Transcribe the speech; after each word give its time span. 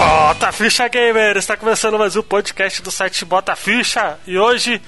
Bota 0.00 0.50
Ficha 0.50 0.88
Gamer! 0.88 1.36
Está 1.36 1.58
começando 1.58 1.98
mais 1.98 2.16
um 2.16 2.22
podcast 2.22 2.80
do 2.80 2.90
site 2.90 3.22
Bota 3.22 3.54
Ficha 3.54 4.18
e 4.26 4.38
hoje 4.38 4.80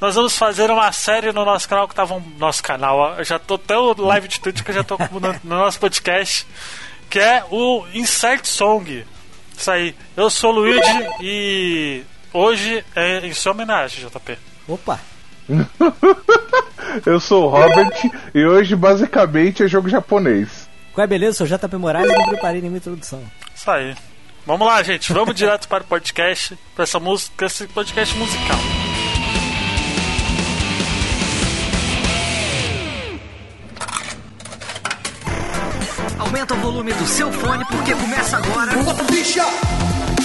nós 0.00 0.14
vamos 0.14 0.38
fazer 0.38 0.70
uma 0.70 0.90
série 0.90 1.32
no 1.32 1.44
nosso 1.44 1.68
canal 1.68 1.86
que 1.86 1.94
tava 1.94 2.14
no 2.14 2.38
nosso 2.38 2.62
canal. 2.62 3.14
Eu 3.18 3.24
já 3.24 3.38
tô 3.38 3.58
tão 3.58 3.92
live 3.94 4.26
de 4.26 4.40
Twitch 4.40 4.62
que 4.62 4.70
eu 4.70 4.76
já 4.76 4.82
tô 4.82 4.96
no, 4.96 5.20
no 5.20 5.54
nosso 5.58 5.78
podcast, 5.78 6.46
que 7.10 7.18
é 7.18 7.44
o 7.50 7.84
Insert 7.92 8.46
Song. 8.46 9.04
Isso 9.54 9.70
aí. 9.70 9.94
Eu 10.16 10.30
sou 10.30 10.50
o 10.50 10.54
Luigi 10.54 11.08
e 11.20 12.02
hoje 12.32 12.82
é 12.96 13.26
em 13.26 13.34
sua 13.34 13.52
homenagem, 13.52 14.08
JP. 14.08 14.38
Opa! 14.66 14.98
Eu 17.04 17.20
sou 17.20 17.44
o 17.44 17.48
Robert 17.50 17.92
e 18.34 18.46
hoje 18.46 18.74
basicamente 18.74 19.62
é 19.62 19.68
jogo 19.68 19.90
japonês. 19.90 20.66
Qual 20.94 21.04
é 21.04 21.06
beleza? 21.06 21.42
Eu 21.42 21.46
sou 21.46 21.56
o 21.56 21.58
JP 21.58 21.76
Moraes 21.76 22.10
e 22.10 22.16
não 22.16 22.28
preparei 22.28 22.62
nenhuma 22.62 22.78
introdução. 22.78 23.22
Isso 23.54 23.70
aí. 23.70 23.94
Vamos 24.48 24.66
lá, 24.66 24.82
gente. 24.82 25.12
Vamos 25.12 25.34
direto 25.34 25.68
para 25.68 25.84
o 25.84 25.86
podcast, 25.86 26.58
para 26.74 26.84
essa 26.84 26.98
música, 26.98 27.44
esse 27.44 27.66
podcast 27.66 28.16
musical. 28.16 28.56
Aumenta 36.18 36.54
o 36.54 36.56
volume 36.60 36.94
do 36.94 37.06
seu 37.06 37.30
fone 37.30 37.62
porque 37.66 37.94
começa 37.94 38.38
agora. 38.38 38.72
Bom, 38.72 38.90
eu 38.90 40.17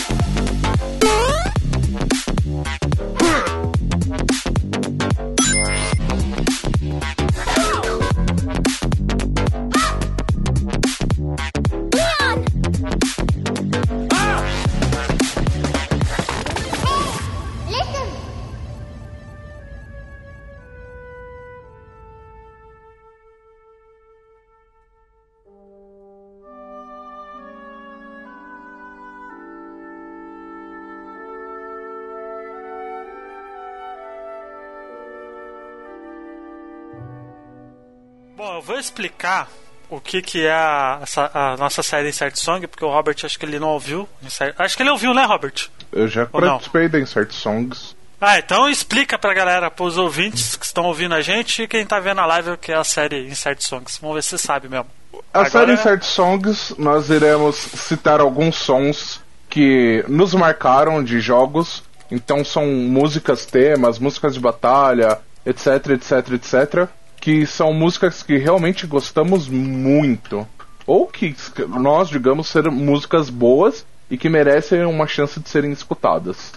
vou 38.66 38.78
explicar 38.80 39.48
o 39.90 40.00
que, 40.00 40.22
que 40.22 40.46
é 40.46 40.52
a, 40.52 41.00
essa- 41.04 41.30
a 41.34 41.58
nossa 41.58 41.84
série 41.84 42.10
Insert 42.10 42.36
Song, 42.36 42.66
porque 42.68 42.84
o 42.84 42.90
Robert 42.90 43.16
acho 43.24 43.38
que 43.38 43.46
ele 43.46 43.60
não 43.60 43.70
ouviu. 43.70 44.08
Insert- 44.24 44.56
Acho 44.58 44.76
que 44.76 44.84
ele 44.84 44.90
ouviu, 44.90 45.14
né, 45.14 45.24
Robert? 45.26 45.68
Eu 45.92 46.08
já 46.08 46.28
Ou 46.32 46.42
não? 46.42 46.50
participei 46.52 46.90
da 46.90 47.00
Insert 47.00 47.32
Songs. 47.32 47.96
Ah, 48.20 48.40
então 48.40 48.70
explica 48.70 49.20
pra 49.20 49.34
galera, 49.34 49.70
pros 49.70 49.98
ouvintes 49.98 50.56
que 50.56 50.66
estão 50.66 50.86
ouvindo 50.86 51.14
a 51.14 51.22
gente 51.22 51.64
e 51.64 51.68
quem 51.68 51.86
tá 51.86 52.00
vendo 52.00 52.22
a 52.22 52.26
live 52.26 52.52
o 52.52 52.58
que 52.58 52.72
é 52.72 52.76
a 52.78 52.84
série 52.84 53.28
Insert 53.28 53.62
Songs. 53.62 53.98
Vamos 54.02 54.16
ver 54.16 54.24
se 54.24 54.30
você 54.30 54.38
sabe 54.38 54.70
mesmo. 54.70 54.88
A 55.34 55.40
Agora- 55.42 55.50
série 55.50 55.74
Insert 55.74 56.04
Songs, 56.04 56.74
nós 56.78 57.10
iremos 57.10 57.56
citar 57.58 58.20
alguns 58.22 58.56
sons 58.56 59.22
que 59.50 60.04
nos 60.08 60.34
marcaram 60.34 61.04
de 61.04 61.20
jogos. 61.20 61.84
Então 62.10 62.44
são 62.46 62.66
músicas 62.66 63.46
temas, 63.46 64.00
músicas 64.00 64.34
de 64.34 64.40
batalha, 64.40 65.20
etc, 65.46 65.68
etc, 65.90 66.32
etc. 66.34 66.90
Que 67.24 67.46
são 67.46 67.72
músicas 67.72 68.22
que 68.22 68.38
realmente 68.38 68.86
gostamos 68.86 69.48
muito. 69.48 70.46
Ou 70.86 71.08
que 71.08 71.34
nós, 71.70 72.10
digamos, 72.10 72.50
ser 72.50 72.70
músicas 72.70 73.30
boas 73.30 73.86
e 74.10 74.18
que 74.18 74.28
merecem 74.28 74.84
uma 74.84 75.08
chance 75.08 75.40
de 75.40 75.48
serem 75.48 75.72
escutadas. 75.72 76.52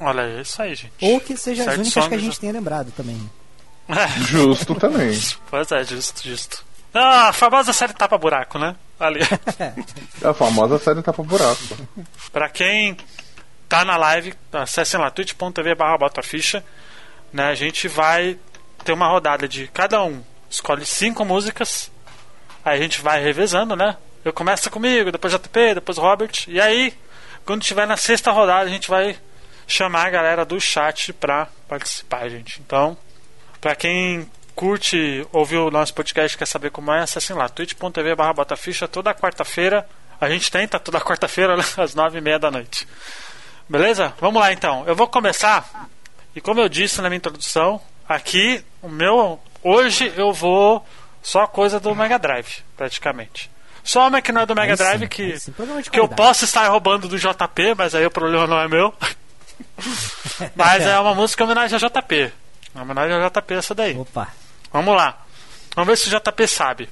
Olha, 0.00 0.22
é 0.22 0.40
isso 0.40 0.60
aí, 0.60 0.74
gente. 0.74 0.92
Ou 1.00 1.20
que 1.20 1.36
seja 1.36 1.70
as 1.70 1.78
únicas 1.78 2.08
que 2.08 2.14
a 2.14 2.18
gente 2.18 2.40
tenha 2.40 2.52
lembrado 2.52 2.90
também. 2.96 3.30
Justo 4.26 4.74
também. 4.74 5.16
Pois 5.48 5.70
é, 5.70 5.84
justo, 5.84 6.28
justo. 6.28 6.64
Ah, 6.92 7.28
a 7.28 7.32
famosa 7.32 7.72
série 7.72 7.92
Tapa 7.92 8.18
Buraco, 8.18 8.58
né? 8.58 8.74
Ali. 8.98 9.20
A 10.22 10.34
famosa 10.34 10.78
série 10.78 11.02
Tapa 11.02 11.22
Buraco. 11.22 11.62
Pra 12.32 12.48
quem 12.48 12.96
tá 13.68 13.84
na 13.84 13.96
live, 13.96 14.34
acessem 14.52 15.00
lá 15.00 15.10
twitch.tv 15.10 15.74
barra 15.74 15.98
botaficha. 15.98 16.64
Né, 17.32 17.44
a 17.44 17.54
gente 17.54 17.88
vai 17.88 18.38
ter 18.82 18.92
uma 18.92 19.08
rodada 19.08 19.48
de 19.48 19.68
cada 19.68 20.02
um 20.02 20.22
escolhe 20.52 20.84
cinco 20.84 21.24
músicas. 21.24 21.90
Aí 22.64 22.78
a 22.78 22.82
gente 22.82 23.00
vai 23.00 23.20
revezando, 23.20 23.74
né? 23.74 23.96
Eu 24.24 24.32
começo 24.32 24.70
comigo, 24.70 25.10
depois 25.10 25.32
JP, 25.32 25.74
depois 25.74 25.98
Robert. 25.98 26.44
E 26.46 26.60
aí, 26.60 26.94
quando 27.44 27.62
tiver 27.62 27.86
na 27.86 27.96
sexta 27.96 28.30
rodada, 28.30 28.66
a 28.66 28.72
gente 28.72 28.88
vai 28.88 29.18
chamar 29.66 30.06
a 30.06 30.10
galera 30.10 30.44
do 30.44 30.60
chat 30.60 31.12
pra 31.12 31.48
participar, 31.66 32.28
gente. 32.28 32.60
Então, 32.60 32.96
pra 33.60 33.74
quem 33.74 34.30
curte 34.54 35.26
ouvir 35.32 35.56
o 35.56 35.70
nosso 35.70 35.94
podcast 35.94 36.36
quer 36.36 36.46
saber 36.46 36.70
como 36.70 36.92
é, 36.92 37.00
acessem 37.00 37.34
lá, 37.34 37.48
twitch.tv 37.48 38.14
barra 38.14 38.34
botaficha 38.34 38.86
toda 38.86 39.14
quarta-feira. 39.14 39.88
A 40.20 40.28
gente 40.28 40.50
tenta 40.50 40.78
toda 40.78 41.00
quarta-feira, 41.00 41.56
né, 41.58 41.64
às 41.78 41.94
nove 41.94 42.18
e 42.18 42.20
meia 42.20 42.38
da 42.38 42.50
noite. 42.50 42.86
Beleza? 43.68 44.14
Vamos 44.20 44.40
lá 44.40 44.52
então. 44.52 44.84
Eu 44.86 44.94
vou 44.94 45.08
começar. 45.08 45.88
E 46.36 46.40
como 46.40 46.60
eu 46.60 46.68
disse 46.68 47.00
na 47.00 47.08
minha 47.08 47.16
introdução, 47.16 47.80
aqui 48.08 48.64
o 48.80 48.88
meu. 48.88 49.40
Hoje 49.62 50.12
eu 50.16 50.32
vou 50.32 50.84
só 51.22 51.46
coisa 51.46 51.78
do 51.78 51.94
Mega 51.94 52.18
Drive, 52.18 52.62
praticamente. 52.76 53.50
Só 53.84 54.08
uma 54.08 54.22
que 54.22 54.32
não 54.32 54.42
é 54.42 54.46
do 54.46 54.54
Mega 54.54 54.72
Aí 54.72 54.76
sim, 54.76 54.84
Drive 54.84 55.08
que, 55.08 55.38
sim, 55.38 55.54
de 55.82 55.90
que 55.90 55.98
eu 55.98 56.08
posso 56.08 56.44
estar 56.44 56.68
roubando 56.68 57.08
do 57.08 57.18
JP, 57.18 57.74
mas 57.76 57.94
aí 57.94 58.06
o 58.06 58.10
problema 58.10 58.46
não 58.46 58.60
é 58.60 58.68
meu. 58.68 58.94
mas 60.54 60.82
é 60.82 60.98
uma 60.98 61.14
música 61.14 61.42
em 61.42 61.46
homenagem 61.46 61.78
ao 61.80 61.90
JP. 61.90 62.32
Uma 62.74 62.84
homenagem 62.84 63.14
ao 63.14 63.30
JP 63.30 63.54
essa 63.54 63.74
daí. 63.74 63.96
Opa! 63.96 64.28
Vamos 64.72 64.96
lá. 64.96 65.18
Vamos 65.74 65.88
ver 65.88 65.96
se 65.96 66.14
o 66.14 66.20
JP 66.20 66.46
sabe. 66.46 66.88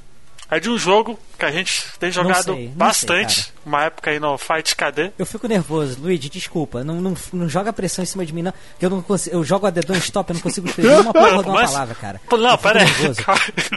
É 0.50 0.59
de 0.59 0.69
um 0.69 0.77
jogo 0.77 1.16
que 1.38 1.44
a 1.44 1.50
gente 1.53 1.84
tem 2.00 2.11
jogado 2.11 2.55
sei, 2.55 2.66
não 2.69 2.72
bastante. 2.75 3.43
sei, 3.44 3.53
uma 3.65 3.84
época 3.84 4.11
aí 4.11 4.19
no 4.19 4.37
Fight 4.37 4.75
KD. 4.75 5.12
Eu 5.16 5.25
fico 5.25 5.47
nervoso, 5.47 6.00
Luigi, 6.00 6.28
desculpa. 6.28 6.83
Não, 6.83 6.97
não, 7.00 7.15
não 7.33 7.49
joga 7.49 7.72
pressão 7.72 8.03
em 8.03 8.06
cima 8.06 8.27
de 8.27 8.33
mim, 8.33 8.43
não. 8.43 8.53
Que 8.78 8.84
eu 8.84 8.91
não 8.91 9.00
consigo. 9.00 9.37
Eu 9.37 9.44
jogo 9.44 9.66
a 9.66 9.71
dedão 9.71 9.97
stop, 9.99 10.28
eu 10.31 10.34
não 10.34 10.41
consigo 10.41 10.66
escrever 10.69 10.99
uma 11.00 11.12
porra 11.12 11.28
de 11.43 11.49
uma 11.49 11.55
Mas- 11.60 11.71
palavra, 11.71 11.94
cara. 11.94 12.21
Não, 12.33 12.59
pera 12.59 12.81
aí. 12.83 12.87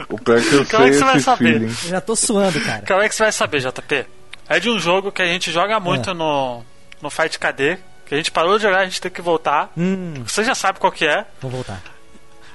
O 0.08 0.18
pior 0.18 0.38
é 0.38 0.42
que 0.42 0.54
eu 0.54 0.66
Como 0.66 0.84
é 0.84 0.90
que 0.90 0.94
você 0.96 1.04
vai 1.04 1.16
esse 1.16 1.24
saber? 1.24 1.44
feeling. 1.52 1.66
Eu 1.84 1.90
já 1.90 2.00
tô 2.00 2.16
suando, 2.16 2.60
cara. 2.60 2.84
Como 2.86 3.00
é 3.02 3.08
que 3.08 3.14
você 3.14 3.22
vai 3.22 3.32
saber, 3.32 3.60
JP? 3.60 4.06
É 4.48 4.58
de 4.60 4.68
um 4.68 4.78
jogo 4.78 5.12
que 5.12 5.22
a 5.22 5.26
gente 5.26 5.52
joga 5.52 5.78
muito 5.78 6.10
É. 6.10 6.14
no, 6.14 6.64
no 7.00 7.08
Fight 7.08 7.38
KD. 7.38 7.78
Que 8.06 8.14
a 8.14 8.16
gente 8.18 8.30
parou 8.32 8.56
de 8.58 8.64
jogar, 8.64 8.80
a 8.80 8.84
gente 8.84 9.00
tem 9.00 9.10
que 9.10 9.22
voltar. 9.22 9.72
Hum, 9.76 10.12
Você 10.26 10.42
já 10.44 10.54
sabe 10.54 10.78
qual 10.78 10.92
que 10.92 11.06
é. 11.06 11.24
vou 11.40 11.50
voltar. 11.50 11.80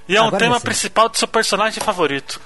E 0.07 0.15
é 0.15 0.21
um 0.21 0.25
Agora 0.27 0.39
tema 0.39 0.55
eu 0.55 0.59
sei. 0.59 0.65
principal 0.65 1.07
do 1.09 1.17
seu 1.17 1.27
personagem 1.27 1.81
favorito. 1.81 2.39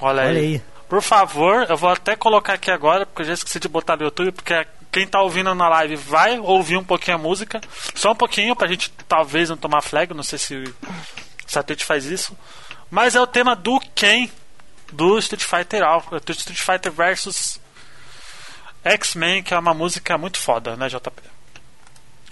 Olha, 0.00 0.22
Olha 0.24 0.40
aí. 0.40 0.62
Por 0.88 1.02
favor, 1.02 1.66
eu 1.68 1.76
vou 1.76 1.90
até 1.90 2.14
colocar 2.16 2.54
aqui 2.54 2.70
agora, 2.70 3.04
porque 3.06 3.22
eu 3.22 3.26
já 3.26 3.32
esqueci 3.34 3.58
de 3.58 3.68
botar 3.68 3.96
no 3.96 4.04
YouTube, 4.04 4.32
porque 4.32 4.66
quem 4.92 5.06
tá 5.06 5.20
ouvindo 5.20 5.54
na 5.54 5.68
live 5.68 5.96
vai 5.96 6.38
ouvir 6.38 6.76
um 6.76 6.84
pouquinho 6.84 7.16
a 7.16 7.20
música. 7.20 7.60
Só 7.94 8.12
um 8.12 8.16
pouquinho, 8.16 8.54
pra 8.54 8.68
gente 8.68 8.90
talvez 9.08 9.50
não 9.50 9.56
tomar 9.56 9.82
flag, 9.82 10.14
não 10.14 10.22
sei 10.22 10.38
se, 10.38 10.74
se 11.46 11.58
a 11.58 11.62
Twitch 11.62 11.82
faz 11.82 12.04
isso. 12.04 12.36
Mas 12.90 13.14
é 13.16 13.20
o 13.20 13.26
tema 13.26 13.56
do 13.56 13.80
Ken 13.94 14.30
do 14.92 15.18
Street 15.18 15.42
Fighter 15.42 15.82
Alpha, 15.82 16.20
do 16.20 16.32
Street 16.32 16.60
Fighter 16.60 16.92
versus 16.92 17.58
X-Men, 18.84 19.42
que 19.42 19.52
é 19.52 19.58
uma 19.58 19.74
música 19.74 20.16
muito 20.16 20.38
foda, 20.38 20.76
né, 20.76 20.88
JP? 20.88 21.10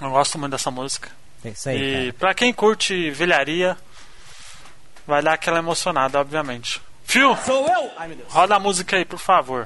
Eu 0.00 0.10
gosto 0.10 0.38
muito 0.38 0.52
dessa 0.52 0.70
música. 0.70 1.10
É 1.44 1.48
isso 1.48 1.68
aí, 1.68 1.76
E 1.76 1.92
cara. 2.06 2.12
pra 2.18 2.34
quem 2.34 2.52
curte 2.52 3.10
velharia, 3.10 3.76
vai 5.06 5.20
dar 5.22 5.32
aquela 5.34 5.58
emocionada, 5.58 6.20
obviamente. 6.20 6.80
Fio, 7.04 7.36
Sou 7.44 7.66
eu! 7.68 7.90
Ai 7.96 8.08
meu 8.08 8.16
Deus. 8.16 8.32
roda 8.32 8.56
a 8.56 8.58
música 8.58 8.96
aí, 8.96 9.04
por 9.04 9.18
favor. 9.18 9.64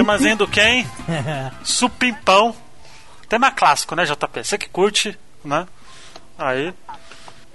Temazinho 0.00 0.36
do 0.36 0.48
Ken. 0.48 0.84
Supimpão. 1.62 2.54
Tema 3.28 3.50
clássico, 3.50 3.94
né, 3.96 4.04
JP? 4.04 4.44
Você 4.44 4.56
que 4.58 4.68
curte, 4.68 5.18
né? 5.44 5.66
Aí. 6.38 6.72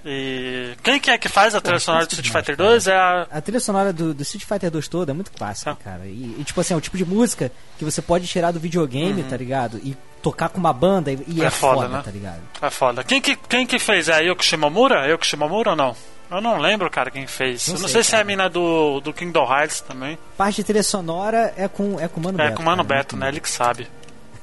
E. 0.04 0.74
Quem 0.82 0.98
que 0.98 1.10
é 1.10 1.16
que 1.16 1.28
faz 1.28 1.54
a 1.54 1.60
trilha 1.60 1.78
sonora 1.78 2.04
do 2.04 2.08
Street 2.12 2.30
Fighter 2.32 2.56
demais, 2.56 2.84
2? 2.84 2.86
É 2.88 2.96
a. 2.96 3.26
A 3.30 3.40
trilha 3.40 3.60
sonora 3.60 3.92
do, 3.92 4.12
do 4.12 4.22
Street 4.22 4.44
Fighter 4.44 4.70
2 4.70 4.88
toda 4.88 5.12
é 5.12 5.14
muito 5.14 5.30
clássica, 5.30 5.70
Ah. 5.70 5.76
cara. 5.76 6.06
E, 6.06 6.36
e, 6.38 6.44
tipo 6.44 6.60
assim, 6.60 6.74
é 6.74 6.76
o 6.76 6.80
tipo 6.80 6.96
de 6.96 7.04
música 7.04 7.52
que 7.78 7.84
você 7.84 8.02
pode 8.02 8.26
tirar 8.26 8.50
do 8.50 8.58
videogame, 8.60 9.22
tá 9.22 9.36
ligado? 9.36 9.78
E 9.78 9.96
tocar 10.20 10.48
com 10.48 10.58
uma 10.58 10.72
banda 10.72 11.12
e, 11.12 11.18
e 11.28 11.38
Uhum. 11.38 11.44
É 11.44 11.46
é, 11.46 11.50
foda, 11.50 11.82
foda, 11.82 11.88
né? 11.96 12.02
tá 12.04 12.10
ligado? 12.10 12.40
É 12.60 12.70
foda. 12.70 13.04
Quem 13.04 13.20
que, 13.20 13.36
quem 13.36 13.64
que 13.66 13.78
fez? 13.78 14.08
É 14.08 14.14
a 14.14 14.18
Yoko 14.18 14.44
Shimomura? 14.44 15.06
Yoko 15.06 15.24
Shimomura 15.24 15.70
ou 15.70 15.76
não? 15.76 15.96
Eu 16.32 16.40
não 16.40 16.58
lembro, 16.58 16.90
cara, 16.90 17.10
quem 17.10 17.26
fez. 17.26 17.68
Não 17.68 17.74
Eu 17.76 17.80
não 17.82 17.88
sei, 17.88 18.02
sei, 18.02 18.10
se 18.10 18.16
é 18.16 18.20
a 18.20 18.24
mina 18.24 18.48
do, 18.48 19.00
do 19.00 19.12
Kingdom 19.12 19.44
Hearts 19.44 19.82
também. 19.82 20.18
Parte 20.36 20.56
de 20.56 20.64
trilha 20.64 20.82
sonora 20.82 21.52
é 21.56 21.68
com, 21.68 22.00
é 22.00 22.08
com 22.08 22.20
o 22.20 22.22
Mano 22.24 22.40
É 22.40 22.44
Beto. 22.44 22.56
com 22.56 22.62
o 22.62 22.64
Mano 22.64 22.84
cara, 22.84 22.98
Beto, 23.00 23.16
né? 23.16 23.28
Ele 23.28 23.40
que 23.40 23.50
sabe. 23.50 23.86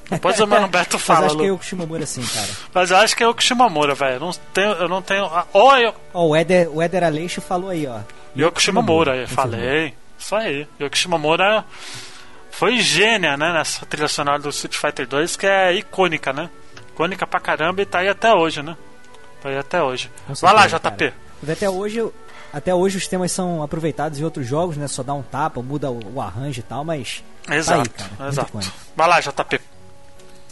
Depois 0.08 0.38
o 0.38 0.46
Mano 0.46 0.66
Beto 0.70 0.96
Mas 0.96 1.02
fala, 1.02 1.26
acho 1.26 1.36
que 1.36 1.46
é 1.46 1.52
o 1.52 1.60
Shimomura 1.60 2.06
sim, 2.06 2.22
cara. 2.22 2.48
Mas 2.72 2.90
eu 2.92 2.96
acho 2.96 3.16
que 3.16 3.22
é 3.24 3.28
o 3.28 3.34
Shimomura, 3.38 3.94
velho. 3.94 4.14
Eu 4.14 4.20
não 4.20 4.32
tenho. 4.54 4.72
Eu 4.72 4.88
não 4.88 5.02
tenho. 5.02 5.24
ah, 5.26 5.46
Ou 5.52 5.76
é 5.76 5.92
Ó, 6.14 6.28
o 6.28 6.36
Éder, 6.36 6.68
o 6.70 6.80
Aleixo 6.80 7.40
falou 7.40 7.70
aí, 7.70 7.86
ó. 7.86 7.98
Yoko 8.38 8.60
Shimomura, 8.62 9.16
eu 9.16 9.26
falei. 9.26 9.94
Isso 10.16 10.36
aí. 10.36 10.68
Yoko 10.80 10.96
Shimomura 10.96 11.64
foi 12.50 12.78
gênia, 12.78 13.36
né? 13.36 13.52
Nessa 13.52 13.84
trilha 13.86 14.06
sonora 14.08 14.38
do 14.38 14.50
Street 14.50 14.76
Fighter 14.76 15.08
2, 15.08 15.36
que 15.36 15.46
é 15.46 15.72
icônica, 15.74 16.32
né? 16.32 16.48
Icônica 16.92 17.26
pra 17.26 17.40
caramba 17.40 17.82
e 17.82 17.86
tá 17.86 17.98
aí 18.00 18.08
até 18.08 18.32
hoje, 18.32 18.62
né? 18.62 18.76
Tá 19.42 19.48
aí 19.48 19.56
até 19.58 19.82
hoje. 19.82 20.10
Vai 20.40 20.52
lá, 20.54 20.66
JP. 20.66 20.80
cara. 20.80 21.14
Até 21.48 21.68
hoje, 21.68 22.06
até 22.52 22.74
hoje 22.74 22.98
os 22.98 23.06
temas 23.06 23.32
são 23.32 23.62
aproveitados 23.62 24.18
em 24.18 24.24
outros 24.24 24.46
jogos, 24.46 24.76
né? 24.76 24.86
Só 24.88 25.02
dá 25.02 25.14
um 25.14 25.22
tapa, 25.22 25.62
muda 25.62 25.90
o, 25.90 26.16
o 26.16 26.20
arranjo 26.20 26.60
e 26.60 26.62
tal, 26.62 26.84
mas. 26.84 27.22
Exato, 27.50 27.88
tá 27.90 28.04
aí, 28.04 28.08
cara. 28.16 28.28
Exato. 28.30 28.72
Vai 28.96 29.08
lá, 29.08 29.20
JP. 29.20 29.60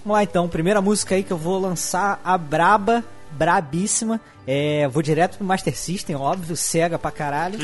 Vamos 0.05 0.17
lá 0.17 0.23
então, 0.23 0.49
primeira 0.49 0.81
música 0.81 1.15
aí 1.15 1.23
que 1.23 1.33
eu 1.33 1.37
vou 1.37 1.59
lançar, 1.59 2.21
a 2.25 2.39
braba, 2.39 3.05
brabíssima. 3.33 4.21
É, 4.47 4.89
vou 4.89 5.03
direto 5.03 5.37
pro 5.37 5.47
Master 5.47 5.77
System, 5.77 6.17
óbvio, 6.17 6.57
cega 6.57 6.99
pra 6.99 7.11
caralho. 7.11 7.59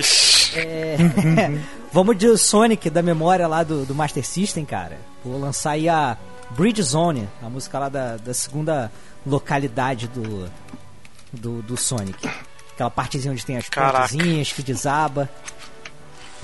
É, 0.55 0.97
vamos 1.91 2.19
de 2.19 2.37
Sonic 2.37 2.91
da 2.91 3.03
memória 3.03 3.47
lá 3.47 3.63
do, 3.63 3.87
do 3.87 3.95
Master 3.95 4.25
System, 4.27 4.65
cara. 4.65 4.99
Vou 5.25 5.41
lançar 5.41 5.71
aí 5.71 5.89
a 5.89 6.19
Bridge 6.51 6.83
Zone, 6.83 7.29
a 7.43 7.49
música 7.49 7.79
lá 7.79 7.89
da, 7.89 8.17
da 8.19 8.35
segunda 8.35 8.93
localidade 9.27 10.09
do, 10.09 10.51
do, 11.33 11.63
do 11.63 11.77
Sonic. 11.77 12.29
Aquela 12.75 12.91
partezinha 12.91 13.33
onde 13.33 13.45
tem 13.47 13.57
as 13.57 13.69
Caraca. 13.69 14.09
pontezinhas 14.09 14.53
que 14.53 14.63
desaba. 14.63 15.31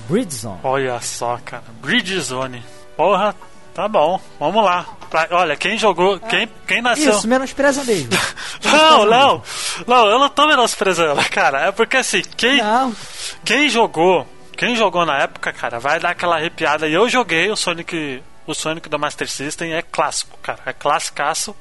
Bridge 0.07 0.33
Zone. 0.35 0.59
Olha 0.63 0.99
só, 1.01 1.37
cara. 1.43 1.63
Bridge 1.81 2.19
Zone. 2.21 2.63
Porra, 2.97 3.35
tá 3.73 3.87
bom. 3.87 4.19
Vamos 4.39 4.63
lá. 4.63 4.85
Pra- 5.09 5.27
olha, 5.31 5.55
quem 5.57 5.77
jogou. 5.77 6.19
Quem, 6.21 6.47
quem 6.67 6.81
nasceu. 6.81 7.11
Isso, 7.13 7.27
menospreza 7.27 7.83
mesmo. 7.83 8.09
Não, 8.63 9.05
não. 9.05 9.43
Não, 9.87 10.05
eu 10.07 10.19
não 10.19 10.29
tô 10.29 10.45
menosprezando, 10.45 11.19
cara. 11.29 11.67
É 11.67 11.71
porque 11.71 11.97
assim, 11.97 12.21
quem, 12.37 12.57
Não, 12.61 12.95
quem 13.43 13.67
jogou. 13.69 14.25
Quem 14.55 14.75
jogou 14.75 15.03
na 15.05 15.17
época, 15.23 15.51
cara, 15.51 15.79
vai 15.79 15.99
dar 15.99 16.11
aquela 16.11 16.35
arrepiada. 16.37 16.87
E 16.87 16.93
eu 16.93 17.09
joguei 17.09 17.49
o 17.49 17.55
Sonic. 17.55 18.21
O 18.45 18.53
Sonic 18.53 18.87
do 18.87 18.99
Master 18.99 19.27
System 19.29 19.73
é 19.73 19.81
clássico, 19.81 20.37
cara. 20.43 20.59
É 20.65 20.71
classicaço. 20.73 21.55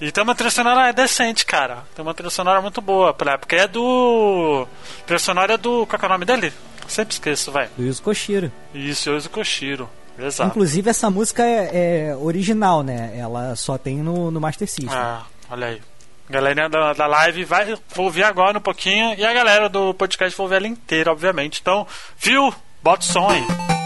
E 0.00 0.12
tem 0.12 0.22
uma 0.22 0.34
trilha 0.34 0.50
sonora 0.50 0.92
decente, 0.92 1.44
cara. 1.44 1.78
Tem 1.94 2.02
uma 2.04 2.14
trilha 2.14 2.30
sonora 2.30 2.60
muito 2.60 2.80
boa 2.80 3.12
pra 3.12 3.32
época. 3.32 3.56
É 3.56 3.66
do. 3.66 4.66
A 5.00 5.04
trilha 5.04 5.18
sonora 5.18 5.54
é 5.54 5.56
do. 5.56 5.86
Qual 5.86 6.00
é 6.00 6.06
o 6.06 6.08
nome 6.08 6.24
dele? 6.24 6.52
Sempre 6.86 7.14
esqueço, 7.14 7.50
vai. 7.50 7.68
do 7.76 7.84
Yuzo 7.84 8.02
Koshiro. 8.02 8.52
Isso, 8.72 9.10
Yuzo 9.10 9.28
Koshiro. 9.28 9.88
Exato. 10.18 10.50
Inclusive, 10.50 10.90
essa 10.90 11.10
música 11.10 11.44
é, 11.44 12.10
é 12.10 12.16
original, 12.16 12.82
né? 12.82 13.12
Ela 13.16 13.54
só 13.54 13.78
tem 13.78 13.98
no, 13.98 14.30
no 14.30 14.40
Master 14.40 14.68
System. 14.68 14.88
Ah, 14.90 15.22
olha 15.50 15.68
aí. 15.68 15.82
Galerinha 16.28 16.68
da, 16.68 16.92
da 16.92 17.06
live 17.06 17.44
vai 17.44 17.76
ouvir 17.96 18.24
agora 18.24 18.58
um 18.58 18.60
pouquinho. 18.60 19.14
E 19.18 19.24
a 19.24 19.32
galera 19.32 19.68
do 19.68 19.94
podcast 19.94 20.36
vai 20.36 20.44
ouvir 20.44 20.56
ela 20.56 20.66
inteira, 20.68 21.12
obviamente. 21.12 21.60
Então, 21.60 21.86
viu? 22.18 22.52
Bota 22.82 23.02
o 23.02 23.06
som 23.06 23.28
aí. 23.30 23.77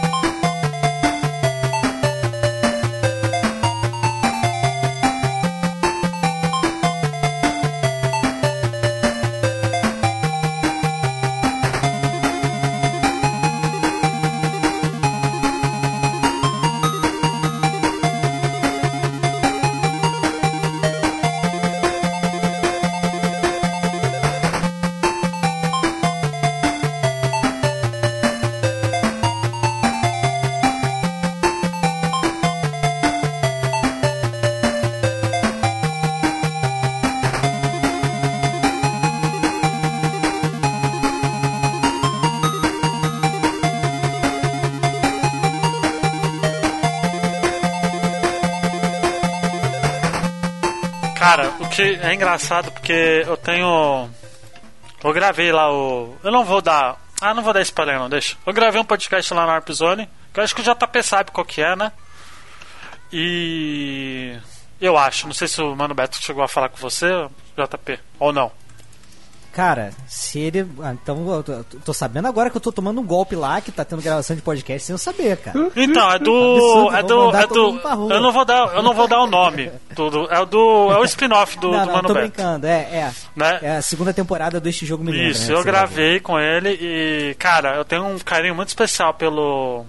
É 52.13 52.15
engraçado 52.15 52.71
porque 52.71 53.25
eu 53.27 53.37
tenho. 53.37 54.09
Eu 55.03 55.13
gravei 55.13 55.51
lá 55.51 55.73
o. 55.73 56.15
Eu 56.23 56.31
não 56.31 56.45
vou 56.45 56.61
dar. 56.61 57.01
Ah, 57.21 57.35
não 57.35 57.43
vou 57.43 57.53
dar 57.53 57.63
spoiler 57.63 57.99
não, 57.99 58.09
deixa. 58.09 58.37
Eu 58.47 58.53
gravei 58.53 58.81
um 58.81 58.85
podcast 58.85 59.33
lá 59.33 59.47
na 59.47 59.55
Arp 59.55 59.71
Zone, 59.71 60.09
que 60.33 60.39
eu 60.39 60.45
acho 60.45 60.55
que 60.55 60.61
o 60.61 60.65
JP 60.65 61.03
sabe 61.03 61.31
qual 61.31 61.45
que 61.45 61.63
é, 61.63 61.75
né? 61.75 61.91
E. 63.13 64.37
Eu 64.81 64.99
acho, 64.99 65.27
não 65.27 65.35
sei 65.35 65.47
se 65.47 65.63
o 65.63 65.77
Mano 65.77 65.95
Beto 65.95 66.21
chegou 66.21 66.43
a 66.43 66.49
falar 66.49 66.69
com 66.69 66.77
você, 66.77 67.07
JP, 67.57 68.01
ou 68.19 68.33
não. 68.33 68.51
Cara, 69.53 69.91
se 70.09 70.39
ele. 70.41 70.67
ah, 70.83 70.93
então, 70.95 71.31
eu 71.31 71.43
tô, 71.43 71.63
tô 71.85 71.93
sabendo 71.93 72.27
agora 72.27 72.49
que 72.49 72.57
eu 72.57 72.61
tô 72.61 72.73
tomando 72.73 73.01
um 73.03 73.05
golpe 73.05 73.37
lá, 73.37 73.61
que 73.61 73.71
tá 73.71 73.85
tendo 73.85 74.01
gravação 74.01 74.35
de 74.35 74.41
podcast 74.41 74.87
sem 74.87 74.95
eu 74.95 74.99
saber, 74.99 75.37
cara. 75.37 75.71
Então, 75.77 76.11
é 76.11 76.19
do. 76.19 76.33
Absurdo, 76.55 76.97
é 76.97 77.03
vou 77.03 77.31
do. 77.33 77.37
É 77.37 77.47
do. 77.47 78.11
Eu 78.15 78.21
não 78.23 78.33
vou 78.33 78.45
dar, 78.47 78.75
eu 78.75 78.83
não 78.83 78.95
vou 78.95 79.07
dar 79.07 79.21
o 79.21 79.27
nome. 79.27 79.71
Do, 79.95 80.09
do- 80.09 80.27
é 80.33 80.41
o 80.41 80.47
do. 80.47 80.91
É 80.93 80.99
o 80.99 81.05
spin-off 81.05 81.59
do, 81.59 81.71
não, 81.71 81.81
do 81.81 81.87
não, 81.87 81.93
Mano 81.97 82.09
tô 82.09 82.15
Beto. 82.15 82.29
brincando. 82.29 82.67
É, 82.67 82.81
é. 82.81 83.13
Né? 83.37 83.59
É 83.61 83.77
a 83.77 83.83
segunda 83.83 84.15
temporada 84.15 84.59
deste 84.59 84.87
jogo 84.87 85.05
me 85.05 85.13
lembra. 85.13 85.29
Isso, 85.29 85.53
né, 85.53 85.59
eu 85.59 85.63
gravei 85.63 86.19
com 86.19 86.41
ele 86.41 86.71
e, 86.81 87.35
cara, 87.39 87.77
eu 87.77 87.85
tenho 87.85 88.07
um 88.07 88.19
carinho 88.19 88.55
muito 88.55 88.69
especial 88.69 89.13
pelo 89.15 89.85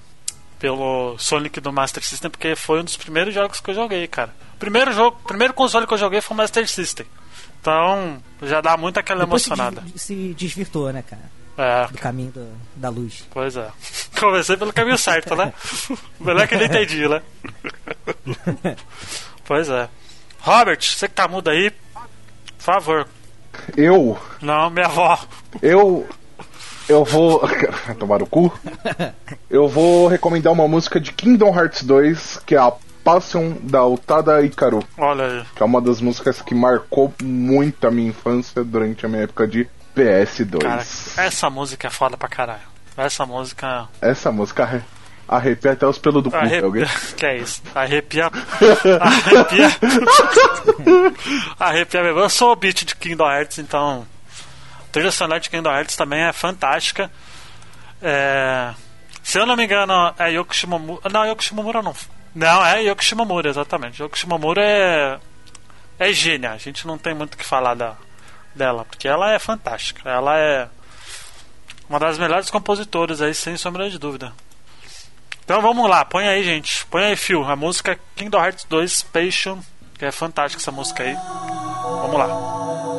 pelo 0.60 1.18
Sonic 1.18 1.60
do 1.60 1.74
Master 1.74 2.04
System 2.04 2.30
porque 2.32 2.56
foi 2.56 2.80
um 2.82 2.84
dos 2.84 2.96
primeiros 2.98 3.34
jogos 3.34 3.60
que 3.60 3.70
eu 3.72 3.76
joguei, 3.76 4.08
cara. 4.08 4.34
Primeiro 4.60 4.94
jogo, 4.94 5.18
o 5.24 5.28
primeiro 5.28 5.54
console 5.54 5.86
que 5.86 5.94
eu 5.94 5.98
joguei 5.98 6.22
foi 6.22 6.36
o 6.36 6.38
Master 6.38 6.68
System. 6.70 7.06
Então, 7.62 8.22
já 8.42 8.60
dá 8.62 8.76
muito 8.76 9.00
aquela 9.00 9.22
Depois 9.24 9.42
se 9.44 9.50
emocionada. 9.50 9.82
des- 9.82 10.02
se 10.02 10.34
desvirtuou, 10.38 10.92
né, 10.92 11.02
cara? 11.08 11.22
É, 11.56 11.88
Do 11.88 11.98
caminho 12.00 12.32
do- 12.32 12.54
da 12.76 12.90
luz. 12.90 13.24
pois 13.32 13.56
é. 13.56 13.70
Comecei 14.20 14.58
pelo 14.58 14.74
caminho 14.74 14.98
certo, 14.98 15.36
né? 15.36 15.54
Melhor 16.20 16.48
que 16.48 16.56
eu 16.56 16.60
não 16.60 16.66
entendi, 16.66 17.08
né? 17.08 17.22
pois 19.46 19.70
é. 19.70 19.88
Robert, 20.40 20.82
você 20.82 21.08
que 21.08 21.14
tá 21.14 21.28
mudo 21.28 21.50
aí, 21.50 21.72
por 21.72 22.04
favor. 22.58 23.08
Eu, 23.78 24.18
Não, 24.42 24.70
minha 24.70 24.88
avó. 24.88 25.20
eu, 25.62 26.08
eu 26.90 27.06
vou. 27.06 27.42
Tomar 28.00 28.22
o 28.22 28.26
cu? 28.26 28.52
Eu 29.50 29.68
vou 29.68 30.08
recomendar 30.08 30.52
uma 30.52 30.68
música 30.68 31.00
de 31.00 31.12
Kingdom 31.14 31.56
Hearts 31.56 31.84
2, 31.84 32.40
que 32.46 32.56
é 32.56 32.58
a 32.60 32.74
Passion 33.04 33.54
da 33.62 33.86
Utada 33.86 34.42
Ikaru, 34.42 34.84
Olha 34.98 35.26
aí. 35.26 35.44
que 35.56 35.62
é 35.62 35.66
uma 35.66 35.82
das 35.82 36.00
músicas 36.02 36.42
que 36.42 36.56
marcou 36.56 37.14
muito 37.22 37.86
a 37.88 37.92
minha 37.92 38.10
infância 38.10 38.64
durante 38.64 39.06
a 39.06 39.10
minha 39.10 39.24
época 39.24 39.48
de 39.48 39.68
PS2. 39.96 40.60
Cara, 40.62 40.82
essa 41.28 41.50
música 41.50 41.88
é 41.88 41.92
foda 41.92 42.16
pra 42.18 42.28
caralho. 42.30 42.62
Essa 42.96 43.26
música 43.26 43.88
Essa 44.02 44.32
música 44.32 44.64
arre- 44.64 44.82
arrepia 45.28 45.72
até 45.74 45.86
os 45.88 45.98
pelos 45.98 46.24
do 46.24 46.30
cu, 46.32 46.38
Arrepia... 46.38 46.64
alguém? 46.66 46.86
Que 47.18 47.26
é 47.26 47.38
isso? 47.38 47.62
Arrepia. 47.76 48.30
Arrepia. 49.02 49.68
Arrepia 51.60 52.04
mesmo. 52.04 52.20
Eu 52.20 52.30
sou 52.30 52.52
o 52.52 52.56
beat 52.56 52.86
de 52.86 52.96
Kingdom 52.96 53.30
Hearts, 53.30 53.58
então. 53.60 54.06
A 54.80 54.92
trilha 54.92 55.12
sonora 55.12 55.40
de 55.40 55.50
Kingdom 55.50 55.72
Hearts 55.72 55.96
também 55.96 56.22
é 56.24 56.32
fantástica. 56.34 57.10
É, 58.02 58.74
Se 59.24 59.40
eu 59.40 59.46
não 59.46 59.56
me 59.56 59.66
engano, 59.66 60.14
é 60.20 60.32
Yoko 60.32 60.54
Shimomura. 60.54 61.10
Não, 61.10 61.26
Yoko 61.26 61.44
Shimomura 61.44 61.82
não. 61.82 61.96
Não, 62.36 62.66
é 62.66 62.82
Yoko 62.84 63.04
Shimomura, 63.04 63.50
exatamente. 63.50 64.02
Yoko 64.02 64.18
Shimomura 64.18 64.62
é. 64.62 65.20
É 66.00 66.12
gênia. 66.12 66.52
A 66.52 66.58
gente 66.58 66.88
não 66.88 66.98
tem 66.98 67.14
muito 67.14 67.36
o 67.36 67.38
que 67.38 67.46
falar 67.46 67.76
da... 67.76 67.96
dela, 68.56 68.86
porque 68.86 69.08
ela 69.08 69.32
é 69.32 69.40
fantástica. 69.40 70.10
Ela 70.10 70.38
é. 70.38 70.68
Uma 71.88 72.00
das 72.00 72.18
melhores 72.18 72.50
compositoras 72.50 73.22
aí, 73.22 73.34
sem 73.34 73.56
sombra 73.58 73.90
de 73.90 74.00
dúvida. 74.00 74.34
Então 75.44 75.62
vamos 75.62 75.90
lá, 75.90 76.06
põe 76.06 76.28
aí, 76.28 76.44
gente. 76.44 76.86
Põe 76.86 77.04
aí, 77.04 77.16
Phil, 77.16 77.44
a 77.44 77.56
música 77.56 78.00
Kingdom 78.16 78.44
Hearts 78.44 78.66
2 78.70 79.02
Passion, 79.04 79.60
que 80.00 80.06
é 80.06 80.12
fantástica 80.12 80.62
essa 80.62 80.72
música 80.72 81.04
aí. 81.04 81.14
Vamos 81.14 82.18
lá. 82.18 82.93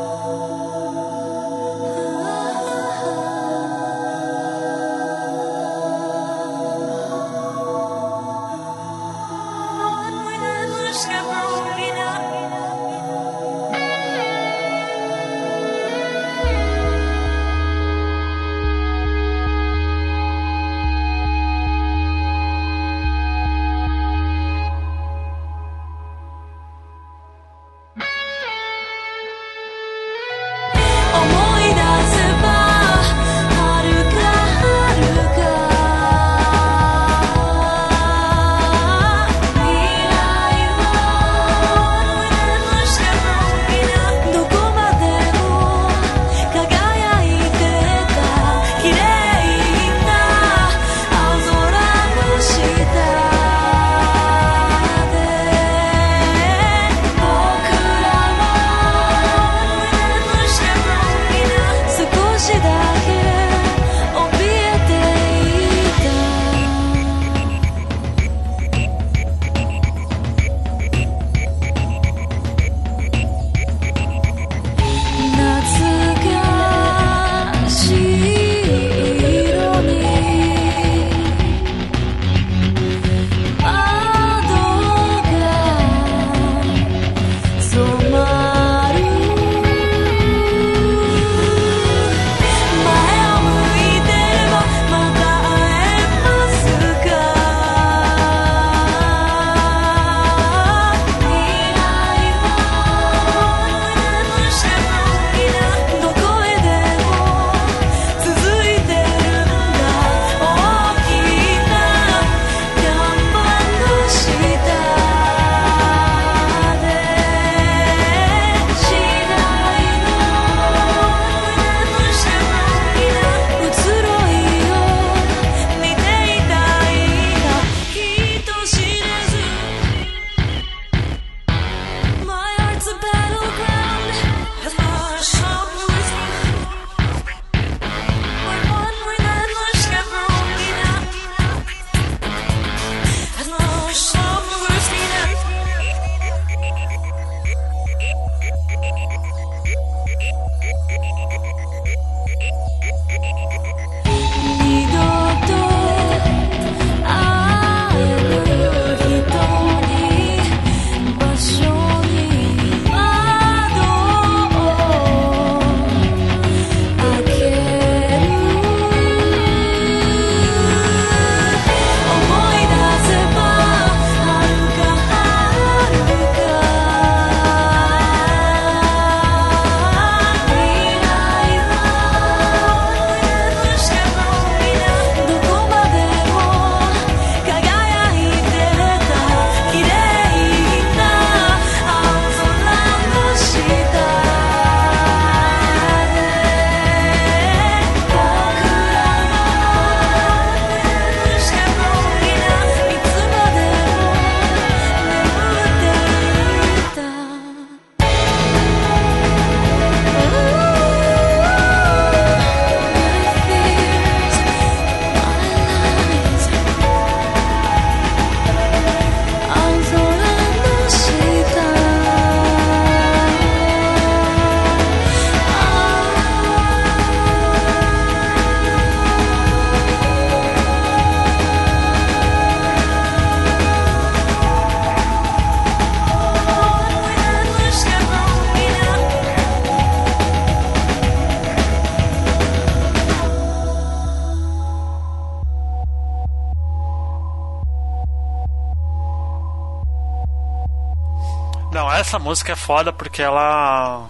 Essa 252.14 252.18
música 252.18 252.52
é 252.52 252.56
foda 252.56 252.92
porque 252.92 253.20
ela. 253.20 254.08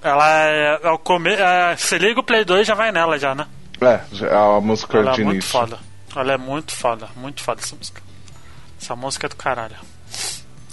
Ela 0.00 0.40
é. 0.46 0.80
é 0.82 0.90
o 0.90 0.98
come... 0.98 1.30
é, 1.32 1.76
você 1.76 1.98
liga 1.98 2.20
o 2.20 2.22
Play 2.22 2.44
2 2.44 2.66
já 2.66 2.74
vai 2.74 2.92
nela 2.92 3.18
já, 3.18 3.34
né? 3.34 3.46
É, 3.80 4.00
é 4.26 4.36
a 4.36 4.60
música 4.60 4.98
Ela 4.98 5.12
de 5.12 5.22
é 5.22 5.24
muito 5.24 5.34
início. 5.36 5.50
foda. 5.50 5.78
Ela 6.14 6.32
é 6.34 6.36
muito 6.38 6.72
foda, 6.72 7.08
muito 7.16 7.42
foda 7.42 7.60
essa 7.60 7.74
música. 7.74 8.00
Essa 8.80 8.94
música 8.94 9.26
é 9.26 9.28
do 9.28 9.34
caralho. 9.36 9.74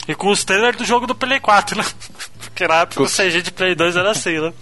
E 0.08 0.14
com 0.14 0.30
os 0.30 0.44
trailers 0.44 0.78
do 0.78 0.86
jogo 0.86 1.08
do 1.08 1.16
Play 1.16 1.40
4, 1.40 1.78
né? 1.78 1.84
Porque 2.40 2.68
na 2.68 2.82
época 2.82 2.98
Com- 2.98 3.04
o 3.04 3.10
CG 3.10 3.42
de 3.42 3.52
Play 3.52 3.74
2 3.74 3.96
era 3.96 4.12
assim, 4.12 4.40
né? 4.40 4.54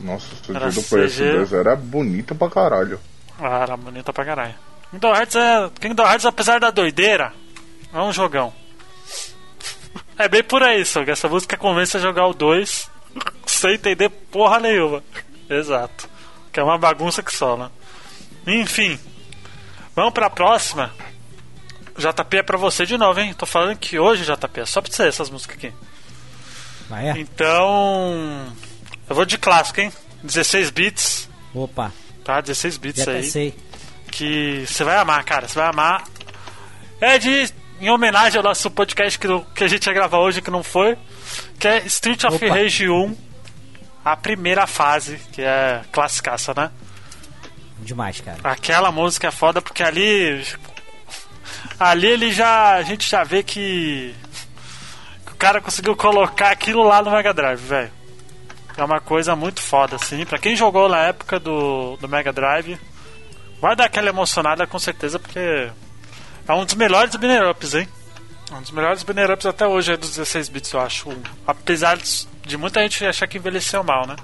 Nossa, 0.00 0.26
o 0.48 0.56
Era 0.56 0.68
CG 0.70 0.74
do 0.80 0.82
PS2 0.82 1.44
CG. 1.46 1.56
era 1.56 1.76
bonito 1.76 2.34
pra 2.34 2.50
caralho. 2.50 2.98
Ah, 3.38 3.60
era 3.62 3.76
bonita 3.76 4.12
pra 4.12 4.24
caralho. 4.24 4.54
Kingdom 4.90 5.14
Hearts 5.14 5.36
é. 5.36 5.70
Kingdom 5.80 6.02
Hearts, 6.02 6.26
apesar 6.26 6.58
da 6.58 6.70
doideira, 6.72 7.32
é 7.92 7.98
um 8.00 8.12
jogão. 8.12 8.52
É 10.18 10.28
bem 10.28 10.42
por 10.44 10.62
aí, 10.62 10.84
Sog. 10.84 11.10
Essa 11.10 11.28
música 11.28 11.56
convence 11.56 11.96
a 11.96 12.00
jogar 12.00 12.26
o 12.26 12.34
2 12.34 12.90
sem 13.46 13.74
entender 13.74 14.08
porra 14.08 14.58
nenhuma. 14.60 15.02
Exato. 15.48 16.08
Que 16.52 16.60
é 16.60 16.62
uma 16.62 16.78
bagunça 16.78 17.22
que 17.22 17.34
só, 17.34 17.56
né? 17.56 17.70
Enfim. 18.46 18.98
Vamos 19.94 20.12
pra 20.12 20.30
próxima. 20.30 20.92
JP 21.96 22.36
é 22.36 22.42
pra 22.42 22.58
você 22.58 22.84
de 22.84 22.96
novo, 22.98 23.20
hein? 23.20 23.32
Tô 23.34 23.46
falando 23.46 23.76
que 23.78 23.98
hoje, 23.98 24.24
JP, 24.24 24.60
é 24.60 24.66
só 24.66 24.80
pra 24.80 24.92
você 24.92 25.06
essas 25.06 25.30
músicas 25.30 25.56
aqui. 25.56 25.72
Ah, 26.90 27.02
é? 27.02 27.10
Então. 27.18 28.52
Eu 29.08 29.14
vou 29.14 29.24
de 29.24 29.38
clássico, 29.38 29.80
hein? 29.80 29.92
16 30.22 30.70
bits, 30.70 31.28
Opa, 31.54 31.92
tá? 32.24 32.40
16 32.40 32.76
bits 32.78 33.04
já 33.04 33.12
aí. 33.12 33.22
pensei. 33.22 33.54
Que 34.10 34.64
você 34.66 34.82
vai 34.84 34.96
amar, 34.96 35.22
cara. 35.24 35.46
Você 35.46 35.58
vai 35.58 35.68
amar. 35.68 36.04
É 37.00 37.18
de. 37.18 37.52
Em 37.80 37.90
homenagem 37.90 38.38
ao 38.38 38.44
nosso 38.44 38.70
podcast 38.70 39.18
que, 39.18 39.26
que 39.54 39.64
a 39.64 39.68
gente 39.68 39.86
ia 39.86 39.92
gravar 39.92 40.18
hoje, 40.18 40.40
que 40.40 40.50
não 40.50 40.62
foi. 40.62 40.96
Que 41.58 41.68
é 41.68 41.78
Street 41.86 42.22
of 42.24 42.36
Opa. 42.36 42.54
Rage 42.54 42.88
1. 42.88 43.16
A 44.04 44.16
primeira 44.16 44.66
fase, 44.66 45.18
que 45.32 45.42
é 45.42 45.82
classicaça, 45.90 46.52
né? 46.54 46.70
Demais, 47.78 48.20
cara. 48.20 48.38
Aquela 48.44 48.92
música 48.92 49.28
é 49.28 49.30
foda 49.30 49.60
porque 49.60 49.82
ali. 49.82 50.44
Ali 51.78 52.06
ele 52.06 52.32
já. 52.32 52.74
A 52.74 52.82
gente 52.82 53.08
já 53.08 53.24
vê 53.24 53.42
que. 53.42 54.14
que 55.26 55.32
o 55.32 55.36
cara 55.36 55.60
conseguiu 55.60 55.96
colocar 55.96 56.50
aquilo 56.50 56.82
lá 56.82 57.02
no 57.02 57.10
Mega 57.10 57.34
Drive, 57.34 57.60
velho. 57.60 57.90
É 58.76 58.84
uma 58.84 59.00
coisa 59.00 59.34
muito 59.36 59.60
foda, 59.60 59.96
assim. 59.96 60.24
Pra 60.24 60.38
quem 60.38 60.56
jogou 60.56 60.88
na 60.88 61.00
época 61.02 61.38
do, 61.38 61.96
do 61.96 62.08
Mega 62.08 62.32
Drive, 62.32 62.78
vai 63.60 63.76
dar 63.76 63.84
aquela 63.84 64.08
emocionada 64.08 64.66
com 64.66 64.78
certeza, 64.78 65.18
porque 65.18 65.70
é 66.46 66.52
um 66.52 66.64
dos 66.64 66.74
melhores 66.74 67.14
banner 67.16 67.48
ups, 67.50 67.74
hein? 67.74 67.88
Um 68.52 68.60
dos 68.60 68.70
melhores 68.70 69.02
banner 69.02 69.30
ups 69.30 69.46
até 69.46 69.66
hoje 69.66 69.92
é 69.92 69.96
dos 69.96 70.10
16 70.10 70.48
bits, 70.48 70.72
eu 70.72 70.80
acho. 70.80 71.10
Apesar 71.46 71.98
de 71.98 72.56
muita 72.56 72.80
gente 72.82 73.04
achar 73.04 73.26
que 73.26 73.38
envelheceu 73.38 73.82
mal, 73.82 74.06
né? 74.06 74.16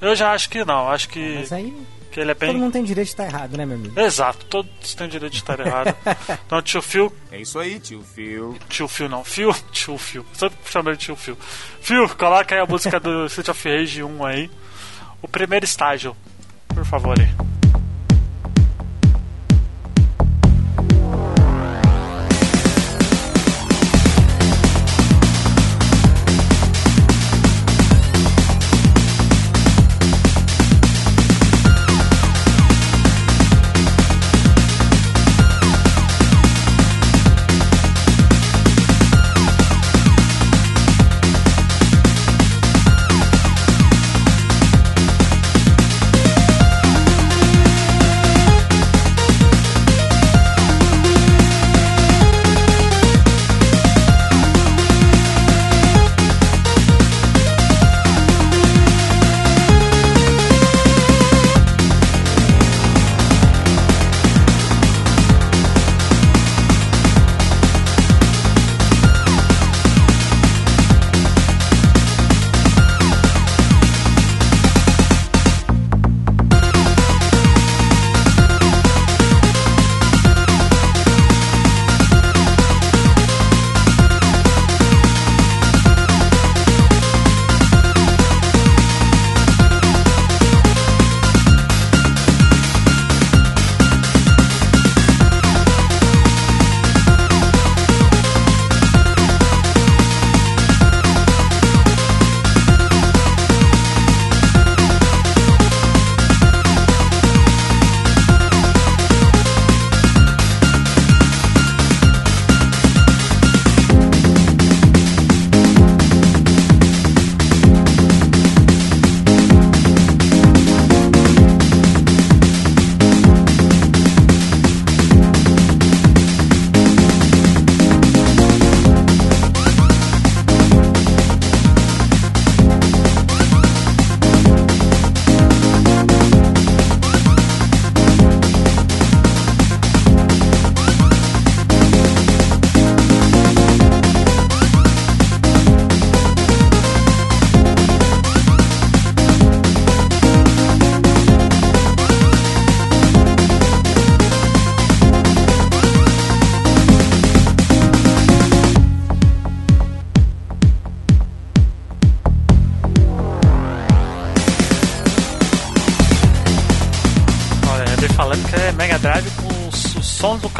Eu 0.00 0.14
já 0.14 0.32
acho 0.32 0.50
que 0.50 0.64
não, 0.64 0.88
acho 0.90 1.08
que, 1.08 1.36
Mas 1.38 1.52
aí 1.52 1.74
que 2.12 2.20
ele 2.20 2.30
é 2.30 2.34
bem. 2.34 2.50
todo 2.50 2.60
mundo 2.60 2.72
tem 2.72 2.84
direito 2.84 3.06
de 3.06 3.12
estar 3.12 3.24
errado, 3.24 3.56
né, 3.56 3.64
meu 3.66 3.76
amigo? 3.76 3.98
Exato, 3.98 4.44
todos 4.46 4.94
têm 4.94 5.08
direito 5.08 5.32
de 5.32 5.38
estar 5.38 5.58
errado. 5.58 5.96
Então, 6.46 6.62
tio 6.62 6.80
Phil, 6.82 7.12
É 7.32 7.40
isso 7.40 7.58
aí, 7.58 7.80
tio 7.80 8.02
Phil. 8.14 8.56
tio 8.68 8.86
Phil 8.86 9.08
não, 9.08 9.24
Phil, 9.24 9.52
tio 9.72 9.98
Phil, 9.98 10.24
sempre 10.34 10.58
chamando 10.70 10.96
de 10.96 11.04
tio 11.06 11.16
Phil. 11.16 11.36
Phil, 11.80 12.08
coloca 12.10 12.54
aí 12.54 12.60
a 12.60 12.66
música 12.66 13.00
do 13.00 13.26
Street 13.26 13.48
of 13.48 13.68
Rage 13.68 14.02
1 14.04 14.24
aí. 14.26 14.50
O 15.22 15.26
primeiro 15.26 15.64
estágio, 15.64 16.14
por 16.68 16.84
favor 16.84 17.18
aí. 17.18 17.28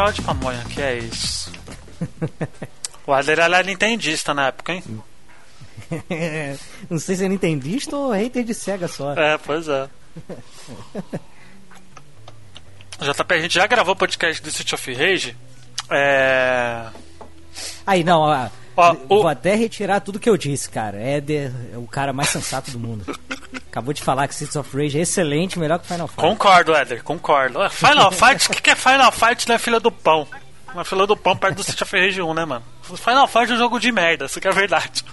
Carro 0.05 0.13
de 0.13 0.23
pamonha, 0.23 0.65
que 0.65 0.83
é 0.83 0.99
isso. 0.99 1.51
O 3.07 3.13
Adler 3.13 3.39
era 3.39 3.63
nintendista 3.63 4.35
na 4.35 4.49
época, 4.49 4.73
hein? 4.75 4.85
Não 6.91 6.99
sei 6.99 7.17
se 7.17 7.25
é 7.25 7.29
nintendista 7.29 7.97
ou 7.97 8.11
hater 8.13 8.45
de 8.45 8.53
Sega 8.55 8.87
só. 8.89 9.13
É, 9.15 9.39
pois 9.39 9.67
é. 9.69 9.89
JP, 13.01 13.35
a 13.35 13.39
gente 13.41 13.55
já 13.55 13.67
gravou 13.67 13.95
o 13.95 13.97
podcast 13.97 14.43
do 14.43 14.49
Street 14.49 14.73
of 14.75 14.93
Rage. 14.95 15.37
É. 15.91 16.87
Aí, 17.87 18.05
não, 18.05 18.21
ó, 18.21 18.49
Ó, 18.77 18.93
o- 19.09 19.23
vou 19.23 19.29
até 19.29 19.55
retirar 19.55 20.01
tudo 20.01 20.21
que 20.21 20.29
eu 20.29 20.37
disse, 20.37 20.69
cara. 20.69 20.99
Éder 20.99 21.51
é 21.73 21.79
o 21.79 21.87
cara 21.87 22.13
mais 22.13 22.29
sensato 22.29 22.71
do 22.71 22.79
mundo. 22.79 23.05
Acabou 23.71 23.93
de 23.95 24.03
falar 24.03 24.27
que 24.29 24.35
Streets 24.35 24.57
of 24.57 24.77
Rage 24.77 24.99
é 24.99 25.03
excelente, 25.03 25.59
melhor 25.59 25.79
que 25.79 25.87
Final 25.89 26.07
Fight. 26.09 26.21
Concordo, 26.21 26.75
Éder, 26.75 27.03
concordo. 27.03 27.61
Ah, 27.63 27.71
Final 27.71 28.11
Fight, 28.13 28.47
o 28.47 28.51
que, 28.51 28.63
que 28.63 28.71
é 28.71 28.75
Final 28.77 29.11
Fight 29.13 29.49
na 29.49 29.59
fila 29.59 29.81
do 29.81 29.91
pão? 29.91 30.27
Na 30.75 30.85
fila 30.85 31.07
do 31.07 31.17
pão 31.17 31.37
perto 31.37 31.57
do 31.57 31.61
Street 31.61 31.83
of 31.83 31.97
Rage 31.97 32.21
1, 32.23 32.35
né, 32.35 32.45
mano? 32.45 32.65
Final 32.83 33.29
Fight 33.29 33.51
é 33.51 33.55
um 33.55 33.59
jogo 33.59 33.79
de 33.79 33.91
merda, 33.93 34.25
isso 34.27 34.41
que 34.41 34.49
é 34.49 34.51
verdade. 34.53 35.05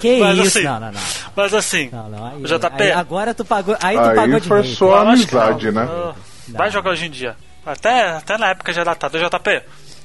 Que 0.00 0.18
Mas, 0.20 0.38
isso? 0.38 0.58
assim, 0.58 0.62
não, 0.66 0.80
não, 0.80 0.92
não. 0.92 1.00
Mas 1.34 1.54
assim, 1.54 1.88
Não, 1.92 2.08
não. 2.08 2.26
Aí, 2.26 2.42
JP. 2.42 2.82
aí 2.82 2.92
agora 2.92 3.32
tu 3.34 3.44
pagou. 3.44 3.76
Aí 3.82 3.96
tu 3.96 4.02
Aí 4.02 4.14
pagou 4.16 4.40
de 4.40 4.48
hater. 4.48 4.48
forçou 4.48 4.94
a 4.94 5.02
eu 5.02 5.08
acho 5.08 5.26
que 5.26 5.36
amizade, 5.36 5.70
né? 5.72 5.88
Ah, 5.90 6.14
Vai 6.48 6.70
jogar 6.70 6.90
hoje 6.90 7.06
em 7.06 7.10
dia. 7.10 7.36
Até, 7.66 8.10
até 8.10 8.38
na 8.38 8.50
época 8.50 8.72
já 8.72 8.82
é 8.82 8.84
datado. 8.84 9.18
JP, 9.18 9.62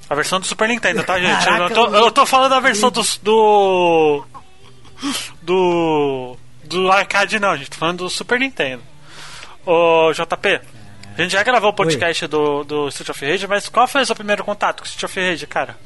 a 0.09 0.15
versão 0.15 0.39
do 0.39 0.45
Super 0.45 0.67
Nintendo, 0.67 1.03
tá, 1.03 1.19
gente? 1.19 1.47
eu, 1.47 1.57
não 1.57 1.69
tô, 1.69 1.85
eu 1.95 2.11
tô 2.11 2.25
falando 2.25 2.49
da 2.51 2.59
versão 2.59 2.91
do. 2.91 3.01
do. 3.21 4.25
do. 5.41 6.37
Do 6.73 6.91
arcade, 6.91 7.39
não, 7.39 7.55
gente. 7.55 7.69
Tô 7.71 7.77
falando 7.77 7.99
do 7.99 8.09
Super 8.09 8.39
Nintendo. 8.39 8.81
Ô, 9.65 10.11
JP, 10.11 10.61
a 11.17 11.21
gente 11.21 11.31
já 11.31 11.43
gravou 11.43 11.69
o 11.69 11.73
podcast 11.73 12.27
do, 12.27 12.63
do 12.63 12.87
Street 12.89 13.09
of 13.09 13.25
Rage, 13.25 13.47
mas 13.47 13.69
qual 13.69 13.87
foi 13.87 14.01
o 14.01 14.05
seu 14.05 14.15
primeiro 14.15 14.43
contato 14.43 14.79
com 14.81 14.83
o 14.85 14.87
Street 14.87 15.03
of 15.09 15.19
Rage, 15.19 15.47
cara? 15.47 15.77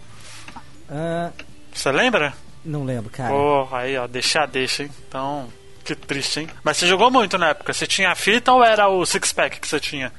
Ah, 0.90 1.32
Você 1.74 1.92
lembra? 1.92 2.34
não 2.66 2.84
lembro, 2.84 3.10
cara. 3.10 3.30
Pô, 3.30 3.68
aí, 3.72 3.98
ó, 3.98 4.08
deixa, 4.08 4.46
deixa, 4.46 4.84
hein? 4.84 4.92
Então, 5.08 5.48
que 5.86 5.96
triste, 5.96 6.42
hein? 6.42 6.50
Mas 6.64 6.76
você 6.78 6.88
jogou 6.88 7.10
muito 7.10 7.38
na 7.38 7.50
época. 7.50 7.72
Você 7.74 7.88
tinha 7.88 8.12
a 8.12 8.16
fita 8.16 8.52
ou 8.52 8.64
era 8.64 8.90
o 8.90 9.06
six-pack 9.06 9.60
que 9.60 9.68
você 9.68 9.80
tinha? 9.80 10.12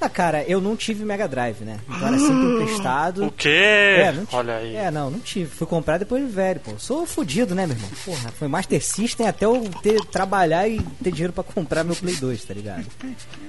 Ah, 0.00 0.08
cara, 0.08 0.42
eu 0.44 0.60
não 0.62 0.74
tive 0.74 1.04
Mega 1.04 1.28
Drive, 1.28 1.60
né? 1.60 1.78
Então 1.86 2.08
era 2.08 2.18
sempre 2.18 2.46
emprestado. 2.54 3.26
O 3.30 3.30
quê? 3.30 3.48
É, 3.48 4.12
não. 4.12 4.26
Olha 4.32 4.56
aí. 4.56 4.74
É, 4.74 4.90
não, 4.90 5.10
não 5.10 5.20
tive. 5.20 5.50
Fui 5.50 5.66
comprar 5.66 5.98
depois 5.98 6.24
de 6.24 6.32
velho, 6.32 6.58
pô. 6.60 6.72
Sou 6.78 7.06
fudido, 7.06 7.54
né, 7.54 7.66
meu 7.66 7.76
irmão? 7.76 7.90
Porra, 8.04 8.30
foi 8.30 8.48
Master 8.48 8.82
System 8.82 9.28
até 9.28 9.44
eu 9.44 9.68
ter, 9.82 10.00
trabalhar 10.06 10.66
e 10.66 10.80
ter 11.02 11.12
dinheiro 11.12 11.32
pra 11.32 11.44
comprar 11.44 11.84
meu 11.84 11.94
Play 11.94 12.16
2, 12.16 12.44
tá 12.44 12.54
ligado? 12.54 12.86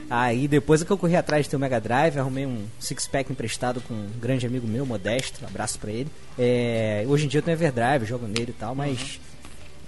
Aí 0.10 0.48
depois 0.48 0.82
é 0.82 0.86
que 0.86 0.92
eu 0.92 0.98
corri 0.98 1.16
atrás 1.16 1.46
de 1.46 1.50
ter 1.50 1.56
o 1.56 1.60
Mega 1.60 1.80
Drive, 1.80 2.18
arrumei 2.20 2.46
um 2.46 2.66
six-pack 2.80 3.32
emprestado 3.32 3.80
com 3.82 3.94
um 3.94 4.10
grande 4.20 4.46
amigo 4.46 4.68
meu, 4.68 4.86
Modesto, 4.86 5.46
abraço 5.46 5.80
pra 5.80 5.92
ele. 5.92 6.10
É, 6.38 7.06
hoje 7.08 7.26
em 7.26 7.28
dia 7.30 7.40
eu 7.40 7.44
tenho 7.44 7.56
Everdrive, 7.56 8.06
jogo 8.06 8.28
nele 8.28 8.50
e 8.52 8.54
tal, 8.60 8.76
mas. 8.76 9.20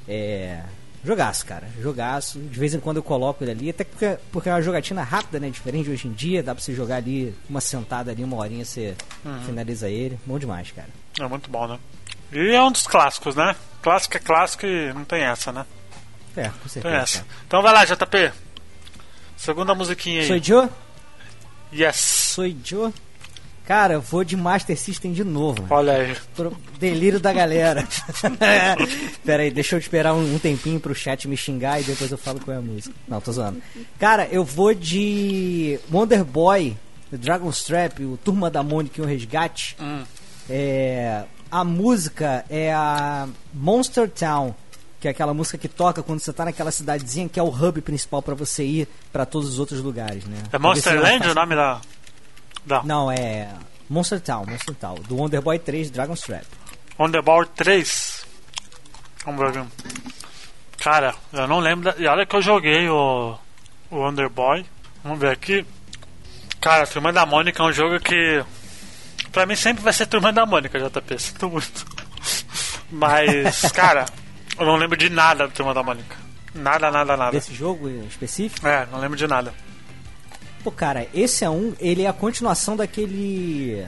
É. 0.07 0.61
Jogaço, 1.03 1.45
cara. 1.45 1.67
Jogaço. 1.81 2.39
De 2.39 2.59
vez 2.59 2.73
em 2.73 2.79
quando 2.79 2.97
eu 2.97 3.03
coloco 3.03 3.43
ele 3.43 3.51
ali, 3.51 3.69
até 3.69 3.83
porque, 3.83 4.17
porque 4.31 4.49
é 4.49 4.53
uma 4.53 4.61
jogatina 4.61 5.03
rápida, 5.03 5.39
né? 5.39 5.49
Diferente 5.49 5.85
de 5.85 5.91
hoje 5.91 6.07
em 6.07 6.13
dia, 6.13 6.41
dá 6.41 6.55
pra 6.55 6.63
você 6.63 6.73
jogar 6.73 6.95
ali 6.97 7.35
uma 7.49 7.59
sentada 7.59 8.11
ali, 8.11 8.23
uma 8.23 8.37
horinha 8.37 8.63
você 8.63 8.95
finaliza 9.45 9.89
ele. 9.89 10.17
Bom 10.25 10.39
demais, 10.39 10.71
cara. 10.71 10.87
É 11.19 11.27
muito 11.27 11.49
bom, 11.49 11.67
né? 11.67 11.77
E 12.31 12.51
é 12.55 12.63
um 12.63 12.71
dos 12.71 12.87
clássicos, 12.87 13.35
né? 13.35 13.55
Clássico 13.81 14.15
é 14.17 14.19
clássico 14.19 14.65
e 14.65 14.93
não 14.93 15.03
tem 15.03 15.23
essa, 15.23 15.51
né? 15.51 15.65
É, 16.35 16.47
com 16.49 16.57
Tem 16.59 16.69
certeza. 16.69 16.95
essa. 16.95 17.17
cara. 17.19 17.29
Então 17.47 17.61
vai 17.61 17.73
lá, 17.73 17.85
JP. 17.85 18.31
Segunda 19.37 19.75
musiquinha 19.75 20.21
aí. 20.21 20.27
Sou 20.27 20.41
Joe? 20.41 20.69
Yes. 21.73 21.95
Sou 21.97 22.45
Joe? 22.63 22.93
Cara, 23.65 23.93
eu 23.93 24.01
vou 24.01 24.23
de 24.23 24.35
Master 24.35 24.77
System 24.77 25.13
de 25.13 25.23
novo. 25.23 25.65
Olha 25.69 25.93
aí. 25.93 26.17
Pro 26.35 26.55
delírio 26.79 27.19
da 27.19 27.31
galera. 27.31 27.87
Pera 29.25 29.43
aí, 29.43 29.51
deixa 29.51 29.75
eu 29.75 29.79
esperar 29.79 30.13
um, 30.13 30.35
um 30.35 30.39
tempinho 30.39 30.79
pro 30.79 30.93
chat 30.93 31.27
me 31.27 31.37
xingar 31.37 31.79
e 31.79 31.83
depois 31.83 32.11
eu 32.11 32.17
falo 32.17 32.41
qual 32.41 32.55
é 32.55 32.57
a 32.59 32.61
música. 32.61 32.93
Não, 33.07 33.21
tô 33.21 33.31
zoando. 33.31 33.61
Cara, 33.97 34.27
eu 34.29 34.43
vou 34.43 34.73
de 34.73 35.79
Wonder 35.91 36.25
Boy, 36.25 36.75
Dragon's 37.11 37.63
Trap, 37.63 38.03
o 38.03 38.17
Turma 38.17 38.49
da 38.51 38.61
Mônica 38.61 38.99
e 38.99 39.03
o 39.03 39.07
Resgate. 39.07 39.77
É, 40.49 41.23
a 41.49 41.63
música 41.63 42.43
é 42.49 42.73
a 42.73 43.27
Monster 43.53 44.09
Town, 44.09 44.53
que 44.99 45.07
é 45.07 45.11
aquela 45.11 45.33
música 45.33 45.57
que 45.57 45.69
toca 45.69 46.03
quando 46.03 46.19
você 46.19 46.33
tá 46.33 46.43
naquela 46.43 46.71
cidadezinha 46.71 47.29
que 47.29 47.39
é 47.39 47.43
o 47.43 47.47
hub 47.47 47.81
principal 47.81 48.21
pra 48.21 48.35
você 48.35 48.63
ir 48.65 48.87
pra 49.11 49.25
todos 49.25 49.47
os 49.49 49.59
outros 49.59 49.79
lugares, 49.79 50.25
né? 50.25 50.37
É 50.51 50.57
Monster 50.57 50.93
Talvez 50.93 51.07
seja 51.07 51.17
Land 51.17 51.29
o 51.29 51.35
nome 51.35 51.55
da. 51.55 51.79
Da 52.65 52.83
Não, 52.83 53.11
é 53.11 53.49
Monster 53.89 54.19
Town, 54.21 54.45
Monster 54.45 54.75
Town, 54.75 54.95
do 55.07 55.15
Wonder 55.15 55.41
Boy 55.41 55.59
3 55.59 55.91
Dragon's 55.91 56.21
Trap. 56.21 56.45
Wonderball 56.97 57.45
3. 57.45 58.25
Vamos 59.25 59.51
ver. 59.51 59.65
Cara, 60.79 61.15
eu 61.31 61.47
não 61.47 61.59
lembro. 61.59 61.85
Da... 61.85 61.95
E 61.97 62.07
olha 62.07 62.25
que 62.25 62.35
eu 62.35 62.41
joguei 62.41 62.87
o. 62.89 63.37
O 63.89 63.97
Wonderboy. 63.97 64.65
Vamos 65.03 65.19
ver 65.19 65.31
aqui. 65.31 65.65
Cara, 66.61 66.87
Turma 66.87 67.11
da 67.11 67.25
Mônica 67.25 67.61
é 67.61 67.65
um 67.65 67.71
jogo 67.71 67.99
que. 67.99 68.43
Pra 69.31 69.45
mim 69.45 69.55
sempre 69.55 69.83
vai 69.83 69.93
ser 69.93 70.05
Turma 70.05 70.31
da 70.31 70.45
Mônica, 70.45 70.79
JP. 70.79 71.19
Sinto 71.19 71.49
muito. 71.49 71.85
Mas, 72.91 73.63
cara, 73.73 74.05
eu 74.57 74.65
não 74.65 74.75
lembro 74.75 74.97
de 74.97 75.09
nada 75.09 75.47
do 75.47 75.53
Turma 75.53 75.73
da 75.73 75.81
Mônica. 75.81 76.15
Nada, 76.53 76.91
nada, 76.91 77.17
nada. 77.17 77.31
Desse 77.31 77.53
jogo 77.53 77.89
específico? 78.07 78.67
É, 78.67 78.85
não 78.91 78.99
lembro 78.99 79.17
de 79.17 79.25
nada. 79.25 79.53
Pô, 80.63 80.71
cara, 80.71 81.07
esse 81.13 81.43
é 81.43 81.49
um. 81.49 81.73
Ele 81.79 82.03
é 82.03 82.07
a 82.07 82.13
continuação 82.13 82.75
daquele. 82.75 83.85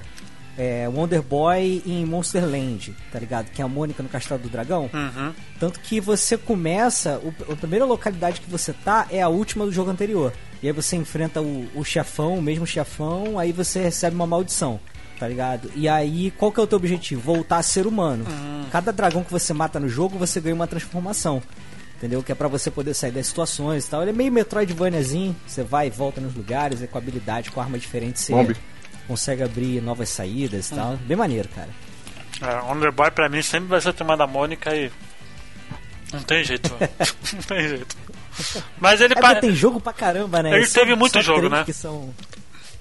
É, 0.57 0.88
Wonder 0.88 1.21
Boy 1.21 1.83
em 1.85 2.05
Monster 2.05 2.45
Land, 2.45 2.95
tá 3.11 3.19
ligado? 3.19 3.51
Que 3.51 3.61
é 3.61 3.65
a 3.65 3.67
Mônica 3.67 4.01
no 4.01 4.07
Castelo 4.07 4.39
do 4.39 4.47
Dragão. 4.47 4.89
Uhum. 4.93 5.33
Tanto 5.59 5.79
que 5.81 5.99
você 5.99 6.38
começa. 6.38 7.19
O, 7.19 7.33
a 7.51 7.55
primeira 7.55 7.85
localidade 7.85 8.39
que 8.39 8.49
você 8.49 8.71
tá 8.71 9.07
é 9.09 9.21
a 9.21 9.27
última 9.27 9.65
do 9.65 9.71
jogo 9.71 9.91
anterior. 9.91 10.31
E 10.63 10.67
aí 10.67 10.73
você 10.73 10.95
enfrenta 10.95 11.41
o, 11.41 11.67
o 11.75 11.83
chefão, 11.83 12.38
o 12.38 12.41
mesmo 12.41 12.65
chefão, 12.65 13.38
aí 13.38 13.51
você 13.51 13.81
recebe 13.81 14.15
uma 14.15 14.27
maldição. 14.27 14.79
Tá 15.19 15.27
ligado? 15.27 15.71
E 15.75 15.88
aí, 15.88 16.31
qual 16.31 16.51
que 16.51 16.59
é 16.59 16.63
o 16.63 16.67
teu 16.67 16.77
objetivo? 16.77 17.21
Voltar 17.21 17.57
a 17.57 17.63
ser 17.63 17.88
humano. 17.88 18.25
Cada 18.69 18.91
dragão 18.91 19.23
que 19.23 19.31
você 19.31 19.53
mata 19.53 19.79
no 19.79 19.88
jogo, 19.88 20.17
você 20.17 20.41
ganha 20.41 20.55
uma 20.55 20.67
transformação. 20.67 21.41
Entendeu? 21.97 22.21
Que 22.21 22.31
é 22.31 22.36
pra 22.36 22.47
você 22.47 22.69
poder 22.69 22.93
sair 22.93 23.12
das 23.12 23.27
situações 23.27 23.86
e 23.86 23.89
tal. 23.89 24.01
Ele 24.01 24.12
é 24.12 24.13
meio 24.13 24.31
Metroidvaniazinho. 24.31 25.36
Você 25.47 25.63
vai 25.63 25.88
e 25.88 25.89
volta 25.89 26.19
nos 26.19 26.36
lugares, 26.36 26.81
e 26.81 26.88
com 26.88 26.97
habilidade, 26.97 27.51
com 27.51 27.62
arma 27.62 27.79
diferente, 27.79 28.19
você 28.19 28.34
Bombe. 28.34 28.55
consegue 29.08 29.41
abrir 29.43 29.81
novas 29.81 30.10
saídas 30.10 30.69
e 30.71 30.75
tal. 30.75 30.97
Bem 30.97 31.15
maneiro, 31.15 31.47
cara. 31.49 31.69
É, 32.41 32.62
Wonderboy 32.69 33.10
pra 33.12 33.29
mim 33.29 33.41
sempre 33.41 33.69
vai 33.69 33.79
ser 33.79 33.93
Turma 33.93 34.17
da 34.17 34.27
Mônica 34.27 34.75
e. 34.75 34.91
Não 36.13 36.21
tem 36.21 36.43
jeito, 36.43 36.69
não 37.34 37.41
tem 37.43 37.67
jeito. 37.69 37.95
Mas 38.79 38.99
ele 38.99 39.13
É, 39.13 39.21
pa- 39.21 39.36
tem 39.36 39.55
jogo 39.55 39.79
pra 39.79 39.93
caramba, 39.93 40.43
né? 40.43 40.53
Ele 40.55 40.67
teve 40.67 40.95
muito 40.95 41.13
só 41.13 41.21
jogo, 41.21 41.39
três 41.39 41.51
né? 41.53 41.63
Que 41.63 41.73
são... 41.73 42.13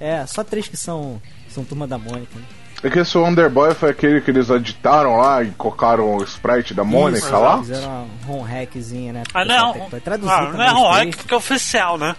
É, 0.01 0.27
só 0.27 0.43
três 0.43 0.67
que 0.69 0.77
são, 0.77 1.23
são 1.49 1.65
Turma 1.65 1.87
da 1.87 1.97
Mônica. 1.97 2.37
Né? 2.37 2.45
É 2.85 2.91
que 2.91 2.99
esse 2.99 3.17
Wonder 3.17 3.49
Boy 3.49 3.75
foi 3.75 3.89
aquele 3.91 4.21
que 4.21 4.31
eles 4.31 4.51
editaram 4.51 5.17
lá 5.17 5.43
e 5.43 5.51
colocaram 5.53 6.17
o 6.17 6.23
sprite 6.23 6.75
da 6.75 6.85
Mônica 6.85 7.25
Isso, 7.27 7.33
lá? 7.33 7.57
Fizeram 7.59 8.07
uma 8.27 8.37
home 8.37 8.51
hackzinha, 8.51 9.13
né? 9.15 9.23
Ah, 9.33 9.43
não. 9.43 9.89
ter- 9.89 10.01
Traduzir 10.03 10.31
Ah, 10.31 10.53
não 10.53 10.63
é 10.63 10.69
ROM 10.69 10.91
hack 10.93 11.17
porque 11.17 11.33
é 11.33 11.37
oficial, 11.39 11.97
né? 11.97 12.15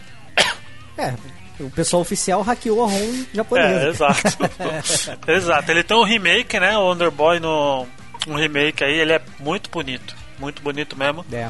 É, 0.98 1.14
o 1.60 1.70
pessoal 1.70 2.02
oficial 2.02 2.42
hackeou 2.42 2.84
a 2.84 2.88
ROM 2.88 3.26
japonesa. 3.32 3.86
É, 3.86 3.90
exato. 3.90 4.22
exato. 5.32 5.72
Ele 5.72 5.84
tem 5.84 5.96
um 5.98 6.04
remake, 6.04 6.60
né? 6.60 6.76
O 6.76 6.90
Wonderboy 6.90 7.40
no. 7.40 7.86
Um 8.28 8.34
remake 8.34 8.84
aí, 8.84 9.00
ele 9.00 9.14
é 9.14 9.22
muito 9.40 9.70
bonito. 9.70 10.16
Muito 10.40 10.64
bonito 10.64 10.98
mesmo. 10.98 11.24
É. 11.32 11.48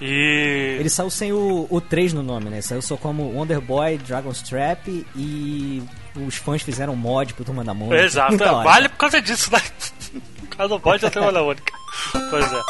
E. 0.00 0.76
Ele 0.78 0.88
saiu 0.88 1.10
sem 1.10 1.32
o, 1.32 1.66
o 1.68 1.80
3 1.80 2.12
no 2.12 2.22
nome, 2.22 2.48
né? 2.48 2.60
Saiu 2.60 2.80
só 2.80 2.96
como 2.96 3.24
Wonder 3.32 3.60
Boy, 3.60 3.98
Dragon's 3.98 4.40
Trap 4.40 5.04
e 5.16 5.82
os 6.16 6.36
fãs 6.36 6.62
fizeram 6.62 6.92
um 6.92 6.96
mod 6.96 7.34
pro 7.34 7.44
Turma 7.44 7.64
da 7.64 7.74
Mônica. 7.74 8.02
Exato. 8.02 8.34
Então, 8.34 8.54
olha, 8.56 8.64
vale 8.64 8.88
por 8.88 8.98
causa 8.98 9.20
disso, 9.20 9.52
né? 9.52 9.60
Por 10.44 10.58
causa 10.58 10.74
do 10.74 10.78
bode 10.78 11.02
da 11.02 11.10
Turma 11.10 11.32
da 11.32 11.42
Mônica. 11.42 11.72
Pois 12.30 12.52
é. 12.52 12.60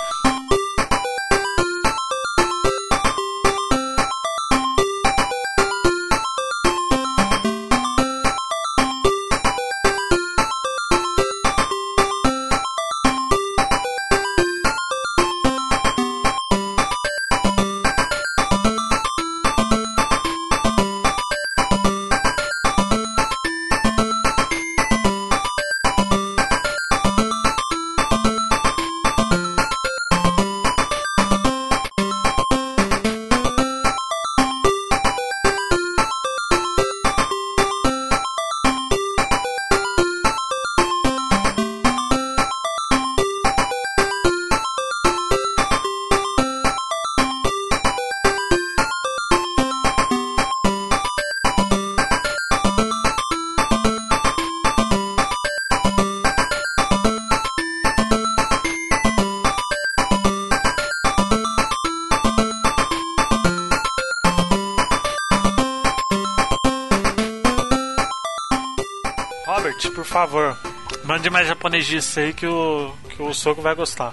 Favor, 70.34 70.58
mande 71.04 71.30
mais 71.30 71.46
japonês 71.46 71.86
disso 71.86 72.18
aí 72.18 72.32
que 72.32 72.46
o, 72.46 72.92
que 73.08 73.22
o 73.22 73.32
Soco 73.32 73.62
vai 73.62 73.74
gostar. 73.74 74.12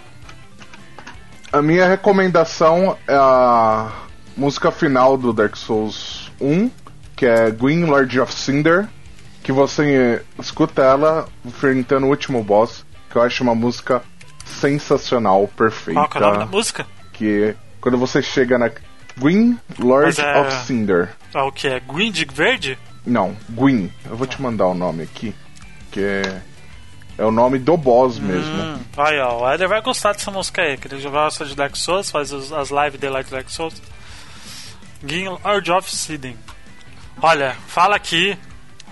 A 1.52 1.62
minha 1.62 1.88
recomendação 1.88 2.96
é 3.08 3.16
a 3.16 3.92
música 4.38 4.72
final 4.72 5.18
do 5.18 5.34
Dark 5.34 5.56
Souls 5.56 6.32
1, 6.40 6.70
que 7.16 7.26
é 7.26 7.50
Green 7.50 7.86
Lord 7.86 8.20
of 8.20 8.34
Cinder, 8.34 8.88
que 9.44 9.52
você 9.52 10.24
escuta 10.40 10.84
ela 10.84 11.28
enfrentando 11.44 12.06
o 12.06 12.10
último 12.10 12.44
boss, 12.44 12.86
que 13.10 13.16
eu 13.16 13.22
acho 13.24 13.44
uma 13.44 13.56
música 13.56 14.04
sensacional, 14.46 15.48
perfeita. 15.48 16.08
Qual 16.08 16.24
é 16.24 16.28
o 16.28 16.30
nome 16.30 16.46
da 16.46 16.52
música? 16.52 16.86
que 17.14 17.56
quando 17.80 17.98
você 17.98 18.22
chega 18.22 18.58
na 18.58 18.72
Green 19.18 19.58
Lord 19.78 20.20
é- 20.22 20.40
of 20.40 20.66
Cinder. 20.66 21.10
Ah, 21.34 21.46
o 21.46 21.52
que 21.52 21.68
é? 21.68 21.80
Green 21.80 22.12
de 22.12 22.26
verde? 22.26 22.78
Não, 23.06 23.36
Green. 23.50 23.92
Eu 24.10 24.16
vou 24.16 24.26
te 24.26 24.42
mandar 24.42 24.68
o 24.68 24.74
nome 24.74 25.04
aqui, 25.04 25.36
que 25.92 26.00
é 26.02 26.42
é 27.18 27.24
o 27.26 27.30
nome 27.32 27.60
do 27.60 27.78
boss 27.78 28.18
mesmo. 28.18 28.52
Hum, 28.64 28.80
aí, 28.98 29.20
ó, 29.20 29.42
o 29.44 29.54
Eder 29.54 29.68
vai 29.68 29.82
gostar 29.82 30.14
dessa 30.14 30.32
música 30.32 30.62
aí, 30.64 30.78
que 30.78 30.88
ele 30.88 31.02
gosta 31.08 31.46
de 31.46 31.56
Dark 31.56 31.76
Souls, 31.76 32.10
faz 32.10 32.32
os- 32.32 32.52
as 32.52 32.70
lives 32.72 33.00
de 33.00 33.10
Dark 33.30 33.50
Souls. 33.50 33.80
Lord 35.44 35.72
of 35.72 35.96
Siden. 35.96 36.38
Olha, 37.22 37.56
fala 37.68 37.96
aqui. 37.96 38.38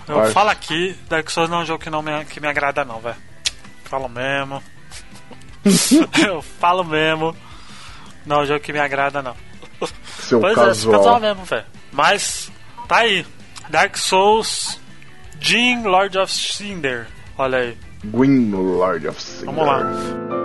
Eu 0.08 0.16
Vai. 0.16 0.30
falo 0.32 0.50
aqui, 0.50 0.96
Dark 1.08 1.28
Souls 1.30 1.48
não 1.48 1.58
é 1.60 1.62
um 1.62 1.66
jogo 1.66 1.82
que, 1.82 1.90
não 1.90 2.02
me, 2.02 2.24
que 2.24 2.40
me 2.40 2.48
agrada 2.48 2.84
não, 2.84 3.00
velho. 3.00 3.16
Falo 3.84 4.08
mesmo. 4.08 4.62
eu 6.26 6.42
falo 6.42 6.84
mesmo. 6.84 7.34
Não 8.26 8.40
é 8.40 8.42
um 8.42 8.46
jogo 8.46 8.60
que 8.60 8.72
me 8.72 8.80
agrada 8.80 9.22
não. 9.22 9.36
Seu 10.20 10.40
pois 10.40 10.56
é, 10.56 10.60
casual. 10.66 10.96
casual 10.98 11.20
mesmo, 11.20 11.44
velho. 11.44 11.64
Mas, 11.92 12.50
tá 12.88 12.96
aí. 12.98 13.26
Dark 13.68 13.96
Souls 13.96 14.79
Jin 15.40 15.84
Lord 15.84 16.16
of 16.18 16.30
Cinder. 16.30 17.06
Olha 17.38 17.58
aí. 17.58 17.76
Gwyn 18.04 18.50
Lord 18.50 19.08
of 19.08 19.20
Cinder. 19.20 19.54
Vamos 19.54 19.66
lá. 19.66 20.39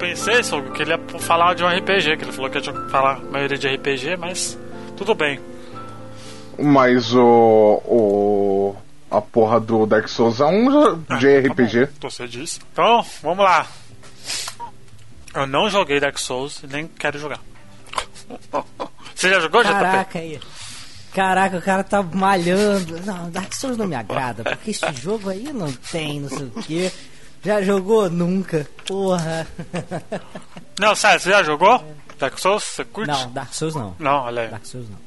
Pensei, 0.00 0.42
Sogo, 0.42 0.72
que 0.72 0.82
ele 0.82 0.92
ia 0.92 0.98
falar 1.20 1.54
de 1.54 1.62
um 1.62 1.68
RPG, 1.68 2.16
que 2.16 2.24
ele 2.24 2.32
falou 2.32 2.50
que 2.50 2.58
ia 2.58 2.88
falar 2.88 3.16
a 3.16 3.20
maioria 3.20 3.58
de 3.58 3.68
RPG, 3.68 4.16
mas 4.16 4.58
tudo 4.96 5.14
bem. 5.14 5.38
Mas 6.58 7.14
o. 7.14 7.82
o. 7.84 8.76
A 9.10 9.20
porra 9.20 9.58
do 9.58 9.86
Dark 9.86 10.06
Souls 10.06 10.40
é 10.40 10.46
um 10.46 11.02
JRPG. 11.18 11.86
Tá 11.86 11.92
bom, 12.00 12.10
você 12.10 12.28
disse. 12.28 12.60
Então, 12.72 13.04
vamos 13.20 13.44
lá. 13.44 13.66
Eu 15.34 15.48
não 15.48 15.68
joguei 15.68 15.98
Dark 15.98 16.16
Souls 16.16 16.62
e 16.62 16.68
nem 16.68 16.86
quero 16.86 17.18
jogar. 17.18 17.40
Você 19.12 19.28
já 19.28 19.40
jogou, 19.40 19.62
JP? 19.64 19.72
Caraca 19.72 20.18
aí. 20.20 20.40
Caraca, 21.12 21.56
o 21.56 21.62
cara 21.62 21.82
tá 21.82 22.02
malhando. 22.04 23.00
Não, 23.04 23.30
Dark 23.30 23.52
Souls 23.52 23.76
não 23.76 23.88
me 23.88 23.96
agrada, 23.96 24.44
porque 24.44 24.70
esse 24.70 24.92
jogo 24.92 25.28
aí 25.28 25.52
não 25.52 25.72
tem, 25.72 26.20
não 26.20 26.28
sei 26.28 26.46
o 26.46 26.62
quê. 26.62 26.92
Já 27.42 27.62
jogou? 27.62 28.10
Nunca. 28.10 28.66
Porra. 28.86 29.46
Não, 30.78 30.94
sério, 30.94 31.20
você 31.20 31.30
já 31.30 31.42
jogou? 31.42 31.82
Dark 32.18 32.38
Souls? 32.38 32.64
Você 32.64 32.84
curte? 32.84 33.10
Não, 33.10 33.30
Dark 33.32 33.52
Souls 33.52 33.74
não. 33.74 33.94
Não, 33.98 34.24
olha 34.24 34.42
aí. 34.42 34.48
Dark 34.48 34.66
Souls 34.66 34.88
não. 34.88 34.98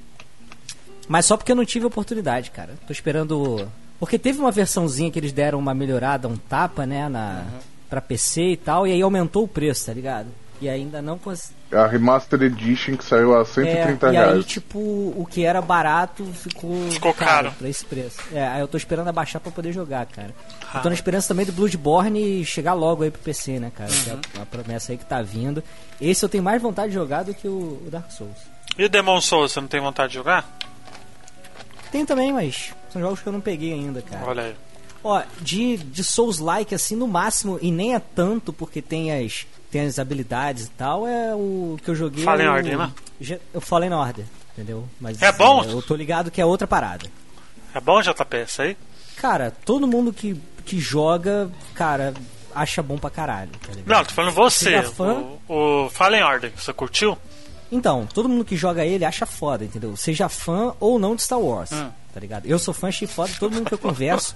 Mas 1.07 1.25
só 1.25 1.37
porque 1.37 1.51
eu 1.51 1.55
não 1.55 1.65
tive 1.65 1.85
oportunidade, 1.85 2.49
cara. 2.51 2.73
Tô 2.87 2.93
esperando. 2.93 3.69
Porque 3.99 4.17
teve 4.17 4.39
uma 4.39 4.51
versãozinha 4.51 5.11
que 5.11 5.19
eles 5.19 5.31
deram 5.31 5.59
uma 5.59 5.73
melhorada, 5.73 6.27
um 6.27 6.37
tapa, 6.37 6.85
né, 6.85 7.07
na 7.07 7.45
pra 7.89 8.01
PC 8.01 8.41
e 8.53 8.57
tal, 8.57 8.87
e 8.87 8.91
aí 8.91 9.01
aumentou 9.03 9.43
o 9.43 9.47
preço, 9.47 9.85
tá 9.85 9.93
ligado? 9.93 10.27
E 10.63 10.69
ainda 10.69 11.01
não 11.01 11.17
consegui. 11.17 11.53
A 11.73 11.85
Remastered 11.85 12.45
Edition 12.45 12.95
que 12.95 13.03
saiu 13.03 13.35
a 13.37 13.43
130 13.43 14.07
É, 14.07 14.13
e 14.13 14.17
aí, 14.17 14.23
reais. 14.29 14.45
tipo, 14.45 14.79
o 14.79 15.27
que 15.29 15.43
era 15.43 15.61
barato 15.61 16.23
ficou, 16.33 16.89
Ficou 16.89 17.13
caro. 17.13 17.51
pra 17.57 17.67
esse 17.67 17.83
preço. 17.83 18.17
É, 18.31 18.47
aí 18.47 18.61
eu 18.61 18.67
tô 18.67 18.77
esperando 18.77 19.09
abaixar 19.09 19.41
pra 19.41 19.51
poder 19.51 19.73
jogar, 19.73 20.05
cara. 20.05 20.29
Eu 20.73 20.81
tô 20.81 20.87
na 20.87 20.95
esperança 20.95 21.27
também 21.27 21.45
do 21.45 21.51
Bloodborne 21.51 22.45
chegar 22.45 22.73
logo 22.73 23.03
aí 23.03 23.11
pro 23.11 23.21
PC, 23.21 23.59
né, 23.59 23.71
cara? 23.75 23.89
Que 23.91 24.09
é 24.37 24.41
a 24.41 24.45
promessa 24.45 24.93
aí 24.93 24.97
que 24.97 25.03
tá 25.05 25.21
vindo. 25.21 25.61
Esse 25.99 26.23
eu 26.23 26.29
tenho 26.29 26.43
mais 26.43 26.61
vontade 26.61 26.87
de 26.89 26.93
jogar 26.93 27.23
do 27.23 27.33
que 27.33 27.47
o, 27.47 27.81
o 27.85 27.89
Dark 27.91 28.09
Souls. 28.09 28.37
E 28.77 28.87
Demon 28.87 29.19
Souls, 29.19 29.51
você 29.51 29.59
não 29.59 29.67
tem 29.67 29.81
vontade 29.81 30.09
de 30.09 30.15
jogar? 30.15 30.47
Tem 31.91 32.05
também, 32.05 32.31
mas 32.31 32.73
são 32.91 33.01
jogos 33.01 33.19
que 33.19 33.27
eu 33.27 33.33
não 33.33 33.41
peguei 33.41 33.73
ainda, 33.73 34.01
cara. 34.01 34.25
Olha 34.25 34.43
aí. 34.43 34.55
Ó, 35.03 35.21
de, 35.41 35.77
de 35.77 36.03
Souls-like, 36.03 36.73
assim, 36.73 36.95
no 36.95 37.07
máximo, 37.07 37.59
e 37.61 37.71
nem 37.71 37.93
é 37.93 37.99
tanto 37.99 38.53
porque 38.53 38.81
tem 38.81 39.11
as, 39.11 39.45
tem 39.69 39.81
as 39.81 39.99
habilidades 39.99 40.67
e 40.67 40.69
tal, 40.71 41.05
é 41.07 41.35
o 41.35 41.77
que 41.83 41.89
eu 41.89 41.95
joguei. 41.95 42.23
Fallen 42.23 42.47
o, 42.47 42.51
Order, 42.53 42.77
né? 42.77 42.91
Je- 43.19 43.41
Eu 43.53 43.59
falei 43.61 43.89
na 43.89 43.99
ordem, 43.99 44.25
entendeu? 44.53 44.87
Mas, 45.01 45.21
É 45.21 45.31
bom? 45.31 45.63
Eu 45.65 45.81
tô 45.81 45.95
ligado 45.95 46.31
que 46.31 46.39
é 46.39 46.45
outra 46.45 46.65
parada. 46.67 47.05
É 47.75 47.81
bom, 47.81 48.01
JP, 48.01 48.37
isso 48.45 48.61
aí? 48.61 48.77
Cara, 49.17 49.51
todo 49.65 49.85
mundo 49.87 50.13
que, 50.13 50.39
que 50.65 50.79
joga, 50.79 51.49
cara, 51.75 52.13
acha 52.55 52.81
bom 52.81 52.97
pra 52.97 53.09
caralho, 53.09 53.51
tá 53.65 53.73
ligado? 53.73 53.87
Não, 53.97 54.05
tô 54.05 54.11
falando 54.13 54.31
você. 54.33 54.69
Você 54.71 54.75
é 54.75 54.83
fã? 54.83 55.13
O, 55.47 55.85
o 55.85 55.89
Fallen 55.89 56.23
Order, 56.23 56.51
você 56.55 56.71
curtiu? 56.71 57.17
Então, 57.71 58.07
todo 58.13 58.29
mundo 58.29 58.45
que 58.45 58.55
joga 58.55 58.85
ele 58.85 59.03
acha 59.03 59.25
foda, 59.25 59.65
entendeu? 59.65 59.95
Seja 59.97 60.29
fã 60.29 60.73
ou 60.79 60.99
não 60.99 61.15
de 61.15 61.23
Star 61.23 61.39
Wars, 61.39 61.71
Hum. 61.71 61.89
Tá 62.13 62.19
ligado? 62.19 62.45
Eu 62.45 62.59
sou 62.59 62.73
fã, 62.73 62.87
achei 62.89 63.07
foda, 63.07 63.31
todo 63.39 63.53
mundo 63.53 63.67
que 63.67 63.73
eu 63.73 63.77
converso 63.77 64.35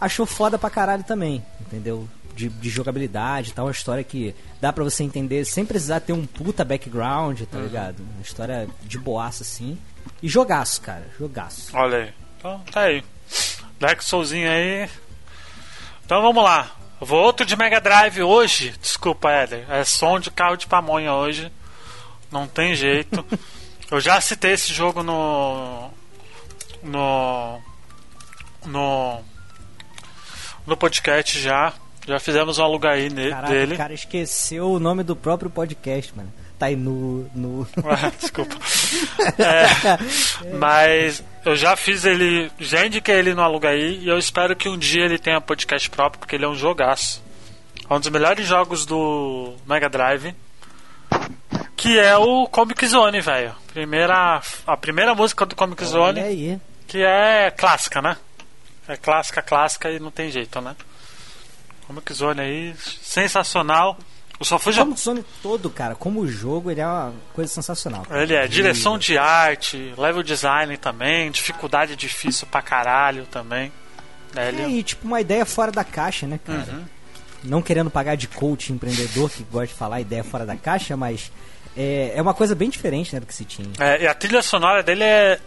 achou 0.00 0.26
foda 0.26 0.58
pra 0.58 0.68
caralho 0.70 1.04
também, 1.04 1.44
entendeu? 1.60 2.08
De, 2.34 2.48
de 2.48 2.70
jogabilidade 2.70 3.50
e 3.50 3.52
tal, 3.52 3.66
uma 3.66 3.70
história 3.72 4.02
que 4.02 4.34
dá 4.60 4.72
pra 4.72 4.82
você 4.82 5.04
entender 5.04 5.44
sem 5.44 5.64
precisar 5.66 6.00
ter 6.00 6.12
um 6.14 6.24
puta 6.26 6.64
background, 6.64 7.40
tá 7.42 7.58
Uhum. 7.58 7.64
ligado? 7.64 8.00
Uma 8.00 8.22
história 8.22 8.66
de 8.82 8.98
boaça, 8.98 9.42
assim. 9.42 9.78
E 10.22 10.28
jogaço, 10.28 10.80
cara, 10.80 11.06
jogaço. 11.18 11.70
Olha 11.76 11.98
aí. 11.98 12.14
Então, 12.38 12.58
tá 12.72 12.80
aí. 12.82 13.04
Dark 13.78 14.00
Soulzinho 14.02 14.50
aí. 14.50 14.88
Então 16.04 16.22
vamos 16.22 16.42
lá. 16.42 16.70
Eu 17.00 17.06
vou 17.06 17.22
outro 17.22 17.44
de 17.44 17.56
Mega 17.56 17.80
Drive 17.80 18.22
hoje. 18.22 18.74
Desculpa, 18.80 19.30
Éder. 19.30 19.64
É 19.70 19.84
som 19.84 20.18
de 20.18 20.30
carro 20.30 20.56
de 20.56 20.66
pamonha 20.66 21.12
hoje. 21.14 21.50
Não 22.30 22.46
tem 22.46 22.74
jeito. 22.74 23.24
Eu 23.90 24.00
já 24.00 24.20
citei 24.20 24.52
esse 24.52 24.72
jogo 24.72 25.02
no. 25.02 25.90
No. 26.82 27.60
No. 28.66 29.20
No 30.66 30.76
podcast 30.76 31.38
já. 31.40 31.72
Já 32.06 32.18
fizemos 32.18 32.58
um 32.58 32.64
alugar 32.64 32.94
aí 32.94 33.08
ne- 33.08 33.30
Caralho, 33.30 33.52
dele. 33.54 33.74
o 33.74 33.76
cara 33.76 33.94
esqueceu 33.94 34.70
o 34.72 34.80
nome 34.80 35.02
do 35.04 35.14
próprio 35.14 35.48
podcast, 35.48 36.12
mano. 36.16 36.32
Tá 36.58 36.66
aí 36.66 36.76
no. 36.76 37.28
no... 37.34 37.66
Ah, 37.84 38.10
Desculpa. 38.18 38.56
É, 39.38 40.56
mas 40.58 41.22
eu 41.44 41.54
já 41.56 41.76
fiz 41.76 42.04
ele, 42.04 42.50
já 42.58 42.84
indiquei 42.86 43.14
ele 43.16 43.34
no 43.34 43.42
Alugaí 43.42 43.98
e 44.00 44.08
eu 44.08 44.18
espero 44.18 44.54
que 44.56 44.68
um 44.68 44.76
dia 44.78 45.04
ele 45.04 45.18
tenha 45.18 45.40
podcast 45.40 45.88
próprio, 45.90 46.18
porque 46.20 46.34
ele 46.36 46.44
é 46.44 46.48
um 46.48 46.54
jogaço. 46.56 47.22
É 47.88 47.94
um 47.94 48.00
dos 48.00 48.08
melhores 48.08 48.46
jogos 48.46 48.84
do 48.86 49.54
Mega 49.66 49.88
Drive. 49.88 50.34
Que 51.76 51.98
é 51.98 52.16
o 52.16 52.46
Comic 52.46 52.86
Zone, 52.86 53.20
velho. 53.20 53.54
Primeira, 53.72 54.40
a 54.66 54.76
primeira 54.76 55.14
música 55.14 55.44
do 55.44 55.54
Comic 55.56 55.82
Olha 55.82 55.90
Zone, 55.90 56.20
aí. 56.20 56.60
Que 56.92 57.02
é 57.02 57.50
clássica, 57.50 58.02
né? 58.02 58.18
É 58.86 58.98
clássica, 58.98 59.40
clássica 59.40 59.90
e 59.90 59.98
não 59.98 60.10
tem 60.10 60.30
jeito, 60.30 60.60
né? 60.60 60.76
Comic 61.86 62.12
Zone 62.12 62.40
aí, 62.42 62.74
sensacional. 63.02 63.96
Eu 64.38 64.44
só 64.44 64.58
fui 64.58 64.74
O 64.74 64.76
Comic 64.76 65.00
Zone 65.00 65.24
todo, 65.42 65.70
cara, 65.70 65.94
como 65.94 66.26
jogo, 66.28 66.70
ele 66.70 66.82
é 66.82 66.86
uma 66.86 67.14
coisa 67.32 67.50
sensacional. 67.50 68.02
cara. 68.02 68.22
Ele 68.22 68.34
é 68.34 68.46
direção 68.46 68.98
de 68.98 69.16
arte, 69.16 69.94
level 69.96 70.22
design 70.22 70.76
também, 70.76 71.30
dificuldade 71.30 71.96
difícil 71.96 72.46
pra 72.46 72.60
caralho 72.60 73.24
também. 73.24 73.72
É, 74.36 74.44
É, 74.44 74.48
ele... 74.48 74.62
e 74.64 74.82
tipo 74.82 75.06
uma 75.06 75.20
ideia 75.20 75.46
fora 75.46 75.72
da 75.72 75.84
caixa, 75.84 76.26
né, 76.26 76.38
cara? 76.44 76.66
Uhum. 76.70 76.84
Não 77.44 77.62
querendo 77.62 77.90
pagar 77.90 78.16
de 78.16 78.28
coach 78.28 78.70
empreendedor 78.70 79.30
que 79.30 79.42
gosta 79.44 79.68
de 79.68 79.74
falar 79.74 80.00
ideia 80.02 80.22
fora 80.22 80.44
da 80.44 80.56
caixa, 80.56 80.94
mas 80.94 81.32
é, 81.74 82.12
é 82.14 82.20
uma 82.20 82.34
coisa 82.34 82.54
bem 82.54 82.68
diferente 82.68 83.14
né, 83.14 83.20
do 83.20 83.26
que 83.26 83.34
se 83.34 83.46
tinha. 83.46 83.70
É, 83.80 84.02
e 84.02 84.06
a 84.06 84.12
trilha 84.14 84.42
sonora 84.42 84.82
dele 84.82 85.04
é. 85.04 85.40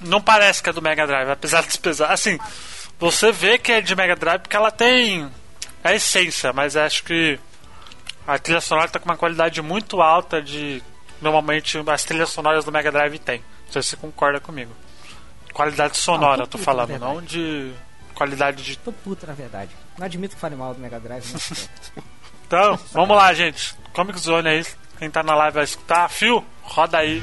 Não 0.00 0.20
parece 0.20 0.62
que 0.62 0.70
é 0.70 0.72
do 0.72 0.82
Mega 0.82 1.06
Drive, 1.06 1.30
apesar 1.30 1.62
de 1.66 1.78
pesar. 1.78 2.12
Assim, 2.12 2.38
você 2.98 3.32
vê 3.32 3.58
que 3.58 3.72
é 3.72 3.80
de 3.80 3.94
Mega 3.96 4.14
Drive 4.16 4.42
porque 4.42 4.56
ela 4.56 4.70
tem 4.70 5.30
a 5.82 5.94
essência, 5.94 6.52
mas 6.52 6.76
acho 6.76 7.04
que 7.04 7.38
a 8.26 8.38
trilha 8.38 8.60
sonora 8.60 8.88
tá 8.88 8.98
com 8.98 9.08
uma 9.08 9.16
qualidade 9.16 9.60
muito 9.62 10.00
alta 10.00 10.40
de. 10.42 10.82
Normalmente 11.20 11.82
as 11.86 12.04
trilhas 12.04 12.30
sonoras 12.30 12.64
do 12.64 12.70
Mega 12.70 12.92
Drive 12.92 13.18
tem. 13.18 13.38
Não 13.66 13.72
sei 13.72 13.82
se 13.82 13.88
você 13.90 13.96
concorda 13.96 14.38
comigo. 14.38 14.72
Qualidade 15.52 15.96
sonora, 15.96 16.36
tô 16.38 16.42
eu 16.42 16.46
tô 16.46 16.58
puto, 16.58 16.64
falando, 16.64 16.98
não 16.98 17.20
de 17.20 17.72
qualidade 18.14 18.62
de 18.62 18.76
Tô 18.78 18.92
puto, 18.92 19.26
na 19.26 19.32
verdade. 19.32 19.70
Não 19.96 20.06
admito 20.06 20.34
que 20.34 20.40
fale 20.40 20.54
mal 20.54 20.74
do 20.74 20.80
Mega 20.80 21.00
Drive, 21.00 21.24
mas... 21.32 21.70
Então, 22.46 22.78
vamos 22.92 23.14
lá, 23.14 23.34
gente. 23.34 23.74
Comic 23.92 24.18
Zone 24.18 24.48
aí. 24.48 24.66
Quem 24.98 25.10
tá 25.10 25.22
na 25.22 25.34
live 25.34 25.56
vai 25.56 25.64
escutar. 25.64 26.08
Fio, 26.08 26.42
roda 26.62 26.96
aí. 26.96 27.22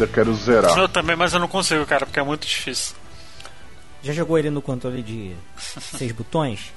Ainda 0.00 0.06
quero 0.06 0.34
zerar. 0.34 0.76
Eu 0.78 0.88
também, 0.88 1.16
mas 1.16 1.32
eu 1.32 1.40
não 1.40 1.48
consigo, 1.48 1.84
cara, 1.86 2.06
porque 2.06 2.18
é 2.18 2.22
muito 2.22 2.46
difícil. 2.46 2.96
Já 4.02 4.12
jogou 4.12 4.38
ele 4.38 4.50
no 4.50 4.62
controle 4.62 5.02
de 5.02 5.34
seis 5.96 6.12
botões? 6.12 6.72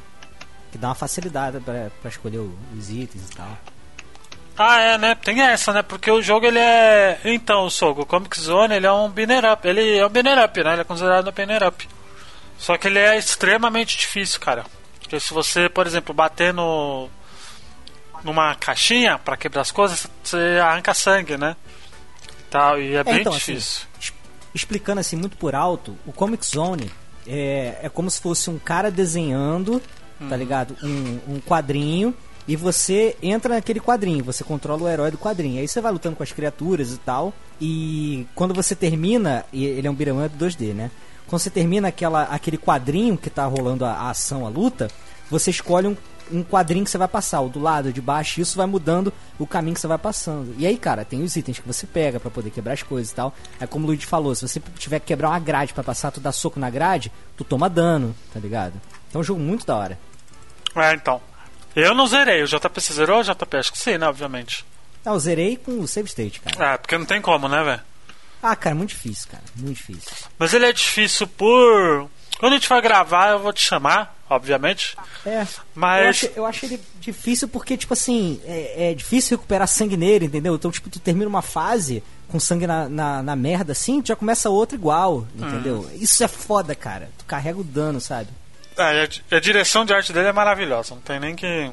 Que 0.71 0.77
dá 0.77 0.89
uma 0.89 0.95
facilidade 0.95 1.59
pra, 1.59 1.89
pra 2.01 2.09
escolher 2.09 2.39
os 2.39 2.89
itens 2.89 3.29
e 3.29 3.35
tal. 3.35 3.57
Ah, 4.57 4.79
é, 4.79 4.97
né? 4.97 5.15
Tem 5.15 5.41
essa, 5.41 5.73
né? 5.73 5.81
Porque 5.81 6.11
o 6.11 6.21
jogo 6.21 6.45
ele 6.45 6.59
é. 6.59 7.19
Então, 7.25 7.65
o 7.65 7.71
Sogo, 7.71 8.01
o 8.01 8.05
Comic 8.05 8.39
Zone 8.39 8.75
ele 8.75 8.85
é 8.85 8.91
um 8.91 9.09
binner 9.09 9.51
up. 9.51 9.67
Ele 9.67 9.97
é 9.97 10.05
um 10.05 10.09
binner 10.09 10.43
up, 10.43 10.63
né? 10.63 10.73
Ele 10.73 10.81
é 10.81 10.83
considerado 10.83 11.27
um 11.27 11.31
binner 11.31 11.63
up. 11.63 11.87
Só 12.57 12.77
que 12.77 12.87
ele 12.87 12.99
é 12.99 13.17
extremamente 13.17 13.97
difícil, 13.97 14.39
cara. 14.39 14.65
Porque 14.99 15.19
se 15.19 15.33
você, 15.33 15.69
por 15.69 15.87
exemplo, 15.87 16.13
bater 16.13 16.53
no. 16.53 17.09
numa 18.23 18.53
caixinha 18.55 19.17
pra 19.17 19.37
quebrar 19.37 19.61
as 19.61 19.71
coisas, 19.71 20.07
você 20.23 20.59
arranca 20.61 20.93
sangue, 20.93 21.35
né? 21.35 21.55
Tal, 22.53 22.79
e 22.79 22.95
é, 22.95 23.03
bem 23.03 23.21
então, 23.21 23.33
assim, 23.33 23.53
difícil. 23.55 23.87
Es- 23.99 24.13
Explicando 24.55 24.99
assim 25.01 25.15
muito 25.15 25.35
por 25.35 25.55
alto, 25.55 25.97
o 26.05 26.11
Comic 26.11 26.45
Zone 26.45 26.91
é, 27.27 27.79
é 27.81 27.89
como 27.89 28.07
se 28.11 28.21
fosse 28.21 28.51
um 28.51 28.59
cara 28.59 28.91
desenhando, 28.91 29.81
tá 30.29 30.37
ligado? 30.37 30.75
Um, 30.83 31.19
um 31.35 31.39
quadrinho 31.39 32.13
e 32.47 32.55
você 32.55 33.15
entra 33.23 33.55
naquele 33.55 33.79
quadrinho, 33.79 34.23
você 34.23 34.43
controla 34.43 34.83
o 34.83 34.87
herói 34.87 35.09
do 35.09 35.17
quadrinho. 35.17 35.59
Aí 35.59 35.67
você 35.67 35.81
vai 35.81 35.91
lutando 35.91 36.15
com 36.15 36.21
as 36.21 36.31
criaturas 36.31 36.91
e 36.93 36.97
tal. 36.99 37.33
E 37.59 38.27
quando 38.35 38.53
você 38.53 38.75
termina, 38.75 39.43
e 39.51 39.65
ele 39.65 39.87
é 39.87 39.89
um 39.89 39.95
beat'em 39.95 40.23
up 40.23 40.37
2D, 40.37 40.73
né? 40.75 40.91
Quando 41.25 41.41
você 41.41 41.49
termina 41.49 41.87
aquela, 41.87 42.23
aquele 42.25 42.59
quadrinho 42.59 43.17
que 43.17 43.29
tá 43.31 43.45
rolando 43.47 43.85
a, 43.85 43.91
a 43.93 44.09
ação, 44.11 44.45
a 44.45 44.49
luta, 44.49 44.87
você 45.31 45.49
escolhe 45.49 45.87
um, 45.87 45.97
um 46.31 46.43
quadrinho 46.43 46.85
que 46.85 46.91
você 46.91 46.97
vai 46.97 47.07
passar, 47.07 47.41
o 47.41 47.49
do 47.49 47.59
lado, 47.59 47.89
o 47.89 47.93
de 47.93 48.01
baixo, 48.01 48.39
e 48.39 48.43
isso 48.43 48.57
vai 48.57 48.65
mudando 48.65 49.13
o 49.37 49.47
caminho 49.47 49.73
que 49.75 49.81
você 49.81 49.87
vai 49.87 49.97
passando. 49.97 50.55
E 50.57 50.65
aí, 50.65 50.77
cara, 50.77 51.03
tem 51.05 51.21
os 51.23 51.35
itens 51.35 51.59
que 51.59 51.67
você 51.67 51.85
pega 51.85 52.19
pra 52.19 52.31
poder 52.31 52.49
quebrar 52.49 52.73
as 52.73 52.83
coisas 52.83 53.11
e 53.11 53.15
tal. 53.15 53.33
É 53.59 53.67
como 53.67 53.85
o 53.85 53.87
Luigi 53.87 54.05
falou, 54.05 54.33
se 54.35 54.47
você 54.47 54.61
tiver 54.77 54.99
que 54.99 55.07
quebrar 55.07 55.29
uma 55.29 55.39
grade 55.39 55.73
pra 55.73 55.83
passar, 55.83 56.11
tu 56.11 56.19
dá 56.19 56.31
soco 56.31 56.59
na 56.59 56.69
grade, 56.69 57.11
tu 57.35 57.43
toma 57.43 57.69
dano, 57.69 58.15
tá 58.33 58.39
ligado? 58.39 58.73
Então 59.09 59.19
é 59.19 59.21
um 59.21 59.23
jogo 59.23 59.39
muito 59.39 59.65
da 59.65 59.75
hora. 59.75 59.99
É, 60.75 60.93
então. 60.93 61.21
Eu 61.75 61.93
não 61.93 62.07
zerei. 62.07 62.43
O 62.43 62.47
JP 62.47 62.81
você 62.81 62.93
zerou? 62.93 63.19
O 63.19 63.23
JP 63.23 63.57
acho 63.57 63.71
que 63.71 63.77
sim, 63.77 63.97
né? 63.97 64.07
Obviamente. 64.07 64.65
Ah, 65.05 65.11
eu 65.11 65.19
zerei 65.19 65.57
com 65.57 65.79
o 65.79 65.87
save 65.87 66.07
state, 66.07 66.39
cara. 66.39 66.73
É, 66.73 66.77
porque 66.77 66.97
não 66.97 67.05
tem 67.05 67.21
como, 67.21 67.47
né, 67.47 67.63
velho? 67.63 67.81
Ah, 68.41 68.55
cara, 68.55 68.75
muito 68.75 68.89
difícil, 68.89 69.29
cara. 69.31 69.43
Muito 69.55 69.77
difícil. 69.77 70.11
Mas 70.37 70.53
ele 70.53 70.65
é 70.65 70.73
difícil 70.73 71.27
por. 71.27 72.09
Quando 72.39 72.53
a 72.53 72.55
gente 72.57 72.67
vai 72.67 72.81
gravar, 72.81 73.31
eu 73.31 73.39
vou 73.39 73.53
te 73.53 73.61
chamar, 73.61 74.17
obviamente. 74.35 74.95
É, 75.25 75.45
Mas- 75.73 76.03
eu, 76.03 76.09
acho, 76.09 76.25
eu 76.37 76.45
acho 76.45 76.65
ele 76.65 76.81
difícil 76.99 77.47
porque, 77.47 77.77
tipo 77.77 77.93
assim, 77.93 78.41
é, 78.45 78.91
é 78.91 78.93
difícil 78.93 79.37
recuperar 79.37 79.67
sangue 79.67 79.97
nele, 79.97 80.25
entendeu? 80.25 80.55
Então, 80.55 80.71
tipo, 80.71 80.89
tu 80.89 80.99
termina 80.99 81.27
uma 81.29 81.41
fase 81.41 82.03
com 82.27 82.39
sangue 82.39 82.65
na, 82.65 82.89
na, 82.89 83.21
na 83.23 83.35
merda 83.35 83.73
assim, 83.73 84.01
tu 84.01 84.07
já 84.07 84.15
começa 84.15 84.49
outra 84.49 84.75
igual, 84.75 85.27
entendeu? 85.35 85.89
Isso 85.95 86.23
é 86.23 86.27
foda, 86.27 86.73
cara. 86.75 87.09
Tu 87.17 87.25
carrega 87.25 87.59
o 87.59 87.63
dano, 87.63 88.01
sabe? 88.01 88.29
É, 88.75 89.03
a, 89.31 89.37
a 89.37 89.39
direção 89.39 89.85
de 89.85 89.93
arte 89.93 90.11
dele 90.11 90.29
é 90.29 90.33
maravilhosa, 90.33 90.95
não 90.95 91.01
tem 91.01 91.19
nem 91.19 91.35
que. 91.35 91.71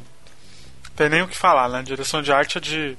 Tem 0.94 1.08
nem 1.08 1.22
o 1.22 1.28
que 1.28 1.36
falar, 1.36 1.68
né? 1.68 1.78
A 1.78 1.82
direção 1.82 2.20
de 2.20 2.30
arte 2.30 2.58
é 2.58 2.60
de. 2.60 2.98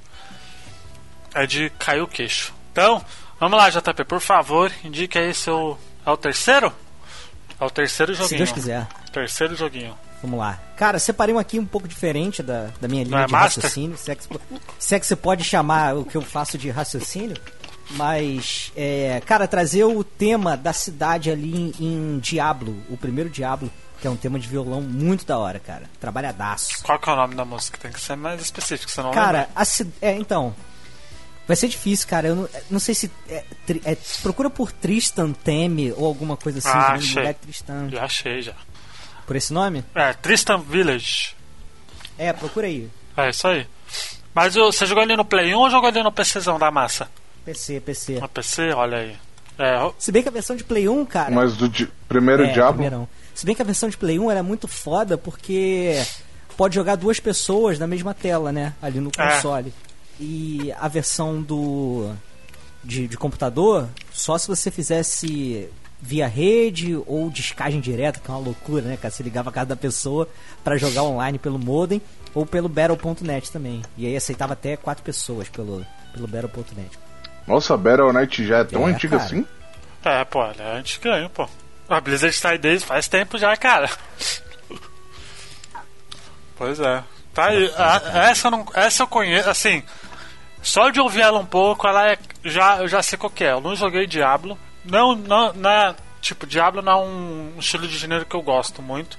É 1.34 1.46
de 1.46 1.70
cair 1.78 2.02
o 2.02 2.08
queixo. 2.08 2.54
Então, 2.72 3.04
vamos 3.40 3.58
lá, 3.58 3.70
JP, 3.70 4.04
por 4.06 4.20
favor, 4.20 4.72
indique 4.84 5.18
aí 5.18 5.34
seu. 5.34 5.78
É 6.06 6.10
o 6.10 6.18
terceiro? 6.18 6.74
É 7.60 7.64
o 7.64 7.70
terceiro 7.70 8.12
joguinho. 8.14 8.30
Se 8.30 8.38
Deus 8.38 8.52
quiser. 8.52 8.88
Terceiro 9.12 9.56
joguinho. 9.56 9.96
Vamos 10.22 10.40
lá. 10.40 10.60
Cara, 10.78 11.00
separei 11.00 11.34
um 11.34 11.40
aqui 11.40 11.58
um 11.60 11.66
pouco 11.66 11.88
diferente 11.88 12.44
da, 12.44 12.70
da 12.80 12.88
minha 12.88 13.04
linha 13.04 13.22
é 13.22 13.26
de 13.26 13.32
master? 13.32 13.64
raciocínio. 13.64 13.98
Se 13.98 14.12
é, 14.12 14.16
que, 14.16 14.24
se 14.80 14.96
é 14.96 15.00
que 15.00 15.06
você 15.06 15.16
pode 15.16 15.44
chamar 15.44 15.96
o 15.96 16.06
que 16.06 16.16
eu 16.16 16.22
faço 16.22 16.58
de 16.58 16.70
raciocínio. 16.70 17.36
Mas, 17.92 18.72
é, 18.76 19.22
cara, 19.26 19.48
trazer 19.48 19.84
o 19.84 20.04
tema 20.04 20.56
da 20.56 20.72
cidade 20.72 21.30
ali 21.30 21.74
em, 21.80 21.86
em 21.86 22.20
Diablo, 22.20 22.82
o 22.90 22.96
primeiro 22.96 23.30
Diablo, 23.30 23.70
que 24.00 24.08
é 24.08 24.10
um 24.10 24.16
tema 24.16 24.40
de 24.40 24.48
violão 24.48 24.82
muito 24.82 25.26
da 25.26 25.38
hora, 25.38 25.60
cara. 25.60 25.84
Trabalhadaço. 26.00 26.84
Qual 26.84 26.98
que 26.98 27.10
é 27.10 27.14
o 27.14 27.16
nome 27.16 27.36
da 27.36 27.44
música? 27.44 27.78
Tem 27.78 27.92
que 27.92 28.00
ser 28.00 28.16
mais 28.16 28.42
específico, 28.42 28.90
senão 28.90 29.12
Cara, 29.12 29.50
a 29.56 29.64
é, 30.02 30.14
então. 30.16 30.56
Vai 31.48 31.58
ser 31.58 31.68
difícil, 31.68 32.08
cara. 32.08 32.30
Eu 32.30 32.36
não, 32.36 32.50
não 32.70 32.80
sei 32.80 32.96
se. 32.96 33.12
é, 33.28 33.44
tri- 33.66 33.82
é, 33.84 33.98
procura 34.22 34.50
por 34.50 34.72
Tristan 34.72 35.34
Teme 35.34 35.92
ou 35.98 36.06
alguma 36.06 36.38
coisa 36.38 36.60
assim. 36.60 36.70
Ah, 36.70 36.94
achei. 36.94 37.16
moleque 37.16 37.40
Tristan. 37.42 37.90
Já 37.90 38.04
achei 38.06 38.42
já. 38.42 38.54
Por 39.32 39.38
esse 39.38 39.54
nome? 39.54 39.82
É, 39.96 40.12
Tristan 40.12 40.58
Village. 40.60 41.34
É, 42.18 42.34
procura 42.34 42.68
aí. 42.68 42.90
É 43.16 43.30
isso 43.30 43.48
aí. 43.48 43.66
Mas 44.36 44.56
você 44.56 44.86
jogou 44.86 45.02
ali 45.02 45.16
no 45.16 45.24
Play 45.24 45.56
1 45.56 45.58
ou 45.58 45.70
jogou 45.70 45.88
ali 45.88 46.04
no 46.04 46.12
PCzão 46.12 46.60
da 46.60 46.70
massa? 46.70 47.10
PC, 47.46 47.80
PC. 47.80 48.20
No 48.20 48.28
PC, 48.28 48.74
olha 48.74 48.98
aí. 48.98 49.16
É, 49.58 49.90
Se 49.98 50.12
bem 50.12 50.22
que 50.22 50.28
a 50.28 50.32
versão 50.34 50.54
de 50.54 50.66
Play 50.66 50.90
1, 50.90 51.06
cara. 51.06 51.32
Mas 51.34 51.56
do 51.56 51.70
di- 51.70 51.88
primeiro 52.10 52.44
é, 52.44 52.52
Diablo. 52.52 52.74
primeirão. 52.74 53.08
Se 53.34 53.46
bem 53.46 53.56
que 53.56 53.62
a 53.62 53.66
versão 53.66 53.88
de 53.88 53.96
Play 53.96 54.20
1 54.20 54.30
era 54.30 54.44
muito 54.44 54.68
foda 54.68 55.18
porque 55.18 56.04
pode 56.58 56.76
jogar 56.76 56.96
duas 56.98 57.18
pessoas 57.22 57.80
na 57.80 57.88
mesma 57.88 58.14
tela, 58.14 58.52
né? 58.52 58.74
Ali 58.82 59.00
no 59.00 59.12
É. 59.18 59.36
console. 59.36 59.74
E 60.20 60.74
a 60.78 60.90
versão 60.90 61.42
do. 61.42 62.14
De, 62.84 63.08
de 63.08 63.16
computador, 63.16 63.88
só 64.12 64.38
se 64.38 64.50
você 64.50 64.70
fizesse 64.70 65.70
via 66.02 66.28
rede 66.28 66.96
ou 67.06 67.30
descagem 67.30 67.80
direta, 67.80 68.20
que 68.20 68.30
é 68.30 68.34
uma 68.34 68.40
loucura, 68.44 68.82
né, 68.82 68.98
cara? 68.98 69.12
Você 69.14 69.22
ligava 69.24 69.50
a 69.50 69.54
casa 69.54 69.68
da 69.68 69.76
pessoa 69.76 70.28
pra 70.64 70.78
jogar 70.78 71.04
online 71.04 71.38
pelo 71.38 71.60
modem 71.60 72.02
ou 72.34 72.46
pelo 72.46 72.68
Battle.net 72.68 73.52
também. 73.52 73.82
E 73.98 74.06
aí 74.08 74.16
aceitava 74.16 74.54
até 74.54 74.76
quatro 74.76 75.04
pessoas 75.04 75.48
pelo, 75.50 75.86
pelo 76.14 76.28
Battle.net. 76.28 76.98
Nossa, 77.48 77.76
Battle.net 77.78 78.46
já 78.46 78.58
é 78.60 78.64
tão 78.64 78.88
É, 78.88 78.92
antiga 78.92 79.18
cara. 79.18 79.28
assim? 79.30 79.46
é, 80.04 80.24
pô, 80.26 80.44
é 80.44 80.78
antiganho, 80.80 81.30
pô. 81.30 81.48
A 81.90 82.00
Blizzard 82.00 82.42
tá 82.42 82.50
aí 82.52 82.58
desde 82.58 82.86
faz 82.86 83.08
tempo 83.08 83.38
já, 83.38 83.56
cara. 83.58 83.90
Pois 86.56 86.80
é. 86.80 87.04
Tá 87.34 87.46
aí. 87.48 87.72
A- 87.76 88.02
essa, 88.30 88.48
eu 88.48 88.52
não, 88.52 88.66
essa 88.74 89.04
eu 89.04 89.08
conheço, 89.08 89.50
assim. 89.50 89.84
Só 90.62 90.90
de 90.90 91.00
ouvir 91.00 91.22
ela 91.22 91.40
um 91.40 91.46
pouco, 91.46 91.88
ela 91.88 92.12
é. 92.12 92.18
Já, 92.44 92.78
eu 92.78 92.88
já 92.88 93.02
sei 93.02 93.18
qual 93.18 93.32
que 93.32 93.44
é. 93.44 93.52
Eu 93.52 93.62
não 93.62 93.76
joguei 93.76 94.06
Diablo. 94.06 94.58
Não, 94.86 95.16
não, 95.16 95.54
não 95.54 95.70
é. 95.70 95.96
Tipo, 96.22 96.46
Diablo 96.46 96.82
não 96.82 96.92
é 96.92 96.96
um 96.98 97.54
estilo 97.60 97.88
de 97.88 97.98
gênero 97.98 98.26
que 98.26 98.36
eu 98.36 98.42
gosto 98.42 98.82
muito. 98.82 99.18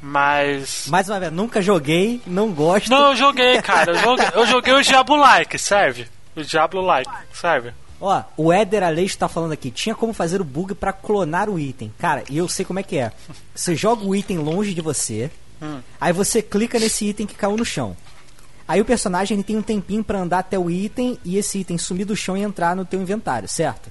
Mas. 0.00 0.86
Mais 0.88 1.08
uma 1.08 1.20
vez, 1.20 1.32
nunca 1.32 1.62
joguei, 1.62 2.20
não 2.26 2.52
gosto. 2.52 2.90
Não, 2.90 3.10
eu 3.10 3.16
joguei, 3.16 3.62
cara. 3.62 3.92
Eu 3.92 3.98
joguei, 3.98 4.26
eu 4.34 4.46
joguei 4.46 4.72
o 4.74 4.82
Diablo 4.82 5.16
Like, 5.16 5.58
serve? 5.58 6.08
O 6.34 6.42
Diablo 6.42 6.80
Like, 6.80 7.10
serve? 7.32 7.72
Ó, 8.00 8.20
o 8.36 8.52
Éder 8.52 8.82
Aleixo 8.82 9.16
tá 9.16 9.28
falando 9.28 9.52
aqui, 9.52 9.70
tinha 9.70 9.94
como 9.94 10.12
fazer 10.12 10.40
o 10.40 10.44
bug 10.44 10.74
pra 10.74 10.92
clonar 10.92 11.48
o 11.48 11.56
item. 11.56 11.94
Cara, 11.98 12.24
e 12.28 12.36
eu 12.36 12.48
sei 12.48 12.64
como 12.64 12.80
é 12.80 12.82
que 12.82 12.98
é. 12.98 13.12
Você 13.54 13.76
joga 13.76 14.04
o 14.04 14.12
item 14.12 14.38
longe 14.38 14.74
de 14.74 14.80
você, 14.80 15.30
aí 16.00 16.12
você 16.12 16.42
clica 16.42 16.80
nesse 16.80 17.06
item 17.06 17.28
que 17.28 17.36
caiu 17.36 17.56
no 17.56 17.64
chão. 17.64 17.96
Aí 18.66 18.80
o 18.80 18.84
personagem 18.84 19.36
ele 19.36 19.44
tem 19.44 19.56
um 19.56 19.62
tempinho 19.62 20.02
pra 20.02 20.18
andar 20.18 20.40
até 20.40 20.58
o 20.58 20.68
item 20.68 21.16
e 21.24 21.36
esse 21.36 21.60
item 21.60 21.78
sumir 21.78 22.04
do 22.04 22.16
chão 22.16 22.36
e 22.36 22.42
entrar 22.42 22.74
no 22.74 22.84
teu 22.84 23.00
inventário, 23.00 23.48
certo? 23.48 23.88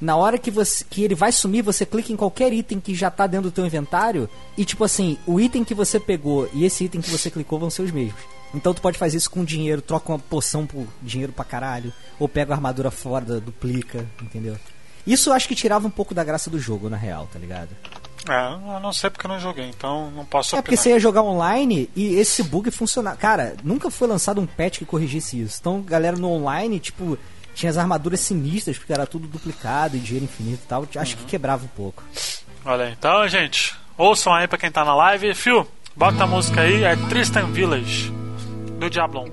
Na 0.00 0.16
hora 0.16 0.38
que, 0.38 0.50
você, 0.50 0.82
que 0.88 1.02
ele 1.04 1.14
vai 1.14 1.30
sumir, 1.30 1.62
você 1.62 1.84
clica 1.84 2.10
em 2.12 2.16
qualquer 2.16 2.52
item 2.52 2.80
que 2.80 2.94
já 2.94 3.10
tá 3.10 3.26
dentro 3.26 3.50
do 3.50 3.54
teu 3.54 3.66
inventário 3.66 4.30
e 4.56 4.64
tipo 4.64 4.82
assim, 4.82 5.18
o 5.26 5.38
item 5.38 5.62
que 5.62 5.74
você 5.74 6.00
pegou 6.00 6.48
e 6.54 6.64
esse 6.64 6.84
item 6.84 7.00
que 7.02 7.10
você 7.10 7.30
clicou 7.30 7.58
vão 7.58 7.68
ser 7.68 7.82
os 7.82 7.90
mesmos. 7.90 8.20
Então 8.54 8.72
tu 8.72 8.80
pode 8.80 8.96
fazer 8.98 9.18
isso 9.18 9.30
com 9.30 9.44
dinheiro, 9.44 9.82
troca 9.82 10.10
uma 10.10 10.18
poção 10.18 10.66
por 10.66 10.86
dinheiro 11.02 11.32
pra 11.32 11.44
caralho, 11.44 11.92
ou 12.18 12.26
pega 12.28 12.52
a 12.52 12.56
armadura 12.56 12.90
fora, 12.90 13.38
duplica, 13.40 14.06
entendeu? 14.22 14.56
Isso 15.06 15.30
eu 15.30 15.34
acho 15.34 15.46
que 15.46 15.54
tirava 15.54 15.86
um 15.86 15.90
pouco 15.90 16.14
da 16.14 16.24
graça 16.24 16.48
do 16.50 16.58
jogo, 16.58 16.88
na 16.88 16.96
real, 16.96 17.28
tá 17.32 17.38
ligado? 17.38 17.68
É, 18.28 18.74
eu 18.74 18.80
não 18.80 18.92
sei 18.92 19.08
porque 19.08 19.26
eu 19.26 19.30
não 19.30 19.38
joguei, 19.40 19.66
então 19.68 20.10
não 20.10 20.24
posso 20.24 20.54
É 20.56 20.60
porque 20.60 20.74
opinar. 20.74 20.82
você 20.82 20.90
ia 20.90 21.00
jogar 21.00 21.22
online 21.22 21.88
e 21.94 22.14
esse 22.16 22.42
bug 22.42 22.70
funcionava. 22.70 23.16
Cara, 23.16 23.54
nunca 23.62 23.90
foi 23.90 24.08
lançado 24.08 24.40
um 24.40 24.46
patch 24.46 24.78
que 24.78 24.84
corrigisse 24.84 25.40
isso. 25.40 25.58
Então, 25.60 25.80
galera 25.80 26.16
no 26.16 26.28
online, 26.30 26.78
tipo, 26.80 27.16
tinha 27.54 27.70
as 27.70 27.78
armaduras 27.78 28.20
sinistras, 28.20 28.78
porque 28.78 28.92
era 28.92 29.06
tudo 29.06 29.26
duplicado 29.26 29.96
e 29.96 30.00
dinheiro 30.00 30.24
infinito 30.24 30.62
e 30.64 30.68
tal. 30.68 30.86
Acho 30.96 31.16
que 31.16 31.24
quebrava 31.24 31.64
um 31.64 31.68
pouco. 31.68 32.02
Olha 32.64 32.86
aí. 32.86 32.92
Então, 32.98 33.26
gente, 33.28 33.74
ouçam 33.96 34.32
aí 34.32 34.46
pra 34.46 34.58
quem 34.58 34.70
tá 34.70 34.84
na 34.84 34.94
live. 34.94 35.34
Fio, 35.34 35.66
bota 35.96 36.24
a 36.24 36.26
música 36.26 36.62
aí, 36.62 36.84
é 36.84 36.96
Tristan 37.08 37.46
Village, 37.46 38.10
do 38.78 38.90
Diablo 38.90 39.24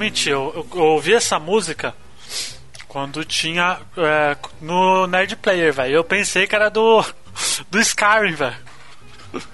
1. 0.00 0.02
vou 0.02 0.08
mentir, 0.08 0.32
eu, 0.32 0.52
eu- 0.54 0.78
eu 0.78 0.84
ouvi 0.86 1.14
essa 1.14 1.38
música 1.38 1.94
quando 2.88 3.24
tinha 3.24 3.78
é, 3.96 4.36
no 4.60 5.06
Nerd 5.06 5.36
Player, 5.36 5.72
velho. 5.72 5.94
Eu 5.94 6.04
pensei 6.04 6.46
que 6.46 6.54
era 6.54 6.68
do, 6.68 7.04
do 7.70 7.78
Skyrim, 7.80 8.34
velho. 8.34 8.56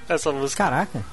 Essa 0.08 0.32
música. 0.32 0.64
Caraca. 0.64 1.04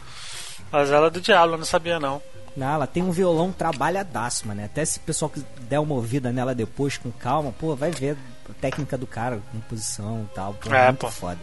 Mas 0.71 0.89
ela 0.89 1.07
é 1.07 1.09
do 1.09 1.19
Diablo, 1.21 1.55
eu 1.55 1.57
não 1.57 1.65
sabia 1.65 1.99
não. 1.99 2.21
Não, 2.55 2.67
ela 2.73 2.85
tem 2.87 3.01
um 3.03 3.11
violão 3.11 3.51
trabalhadaço, 3.51 4.47
mano. 4.47 4.63
Até 4.63 4.85
se 4.85 4.99
o 4.99 5.01
pessoal 5.01 5.29
que 5.29 5.39
der 5.61 5.79
uma 5.79 5.95
ouvida 5.95 6.31
nela 6.31 6.53
depois 6.55 6.97
com 6.97 7.11
calma, 7.11 7.51
pô, 7.51 7.75
vai 7.75 7.89
ver 7.91 8.15
a 8.49 8.53
técnica 8.61 8.95
do 8.97 9.07
cara, 9.07 9.41
composição 9.51 10.27
e 10.31 10.35
tal. 10.35 10.53
Pô, 10.53 10.73
É, 10.73 10.85
muito 10.87 10.99
pô. 10.99 11.09
foda. 11.11 11.39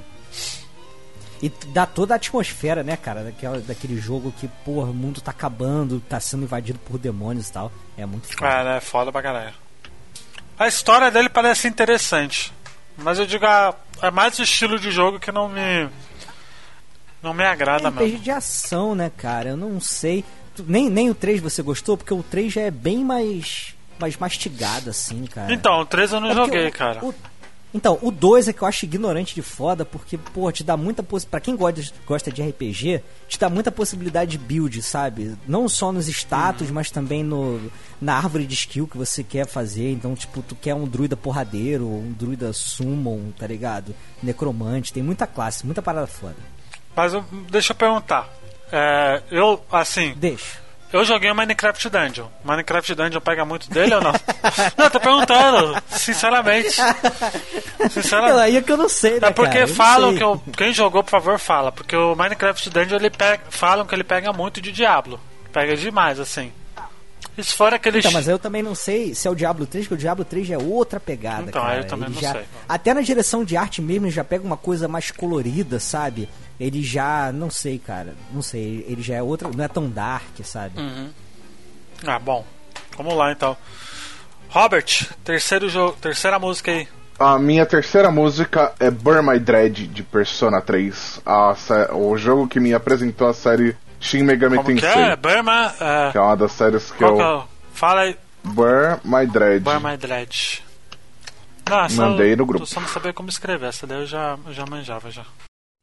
E 1.43 1.49
dá 1.69 1.87
toda 1.87 2.15
a 2.15 2.17
atmosfera, 2.17 2.83
né, 2.83 2.97
cara, 2.97 3.25
daquela, 3.25 3.59
daquele 3.61 3.99
jogo 3.99 4.31
que, 4.39 4.47
porra, 4.65 4.91
o 4.91 4.95
mundo 4.95 5.21
tá 5.23 5.31
acabando, 5.31 5.99
tá 6.01 6.21
sendo 6.21 6.43
invadido 6.45 6.79
por 6.81 6.99
demônios 6.99 7.49
e 7.49 7.53
tal. 7.53 7.73
É 7.97 8.05
muito 8.05 8.29
foda. 8.29 8.47
É, 8.51 8.65
né? 8.65 8.81
Foda 8.81 9.11
pra 9.11 9.23
caralho. 9.23 9.55
A 10.59 10.69
história 10.69 11.11
dele 11.11 11.31
parece 11.31 11.67
interessante. 11.67 12.53
Mas 12.99 13.19
eu 13.19 13.25
digo, 13.25 13.47
ah, 13.47 13.75
é 14.03 14.11
mais 14.11 14.39
o 14.39 14.43
estilo 14.43 14.79
de 14.79 14.91
jogo 14.91 15.19
que 15.19 15.33
não 15.33 15.49
me. 15.49 15.89
Não 17.23 17.33
me 17.33 17.45
agrada 17.45 17.89
É 17.89 17.91
mesmo. 17.91 18.19
de 18.19 18.31
ação, 18.31 18.95
né, 18.95 19.11
cara? 19.17 19.51
Eu 19.51 19.57
não 19.57 19.81
sei. 19.81 20.25
Nem, 20.67 20.91
nem 20.91 21.09
o 21.09 21.15
3 21.15 21.41
você 21.41 21.63
gostou, 21.63 21.97
porque 21.97 22.13
o 22.13 22.23
3 22.23 22.53
já 22.53 22.61
é 22.63 22.71
bem 22.71 23.03
mais, 23.05 23.75
mais 23.99 24.17
mastigado, 24.19 24.91
assim, 24.91 25.25
cara. 25.25 25.53
Então, 25.53 25.81
o 25.81 25.87
3 25.87 26.13
eu 26.13 26.21
não 26.21 26.31
É 26.31 26.35
joguei, 26.35 26.69
o- 26.69 26.73
cara. 26.73 27.03
o- 27.05 27.15
então, 27.73 27.99
o 28.03 28.11
2 28.11 28.49
é 28.49 28.53
que 28.53 28.63
eu 28.63 28.69
acho 28.69 28.85
ignorante 28.85 29.35
de 29.35 29.43
foda, 29.43 29.85
porque, 29.85 30.19
pô, 30.19 30.51
te 30.51 30.65
dá 30.65 30.77
muita 30.77 31.03
possibilidade. 31.03 31.31
Pra 31.31 31.41
quem 31.41 31.57
gosta, 31.57 31.95
gosta 32.07 32.31
de 32.33 32.43
RPG, 32.43 33.03
te 33.29 33.39
dá 33.39 33.49
muita 33.49 33.71
possibilidade 33.71 34.33
de 34.33 34.39
build, 34.39 34.83
sabe? 34.83 35.37
Não 35.47 35.69
só 35.69 35.93
nos 35.93 36.09
status, 36.09 36.69
Uhum. 36.69 36.75
mas 36.75 36.91
também 36.91 37.23
no, 37.23 37.61
na 38.01 38.17
árvore 38.17 38.47
de 38.47 38.55
skill 38.55 38.87
que 38.89 38.99
você 38.99 39.23
quer 39.23 39.47
fazer. 39.47 39.91
Então, 39.93 40.15
tipo, 40.15 40.43
tu 40.43 40.55
quer 40.57 40.75
um 40.75 40.85
druida 40.87 41.17
porradeiro, 41.17 41.87
um 41.87 42.13
druida 42.13 42.53
summon, 42.53 43.31
tá 43.39 43.47
ligado? 43.47 43.95
Necromante, 44.23 44.93
tem 44.93 45.03
muita 45.03 45.27
classe, 45.27 45.65
muita 45.65 45.81
parada 45.83 46.07
foda. 46.07 46.37
Mas 46.97 47.13
eu- 47.15 47.25
deixa 47.51 47.73
eu 47.73 47.77
perguntar. 47.77 48.29
É, 48.73 49.23
eu, 49.31 49.61
assim, 49.71 50.13
Deixa. 50.17 50.59
Eu 50.93 51.05
joguei 51.05 51.31
o 51.31 51.35
Minecraft 51.35 51.89
Dungeon. 51.89 52.27
Minecraft 52.45 52.95
Dungeon 52.95 53.21
pega 53.21 53.45
muito 53.45 53.71
dele 53.71 53.95
ou 53.95 54.01
não? 54.01 54.13
não, 54.77 54.85
eu 54.85 54.91
tô 54.91 55.01
perguntando, 55.01 55.83
sinceramente. 55.89 56.77
Sinceramente. 57.91 58.39
Aí 58.41 58.57
é 58.57 58.63
que 58.63 58.73
eu 58.73 58.77
não 58.77 58.89
sei, 58.89 59.21
né, 59.21 59.29
É 59.29 59.31
porque 59.31 59.55
cara? 59.61 59.69
Falam 59.69 60.15
que 60.15 60.23
eu, 60.23 60.43
quem 60.57 60.73
jogou, 60.73 61.03
por 61.03 61.11
favor, 61.11 61.39
fala. 61.39 61.73
Porque 61.73 61.97
o 61.97 62.15
Minecraft 62.15 62.71
Dungeon 62.71 62.97
ele 62.97 63.11
pega, 63.11 63.43
falam 63.51 63.87
que 63.87 63.95
ele 63.95 64.05
pega 64.05 64.33
muito 64.33 64.61
de 64.61 64.73
Diablo. 64.73 65.21
Pega 65.53 65.77
demais, 65.77 66.19
assim. 66.21 66.53
E 67.39 67.45
se 67.45 67.55
for 67.55 67.73
aquele. 67.73 67.99
Então, 68.01 68.13
mas 68.13 68.29
eu 68.29 68.39
também 68.39 68.63
não 68.63 68.75
sei 68.75 69.15
se 69.15 69.27
é 69.27 69.31
o 69.31 69.35
Diablo 69.35 69.65
3, 69.67 69.85
porque 69.87 69.95
o 69.95 69.99
Diablo 69.99 70.25
3 70.25 70.47
já 70.49 70.55
é 70.57 70.59
outra 70.59 70.99
pegada, 71.01 71.45
Então, 71.49 71.63
cara. 71.63 71.79
eu 71.79 71.85
também 71.87 72.07
Ele 72.07 72.15
não 72.17 72.21
já- 72.23 72.33
sei. 72.33 72.43
Até 72.69 72.93
na 72.93 73.01
direção 73.01 73.45
de 73.45 73.57
arte 73.57 73.81
mesmo, 73.81 74.07
ele 74.07 74.13
já 74.13 74.25
pega 74.25 74.45
uma 74.45 74.57
coisa 74.57 74.89
mais 74.89 75.11
colorida, 75.11 75.79
sabe? 75.81 76.29
Ele 76.61 76.83
já, 76.83 77.33
não 77.33 77.49
sei, 77.49 77.79
cara, 77.79 78.15
não 78.33 78.43
sei, 78.43 78.85
ele 78.87 79.01
já 79.03 79.15
é 79.15 79.23
outra, 79.23 79.49
não 79.49 79.65
é 79.65 79.69
tão 79.69 79.89
dark, 79.89 80.39
sabe? 80.45 80.75
Ah, 82.07 82.19
bom. 82.19 82.45
Vamos 82.99 83.17
lá 83.17 83.33
então. 83.33 83.57
Robert, 84.51 85.09
terceiro 85.25 85.69
jogo, 85.71 85.97
terceira 86.01 86.39
música 86.39 86.71
aí. 86.71 86.87
A 87.19 87.39
minha 87.39 87.65
terceira 87.65 88.11
música 88.11 88.73
é 88.79 88.91
Burn 88.91 89.27
My 89.31 89.39
Dread 89.39 89.87
de 89.87 90.03
Persona 90.03 90.61
3, 90.61 91.23
a 91.25 91.55
o 91.95 92.17
jogo 92.19 92.47
que 92.47 92.61
me 92.61 92.75
apresentou 92.75 93.29
a 93.29 93.33
série 93.35 93.77
Shin 93.99 94.23
Megami 94.23 94.57
Como 94.57 94.69
que 94.69 94.81
Tensei, 94.83 95.03
é? 95.03 95.17
Burma. 95.17 95.75
É, 95.81 96.13
que 96.13 96.19
é 96.19 96.21
uma 96.21 96.37
das 96.37 96.53
séries 96.53 96.91
que 96.91 96.99
qual 96.99 97.15
que 97.17 97.23
é 97.23 97.25
eu 97.25 97.39
o- 97.39 97.45
Fala 97.73 98.01
aí. 98.03 98.17
Burn 98.45 99.01
My 99.05 99.27
Dread. 99.27 99.61
Burma 99.65 99.91
My 99.93 99.97
Dread. 99.97 100.63
Essa 101.71 101.97
Mandei 102.03 102.33
eu- 102.33 102.37
no 102.39 102.45
grupo. 102.47 102.63
Eu 102.65 102.67
só 102.67 102.81
não 102.81 102.89
sabia 102.89 103.13
como 103.13 103.29
escrever. 103.29 103.69
Essa 103.69 103.87
daí 103.87 104.01
eu 104.01 104.07
já, 104.07 104.37
eu 104.47 104.53
já 104.53 104.67
manjava 104.67 105.11
já. 105.11 105.25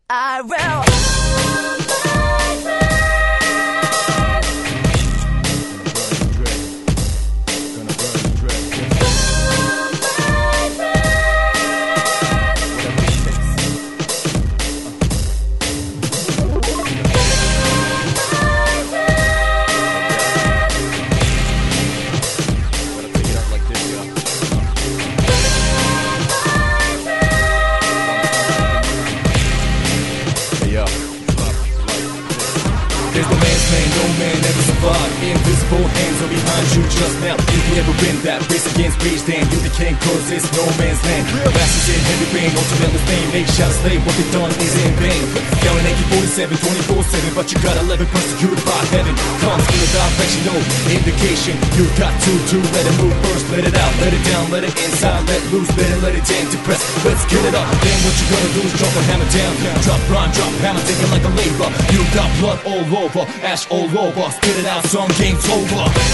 I 0.10 0.41
will. 0.41 1.97
Are 36.18 36.26
behind 36.26 36.65
you 36.74 36.82
just 36.89 37.13
now. 37.22 37.38
If 37.38 37.61
you 37.70 37.78
ever 37.78 37.93
been 38.01 38.18
that 38.26 38.41
race 38.49 38.65
against 38.74 38.97
rage, 39.05 39.22
then 39.30 39.45
you 39.53 39.61
the 39.61 39.70
king, 39.70 39.93
cause 40.01 40.34
it's 40.34 40.49
no 40.49 40.65
man's 40.82 40.97
land. 41.05 41.30
Masters 41.53 41.93
in 41.93 42.01
heavy 42.09 42.28
rain, 42.34 42.49
ultimately 42.57 43.01
fame. 43.05 43.30
They 43.30 43.45
shall 43.53 43.70
slay, 43.70 44.01
what 44.01 44.18
they 44.18 44.26
done 44.34 44.49
is 44.57 44.74
in 44.82 44.97
vain. 44.97 45.22
Yelling 45.61 45.86
AK 45.86 46.01
47, 46.34 46.57
24 46.57 47.05
7, 47.05 47.38
but 47.38 47.45
you 47.53 47.61
got 47.61 47.78
11 47.86 48.09
persecuted 48.09 48.57
by 48.65 48.82
heaven. 48.89 49.13
Comes 49.45 49.61
with 49.70 49.86
a 49.86 49.89
direction, 49.93 50.41
no 50.49 50.55
indication. 50.89 51.53
You 51.78 51.86
got 52.01 52.09
to 52.18 52.34
do, 52.49 52.65
let 52.74 52.89
it 52.89 52.95
move 52.97 53.13
first, 53.22 53.45
let 53.53 53.63
it 53.70 53.78
out, 53.78 53.93
let 54.01 54.09
it 54.09 54.24
down, 54.26 54.49
let 54.49 54.65
it 54.65 54.74
inside, 54.74 55.22
let 55.30 55.41
loose, 55.53 55.70
let 55.78 55.86
it, 55.86 56.01
let 56.01 56.18
it 56.18 56.26
jam 56.26 56.49
to 56.49 56.57
press. 56.65 56.82
Let's 57.05 57.30
get 57.30 57.45
it 57.45 57.53
up. 57.53 57.70
Then 57.86 57.97
what 58.01 58.15
you 58.18 58.26
gonna 58.26 58.51
do 58.57 58.61
is 58.65 58.74
drop 58.74 58.89
a 58.97 59.03
hammer 59.05 59.30
down. 59.30 59.53
Drop, 59.86 60.01
run, 60.09 60.34
drop, 60.34 60.49
hammer, 60.65 60.82
taking 60.82 61.13
like 61.13 61.26
a 61.30 61.34
labor. 61.38 61.70
You 61.93 62.01
got 62.18 62.30
blood 62.41 62.59
all 62.65 63.05
over, 63.05 63.22
ash 63.45 63.70
all 63.70 63.86
over. 63.86 64.26
Spit 64.34 64.65
it 64.65 64.65
out, 64.65 64.82
some 64.89 65.13
game's 65.22 65.45
over. 65.45 66.07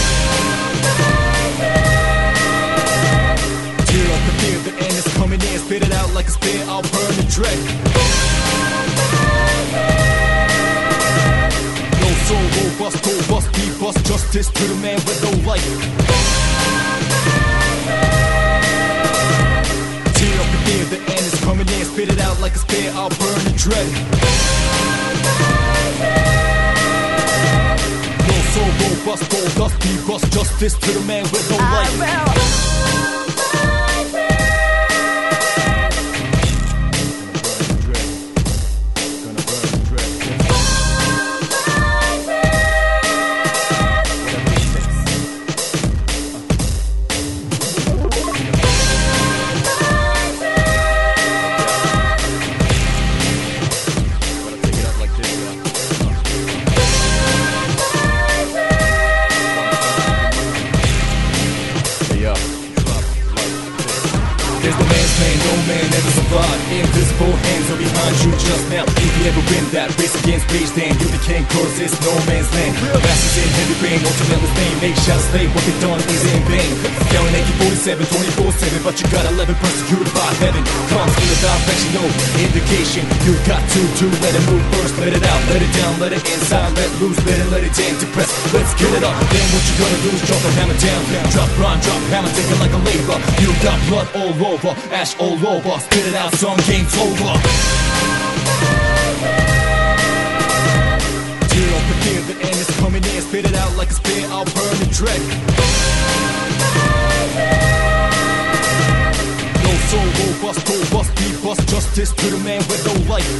Tear 3.88 4.08
up 4.16 4.22
the 4.26 4.34
fear, 4.42 4.58
the 4.68 4.74
end 4.84 4.94
is 4.94 5.08
coming 5.16 5.42
in. 5.42 5.60
Spit 5.60 5.84
it 5.84 5.94
out 5.94 6.14
like 6.14 6.28
a 6.28 6.32
spear, 6.32 6.64
I'll 6.68 6.82
burn 6.82 7.16
the 7.16 7.26
dread. 7.30 7.60
No 12.02 12.10
soul, 12.28 12.46
robust, 12.60 13.06
robust, 13.06 13.48
be 13.54 13.66
bust 13.80 14.06
justice 14.06 14.50
to 14.50 14.64
the 14.64 14.76
man 14.76 15.00
with 15.06 15.20
no 15.24 15.32
life. 15.48 15.66
Tear 20.18 20.36
up 20.42 20.50
the 20.54 20.60
fear, 20.66 20.84
the 20.86 21.00
end 21.12 21.26
is 21.32 21.40
coming 21.44 21.68
in. 21.68 21.86
Spit 21.86 22.10
it 22.10 22.20
out 22.20 22.40
like 22.40 22.54
a 22.54 22.60
spear, 22.60 22.92
I'll 22.96 23.10
burn 23.10 23.44
the 23.46 23.54
dread. 23.58 23.90
No 28.64 28.70
soul, 28.70 28.98
robust, 28.98 29.34
robust, 29.34 29.80
be 29.82 30.08
bust 30.08 30.32
justice 30.32 30.74
to 30.76 30.92
the 30.92 31.02
man 31.02 31.24
with 31.24 31.50
no 31.50 31.58
I 31.60 31.84
life. 31.90 33.23
Invisible 66.74 67.30
hands 67.30 67.70
are 67.70 67.78
behind 67.78 68.16
you 68.26 68.32
just 68.42 68.66
now. 68.74 68.82
If 68.82 69.12
you 69.14 69.24
ever 69.30 69.44
win 69.46 69.66
that 69.78 69.94
race 70.02 70.18
against 70.18 70.50
rage, 70.50 70.74
then 70.74 70.90
you 70.98 71.06
king, 71.22 71.46
cause 71.54 71.78
it's 71.78 71.94
no 72.02 72.14
man's 72.26 72.50
land. 72.50 72.74
Masters 72.98 73.36
in 73.38 73.50
heavy 73.54 73.78
rain, 73.86 74.00
ultimately 74.02 74.50
fame. 74.58 74.78
They 74.82 74.94
shall 75.06 75.22
slay, 75.30 75.46
what 75.54 75.62
they 75.70 75.78
done 75.86 76.02
is 76.02 76.24
in 76.34 76.42
vain. 76.50 76.74
Yelling 77.14 77.36
AK 77.38 77.50
47, 77.78 78.10
24 78.42 78.50
7, 78.58 78.82
but 78.82 78.96
you 78.98 79.06
got 79.14 79.24
11 79.38 79.54
persecuted 79.62 80.10
by 80.18 80.30
heaven. 80.42 80.66
Comes 80.90 81.14
in 81.14 81.30
a 81.30 81.38
direction, 81.46 81.90
no 81.94 82.04
indication. 82.42 83.04
You 83.22 83.34
got 83.46 83.62
to 83.62 83.82
do, 84.02 84.10
let 84.26 84.34
it 84.34 84.44
move 84.50 84.66
first, 84.74 84.98
let 84.98 85.14
it 85.14 85.22
out, 85.22 85.42
let 85.54 85.62
it 85.62 85.72
down, 85.78 85.94
let 86.02 86.10
it 86.10 86.26
inside, 86.26 86.74
let 86.74 86.90
loose, 86.98 87.22
let 87.30 87.38
it, 87.38 87.50
let 87.54 87.62
it 87.62 87.74
jam 87.78 87.94
to 88.02 88.08
press. 88.18 88.34
Let's 88.50 88.74
get 88.82 88.90
it 88.98 89.06
up. 89.06 89.14
Then 89.30 89.46
what 89.54 89.64
you 89.70 89.74
gonna 89.78 90.00
do 90.02 90.10
is 90.10 90.26
drop 90.26 90.42
the 90.42 90.52
hammer 90.58 90.78
down. 90.82 91.02
Drop, 91.30 91.50
run, 91.62 91.78
drop, 91.86 92.02
hammer, 92.10 92.34
take 92.34 92.50
it 92.50 92.58
like 92.58 92.74
a 92.74 92.82
labor. 92.82 93.18
You 93.46 93.54
got 93.62 93.78
blood 93.86 94.10
all 94.18 94.34
over, 94.58 94.74
ash 94.90 95.14
all 95.22 95.38
over. 95.38 95.78
Spit 95.86 96.10
it 96.10 96.18
out, 96.18 96.34
game's 96.66 96.96
over. 96.98 97.34
Tear 101.52 101.70
up 101.78 101.86
the 102.28 102.36
end 102.42 102.58
is 102.64 102.72
coming 102.80 103.04
in. 103.04 103.22
spit 103.22 103.46
it 103.46 103.56
out 103.56 103.76
like 103.78 103.90
a 103.90 103.94
spear, 103.94 104.26
I'll 104.30 104.46
burn 104.46 104.78
the 104.80 104.90
dread. 104.92 105.22
No 109.64 109.72
soul, 109.90 110.08
robust, 110.20 110.62
robust, 110.70 111.10
beat 111.18 111.38
bust 111.44 111.68
justice 111.70 112.12
to 112.14 112.26
the 112.30 112.40
man 112.40 112.62
with 112.70 112.86
no 112.86 112.94
life. 113.12 113.34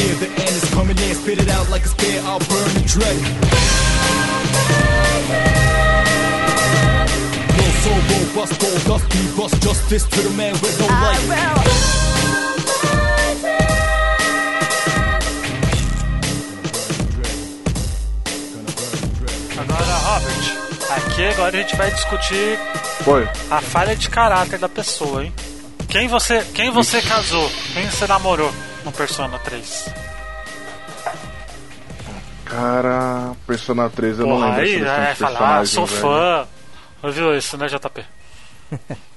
Fear, 0.00 0.14
the 0.14 0.28
end 0.28 0.54
is 0.60 0.70
coming 0.70 0.98
in. 0.98 1.14
Spit 1.14 1.38
it 1.42 1.48
out 1.50 1.68
like 1.68 1.84
a 1.84 1.88
spear, 1.88 2.22
I'll 2.24 2.38
burn 2.38 2.74
the 2.74 2.82
dread. 2.86 3.20
Soul, 8.46 8.48
robust, 8.48 8.88
robust, 8.88 9.08
beat 9.10 9.36
bust 9.36 9.62
justice 9.62 10.04
to 10.08 10.20
the 10.22 10.30
man 10.30 10.52
with 10.54 10.78
no 10.80 10.86
I 10.88 11.02
life. 11.12 11.28
will. 11.28 12.70
Agora, 19.58 19.94
Robert, 20.04 20.56
aqui 20.90 21.24
agora 21.28 21.56
a 21.56 21.60
gente 21.60 21.76
vai 21.76 21.90
discutir 21.90 22.58
Foi. 23.04 23.28
a 23.50 23.60
falha 23.60 23.94
de 23.96 24.08
caráter 24.08 24.58
da 24.58 24.68
pessoa, 24.68 25.24
hein? 25.24 25.32
Quem 25.88 26.08
você, 26.08 26.44
quem 26.54 26.70
você 26.70 27.02
casou? 27.02 27.50
Quem 27.72 27.88
você 27.90 28.06
namorou 28.06 28.52
no 28.84 28.92
Persona 28.92 29.38
3? 29.40 29.88
Cara, 32.44 33.32
Persona 33.46 33.88
3 33.90 34.18
eu 34.20 34.26
não 34.26 34.36
Porra, 34.36 34.56
lembro. 34.56 34.88
a 34.88 34.94
aí 34.94 35.08
é 35.08 35.12
de 35.12 35.18
falar, 35.18 35.58
ah, 35.60 35.66
sou 35.66 35.86
velho. 35.86 36.00
fã. 36.00 36.48
Ouviu 37.02 37.36
isso, 37.36 37.56
né, 37.56 37.66
JP? 37.66 38.04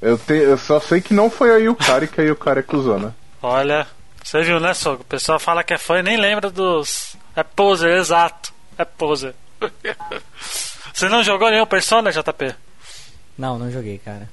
Eu, 0.00 0.18
te, 0.18 0.34
eu 0.34 0.58
só 0.58 0.78
sei 0.78 1.00
que 1.00 1.14
não 1.14 1.30
foi 1.30 1.50
a 1.50 1.56
Yukari 1.56 2.06
que 2.06 2.20
a 2.20 2.24
Yukari 2.24 2.60
acusou, 2.60 2.98
né? 2.98 3.12
Olha, 3.42 3.86
você 4.22 4.42
viu, 4.42 4.60
né, 4.60 4.74
Sogo? 4.74 5.02
O 5.02 5.06
pessoal 5.06 5.38
fala 5.38 5.64
que 5.64 5.72
é 5.72 5.78
fã 5.78 6.00
e 6.00 6.02
nem 6.02 6.16
lembra 6.16 6.50
dos. 6.50 7.16
É 7.34 7.42
poser, 7.42 7.96
exato. 7.96 8.52
É 8.76 8.84
poser. 8.84 9.34
você 10.92 11.08
não 11.08 11.22
jogou 11.22 11.50
nenhum 11.50 11.66
Persona, 11.66 12.12
JP? 12.12 12.54
Não, 13.38 13.58
não 13.58 13.70
joguei, 13.70 13.98
cara. 13.98 14.28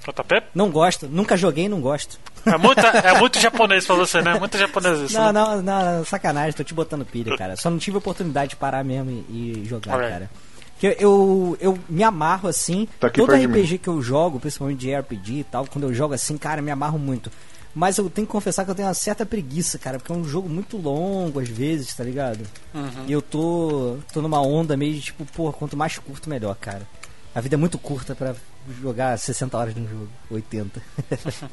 JP? 0.00 0.42
Não 0.54 0.70
gosto, 0.70 1.08
nunca 1.08 1.36
joguei 1.36 1.64
e 1.64 1.68
não 1.68 1.80
gosto. 1.80 2.18
É, 2.44 2.56
muita, 2.56 2.86
é 2.86 3.14
muito 3.18 3.40
japonês 3.40 3.86
pra 3.86 3.96
você, 3.96 4.22
né? 4.22 4.38
Muito 4.38 4.56
japonês 4.56 5.00
isso. 5.00 5.18
Não, 5.18 5.32
né? 5.32 5.32
não, 5.32 5.62
não, 5.62 6.04
sacanagem, 6.04 6.52
tô 6.52 6.62
te 6.62 6.74
botando 6.74 7.04
pilha, 7.04 7.36
cara. 7.36 7.56
Só 7.56 7.70
não 7.70 7.78
tive 7.78 7.96
oportunidade 7.96 8.50
de 8.50 8.56
parar 8.56 8.84
mesmo 8.84 9.10
e, 9.28 9.62
e 9.62 9.64
jogar, 9.64 9.96
Olha 9.96 10.10
cara. 10.10 10.30
Que 10.78 10.96
eu, 11.00 11.56
eu, 11.60 11.78
me 11.88 12.02
amarro 12.02 12.48
assim. 12.48 12.86
Tá 13.00 13.06
aqui 13.06 13.20
todo 13.20 13.34
RPG 13.34 13.78
que 13.78 13.88
eu 13.88 14.02
jogo, 14.02 14.38
principalmente 14.38 14.80
de 14.80 14.94
RPG 14.94 15.32
e 15.32 15.44
tal, 15.44 15.66
quando 15.66 15.84
eu 15.84 15.94
jogo 15.94 16.14
assim, 16.14 16.36
cara, 16.36 16.60
me 16.60 16.70
amarro 16.70 16.98
muito. 16.98 17.30
Mas 17.74 17.98
eu 17.98 18.08
tenho 18.08 18.26
que 18.26 18.32
confessar 18.32 18.64
que 18.64 18.70
eu 18.70 18.74
tenho 18.74 18.88
uma 18.88 18.94
certa 18.94 19.26
preguiça, 19.26 19.78
cara, 19.78 19.98
porque 19.98 20.10
é 20.10 20.14
um 20.14 20.24
jogo 20.24 20.48
muito 20.48 20.78
longo 20.78 21.40
às 21.40 21.48
vezes, 21.48 21.94
tá 21.94 22.02
ligado? 22.02 22.46
Uhum. 22.74 23.04
E 23.06 23.12
eu 23.12 23.20
tô, 23.20 23.98
tô 24.12 24.22
numa 24.22 24.40
onda 24.40 24.76
meio 24.76 24.94
de 24.94 25.02
tipo, 25.02 25.26
porra, 25.26 25.52
quanto 25.52 25.76
mais 25.76 25.98
curto, 25.98 26.28
melhor, 26.30 26.56
cara. 26.56 26.82
A 27.34 27.40
vida 27.40 27.54
é 27.54 27.58
muito 27.58 27.78
curta 27.78 28.14
pra 28.14 28.34
jogar 28.80 29.18
60 29.18 29.58
horas 29.58 29.74
num 29.74 29.86
jogo, 29.86 30.08
80. 30.30 30.82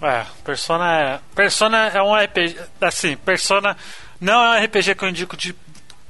É, 0.00 0.24
Persona 0.44 1.00
é. 1.00 1.20
Persona 1.34 1.88
é 1.88 2.00
um 2.00 2.14
RPG. 2.14 2.56
Assim, 2.80 3.16
Persona 3.16 3.76
não 4.20 4.32
é 4.44 4.60
um 4.60 4.64
RPG 4.64 4.94
que 4.94 5.04
eu 5.04 5.08
indico 5.08 5.36
de, 5.36 5.54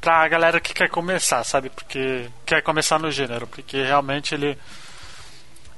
pra 0.01 0.27
galera 0.29 0.61
que 0.61 0.73
quer 0.75 0.89
começar, 0.89 1.43
sabe? 1.45 1.71
Porque. 1.71 2.29
Quer 2.47 2.63
começar 2.63 2.99
no 2.99 3.11
gênero. 3.11 3.47
Porque 3.47 3.83
realmente 3.83 4.35
ele. 4.35 4.59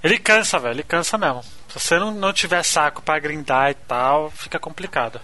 Ele 0.02 0.18
cansa, 0.18 0.58
velho. 0.58 0.74
Ele 0.74 0.82
cansa 0.82 1.18
mesmo. 1.18 1.42
Se 1.68 1.78
você 1.78 1.98
não, 1.98 2.10
não 2.12 2.32
tiver 2.32 2.62
saco 2.64 3.02
pra 3.02 3.18
grindar 3.18 3.70
e 3.70 3.74
tal, 3.74 4.30
fica 4.30 4.58
complicado. 4.58 5.20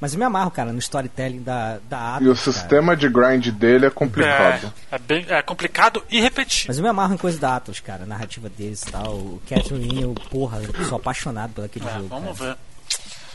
Mas 0.00 0.12
eu 0.12 0.18
me 0.18 0.24
amarro, 0.26 0.50
cara, 0.50 0.72
no 0.74 0.78
storytelling 0.78 1.42
da, 1.42 1.78
da 1.88 2.18
E 2.20 2.28
o 2.28 2.32
Atlus, 2.32 2.40
cara. 2.44 2.52
sistema 2.52 2.96
de 2.96 3.08
grind 3.08 3.46
dele 3.48 3.86
é 3.86 3.90
complicado. 3.90 4.70
É, 4.92 4.96
é, 4.96 4.98
bem, 4.98 5.24
é 5.28 5.40
complicado 5.40 6.04
e 6.10 6.20
repetido. 6.20 6.66
Mas 6.68 6.76
eu 6.76 6.82
me 6.82 6.88
amarro 6.90 7.14
em 7.14 7.16
coisa 7.16 7.38
da 7.38 7.56
Atlas, 7.56 7.80
cara, 7.80 8.02
a 8.02 8.06
narrativa 8.06 8.48
deles 8.50 8.82
e 8.82 8.92
tal. 8.92 9.14
O 9.14 9.42
Catherine, 9.48 10.02
eu, 10.02 10.12
porra, 10.30 10.60
eu 10.60 10.84
sou 10.84 10.96
apaixonado 10.98 11.52
por 11.54 11.64
aquele 11.64 11.86
É, 11.88 11.92
jogo. 11.94 12.08
vamos 12.08 12.38
cara. 12.38 12.58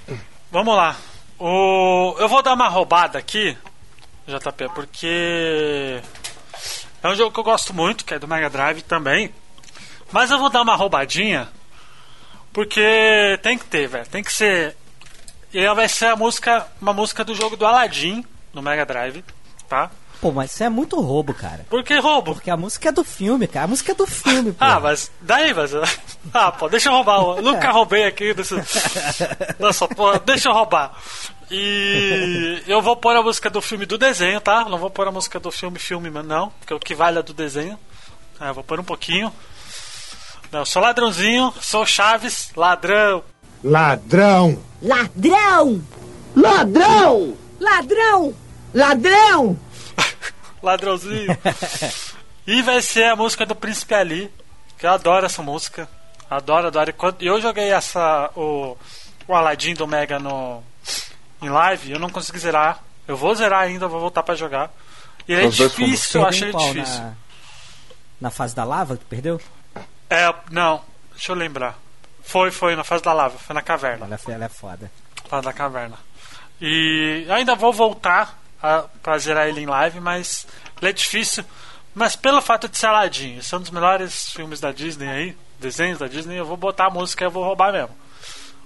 ver. 0.08 0.20
Vamos 0.52 0.76
lá. 0.76 0.96
O... 1.40 2.16
Eu 2.20 2.30
vou 2.30 2.44
dar 2.44 2.54
uma 2.54 2.68
roubada 2.68 3.18
aqui, 3.18 3.58
JP, 4.32 4.70
porque 4.74 6.02
é 7.04 7.08
um 7.08 7.16
jogo 7.16 7.32
que 7.32 7.40
eu 7.40 7.44
gosto 7.44 7.74
muito, 7.74 8.06
que 8.06 8.14
é 8.14 8.20
do 8.20 8.28
Mega 8.28 8.50
Drive 8.50 8.82
também. 8.84 9.34
Mas 10.12 10.30
eu 10.30 10.38
vou 10.38 10.50
dar 10.50 10.62
uma 10.62 10.76
roubadinha, 10.76 11.50
porque 12.52 13.40
tem 13.42 13.58
que 13.58 13.66
ter, 13.66 13.88
velho. 13.88 14.08
Tem 14.08 14.24
que 14.24 14.32
ser. 14.32 14.76
E 15.54 15.60
ela 15.60 15.76
vai 15.76 15.88
ser 15.88 16.08
a 16.08 16.16
música, 16.16 16.68
uma 16.82 16.94
música 16.94 17.24
do 17.24 17.36
jogo 17.36 17.56
do 17.56 17.66
Aladdin, 17.66 18.26
no 18.54 18.62
Mega 18.62 18.86
Drive, 18.86 19.24
tá? 19.68 19.90
Pô, 20.22 20.32
mas 20.32 20.52
isso 20.52 20.64
é 20.64 20.70
muito 20.70 21.02
roubo, 21.02 21.34
cara. 21.34 21.66
Por 21.68 21.84
que 21.84 21.98
roubo? 21.98 22.36
Porque 22.36 22.52
a 22.52 22.56
música 22.56 22.90
é 22.90 22.92
do 22.92 23.04
filme, 23.04 23.48
cara. 23.48 23.66
A 23.66 23.68
música 23.68 23.92
é 23.92 23.96
do 23.96 24.06
filme, 24.06 24.52
pô. 24.54 24.64
Ah, 24.64 24.80
mas 24.80 25.12
daí, 25.20 25.54
mas. 25.54 25.72
Ah, 26.32 26.52
pô, 26.52 26.70
deixa 26.70 26.90
eu 26.90 26.94
roubar. 26.94 27.38
Eu 27.38 27.42
nunca 27.42 27.72
roubei 27.74 28.06
aqui 28.06 28.32
desse. 28.32 28.54
Nossa, 29.60 29.88
pô, 29.88 30.18
deixa 30.20 30.50
eu 30.50 30.54
roubar. 30.54 30.94
E 31.50 32.62
eu 32.68 32.80
vou 32.80 32.96
pôr 32.96 33.16
a 33.16 33.24
música 33.24 33.50
do 33.50 33.60
filme 33.60 33.88
do 33.88 33.98
desenho, 33.98 34.40
tá? 34.40 34.64
Não 34.66 34.78
vou 34.78 34.92
pôr 34.92 35.08
a 35.08 35.12
música 35.12 35.40
do 35.40 35.52
filme, 35.52 35.80
filme, 35.80 36.10
não, 36.10 36.50
porque 36.60 36.74
o 36.76 36.80
que 36.80 36.94
vale 36.94 37.18
é 37.18 37.24
do 37.24 37.34
desenho. 37.34 37.78
É, 38.40 38.50
eu 38.50 38.54
vou 38.54 38.64
pôr 38.64 38.80
um 38.80 38.84
pouquinho. 38.84 39.34
Não, 40.52 40.64
sou 40.64 40.82
ladrãozinho, 40.82 41.52
sou 41.60 41.86
Chaves, 41.86 42.52
ladrão. 42.56 43.24
Ladrão! 43.64 44.60
Ladrão! 44.82 45.82
Ladrão! 46.36 47.38
Ladrão! 47.60 48.34
Ladrão! 48.74 49.60
Ladrãozinho. 50.62 51.38
e 52.46 52.62
vai 52.62 52.82
ser 52.82 53.06
a 53.06 53.16
música 53.16 53.46
do 53.46 53.56
Príncipe 53.56 53.94
Ali, 53.94 54.32
que 54.78 54.86
eu 54.86 54.92
adoro 54.92 55.26
essa 55.26 55.42
música. 55.42 55.88
Adoro, 56.30 56.68
adoro. 56.68 56.94
Quando 56.94 57.22
eu 57.22 57.42
joguei 57.42 57.72
essa 57.72 58.30
o, 58.36 58.78
o 59.28 59.34
Aladdin 59.36 59.74
do 59.74 59.88
Mega 59.88 60.18
no 60.20 60.64
em 61.42 61.50
live, 61.50 61.92
eu 61.92 62.00
não 62.00 62.10
consegui 62.10 62.40
zerar. 62.40 62.80
Eu 63.08 63.18
vou 63.18 63.34
zerar 63.36 63.64
ainda, 63.64 63.88
vou 63.88 64.00
voltar 64.00 64.24
pra 64.24 64.36
jogar. 64.36 64.72
E 65.28 65.34
ele 65.34 65.48
é 65.48 65.50
difícil, 65.50 66.22
eu 66.22 66.28
achei 66.28 66.52
difícil. 66.54 67.02
Na, 67.02 67.14
na 68.22 68.30
fase 68.30 68.56
da 68.56 68.64
lava 68.64 68.96
que 68.98 69.06
perdeu? 69.06 69.42
É, 70.10 70.34
não, 70.52 70.82
deixa 71.12 71.32
eu 71.32 71.36
lembrar. 71.36 71.78
Foi, 72.24 72.52
foi 72.52 72.76
na 72.76 72.84
fase 72.84 73.04
da 73.04 73.12
lava, 73.12 73.38
foi 73.38 73.54
na 73.54 73.62
caverna. 73.62 74.06
Ela, 74.06 74.16
é- 74.16 74.32
ela 74.32 74.46
é 74.46 74.50
foda. 74.50 74.92
Fase 75.28 75.44
da 75.46 75.54
caverna. 75.54 75.98
E 76.62 77.26
ainda 77.30 77.56
vou 77.56 77.74
voltar 77.74 78.40
a, 78.62 78.86
pra 79.02 79.18
zerar 79.18 79.48
ele 79.48 79.62
em 79.62 79.66
live, 79.66 80.00
mas 80.00 80.48
ele 80.82 80.92
é 80.92 80.94
difícil. 80.94 81.44
Mas 81.94 82.16
pelo 82.16 82.42
fato 82.42 82.70
de 82.70 82.78
ser 82.78 82.88
Aladdin, 82.88 83.38
esse 83.38 83.54
é 83.54 83.58
um 83.58 83.62
dos 83.62 83.72
melhores 83.72 84.32
filmes 84.32 84.60
da 84.60 84.72
Disney 84.72 85.10
aí, 85.10 85.38
desenhos 85.60 86.00
da 86.00 86.08
Disney, 86.08 86.38
eu 86.38 86.46
vou 86.46 86.58
botar 86.58 86.88
a 86.88 86.90
música 86.90 87.24
e 87.24 87.28
eu 87.28 87.32
vou 87.32 87.44
roubar 87.44 87.72
mesmo. 87.74 87.96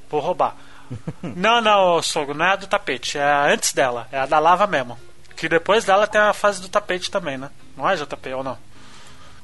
Vou 0.10 0.22
roubar. 0.22 0.56
não, 1.36 1.62
não, 1.62 2.02
sogro, 2.02 2.36
não 2.36 2.46
é 2.46 2.52
a 2.52 2.56
do 2.56 2.68
tapete, 2.68 3.18
é 3.18 3.24
a 3.24 3.52
antes 3.52 3.74
dela, 3.74 4.08
é 4.12 4.20
a 4.20 4.26
da 4.26 4.38
lava 4.40 4.68
mesmo. 4.68 4.98
Que 5.36 5.50
depois 5.50 5.84
dela 5.84 6.08
tem 6.08 6.22
a 6.22 6.34
fase 6.34 6.62
do 6.62 6.70
tapete 6.70 7.12
também, 7.12 7.38
né? 7.38 7.50
Não 7.76 7.90
é 7.90 7.96
JP 7.96 8.34
ou 8.36 8.44
não? 8.44 8.58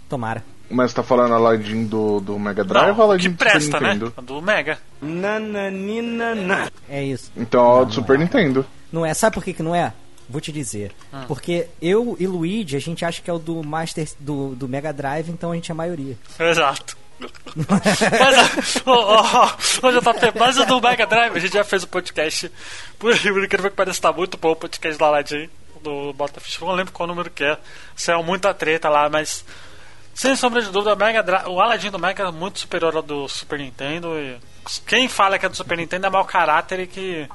Tomara. 0.07 0.43
Mas 0.69 0.93
tá 0.93 1.03
falando 1.03 1.33
Aladdin 1.33 1.85
do, 1.85 2.21
do 2.21 2.39
Mega 2.39 2.63
Drive 2.63 2.89
não, 2.89 2.97
ou 2.97 3.03
Aladdin 3.03 3.29
que 3.31 3.35
do 3.35 3.39
Super 3.39 3.51
presta, 3.51 3.79
né? 3.79 3.93
Nintendo? 3.93 4.13
A 4.15 4.21
do 4.21 4.41
Mega. 4.41 4.79
Nananina. 5.01 6.71
É 6.89 7.03
isso. 7.03 7.29
Então, 7.35 7.79
Não, 7.79 7.85
do 7.85 7.93
Super 7.93 8.13
não 8.17 8.21
é. 8.21 8.23
Nintendo. 8.23 8.65
Não 8.91 9.05
é? 9.05 9.13
Sabe 9.13 9.33
por 9.33 9.43
que, 9.43 9.53
que 9.53 9.63
não 9.63 9.75
é? 9.75 9.93
Vou 10.31 10.41
te 10.41 10.51
dizer. 10.51 10.91
Ah. 11.11 11.25
Porque 11.27 11.67
eu 11.81 12.15
e 12.19 12.25
Luigi, 12.25 12.75
a 12.75 12.79
gente 12.79 13.03
acha 13.03 13.21
que 13.21 13.29
é 13.29 13.33
o 13.33 13.39
do 13.39 13.63
Master 13.63 14.07
do, 14.19 14.55
do 14.55 14.67
Mega 14.67 14.93
Drive, 14.93 15.29
então 15.29 15.51
a 15.51 15.55
gente 15.55 15.69
é 15.69 15.73
a 15.73 15.75
maioria. 15.75 16.17
Exato. 16.39 16.97
mas, 17.69 18.81
ó, 18.85 18.93
ó, 18.93 19.57
ó, 19.83 19.91
JP, 19.91 20.39
mas 20.39 20.57
o 20.57 20.65
do 20.65 20.81
Mega 20.81 21.05
Drive, 21.05 21.35
a 21.35 21.39
gente 21.39 21.53
já 21.53 21.63
fez 21.63 21.83
o 21.83 21.87
podcast. 21.87 22.51
Por 22.97 23.13
incrível 23.13 23.69
que 23.69 23.75
pareça, 23.75 24.01
tá 24.01 24.11
muito 24.11 24.37
bom 24.37 24.51
o 24.51 24.55
podcast 24.55 24.97
do 24.97 25.05
Aladdin, 25.05 25.49
do 25.83 26.13
Botafish. 26.13 26.59
Não 26.59 26.71
lembro 26.71 26.93
qual 26.93 27.07
número 27.07 27.29
que 27.29 27.43
é. 27.43 27.57
Saiu 27.95 28.23
muita 28.23 28.53
treta 28.53 28.89
lá, 28.89 29.09
mas. 29.09 29.45
Sem 30.13 30.35
sombra 30.35 30.61
de 30.61 30.69
dúvida, 30.69 30.93
o, 30.93 30.97
Mega 30.97 31.49
o 31.49 31.61
Aladdin 31.61 31.89
do 31.89 31.99
Mega 31.99 32.23
é 32.23 32.31
muito 32.31 32.59
superior 32.59 32.95
ao 32.95 33.01
do 33.01 33.27
Super 33.27 33.59
Nintendo. 33.59 34.19
E 34.19 34.37
quem 34.85 35.07
fala 35.07 35.39
que 35.39 35.45
é 35.45 35.49
do 35.49 35.55
Super 35.55 35.77
Nintendo 35.77 36.07
é 36.07 36.09
mau 36.09 36.25
caráter 36.25 36.81
e 36.81 36.87
que. 36.87 37.29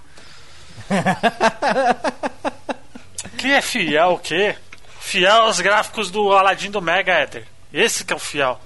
que 3.28 3.52
é 3.52 3.62
fiel 3.62 4.12
o 4.12 4.18
quê? 4.18 4.56
Fiel 5.00 5.42
aos 5.42 5.60
gráficos 5.60 6.10
do 6.10 6.32
Aladdin 6.32 6.70
do 6.70 6.82
Mega, 6.82 7.12
Éter. 7.12 7.46
Esse 7.72 8.04
que 8.04 8.12
é 8.12 8.16
o 8.16 8.18
fiel. 8.18 8.60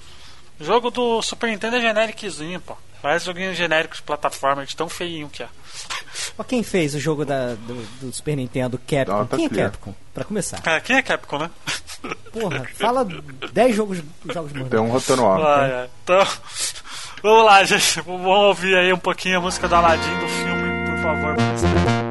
O 0.59 0.65
jogo 0.65 0.91
do 0.91 1.23
Super 1.23 1.51
Nintendo 1.51 1.77
é 1.77 1.81
genéricozinho, 1.81 2.61
pô. 2.61 2.77
Parece 3.03 3.25
joguinho 3.25 3.55
genérico 3.55 3.95
de 3.95 4.03
plataforma, 4.03 4.65
de 4.65 4.77
tão 4.77 4.89
feinho 4.89 5.29
que 5.29 5.43
é. 5.43 5.49
Ó, 6.39 6.45
quem 6.45 6.63
fez 6.63 6.95
o 6.95 7.01
jogo 7.01 7.25
da, 7.25 7.55
do, 7.55 7.83
do 8.01 8.13
Super 8.13 8.37
Nintendo, 8.37 8.79
Capcom? 8.79 9.21
Ah, 9.21 9.25
tá 9.25 9.37
quem 9.37 9.47
é 9.47 9.49
clear. 9.49 9.71
Capcom? 9.71 9.95
Pra 10.13 10.25
começar. 10.25 10.61
É, 10.67 10.81
quem 10.81 10.97
é 10.97 11.03
Capcom, 11.03 11.39
né? 11.39 11.51
Porra, 12.33 12.67
fala 12.75 13.07
10 13.53 13.77
jogos, 13.77 14.03
jogos 14.27 14.53
bons. 14.53 14.69
Tem 14.69 14.81
um 14.81 14.91
rotando 14.91 15.27
ar. 15.27 15.41
Ai, 15.41 15.73
ai. 15.73 15.91
Então, 16.05 16.27
vamos 17.23 17.45
lá, 17.45 17.65
gente. 17.65 18.01
Vamos 18.03 18.27
ouvir 18.27 18.77
aí 18.77 18.93
um 18.93 18.99
pouquinho 18.99 19.39
a 19.39 19.41
música 19.41 19.67
do 19.67 19.75
Aladdin 19.75 20.19
do 20.19 20.29
filme, 20.29 20.91
por 20.91 21.03
favor. 21.03 22.10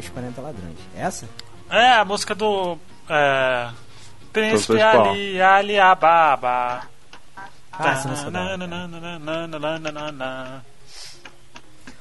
Os 0.00 0.08
40 0.08 0.40
ladrões. 0.40 0.76
Essa? 0.96 1.28
É, 1.70 1.92
a 1.92 2.04
música 2.04 2.34
do. 2.34 2.78
É. 3.08 3.70
Príncipe. 4.32 4.80
Ali, 4.80 5.40
Ali 5.40 5.78
Ababa. 5.78 6.82
Ah, 7.72 7.92
essa 7.92 8.08
música 8.08 8.28
é. 8.28 8.60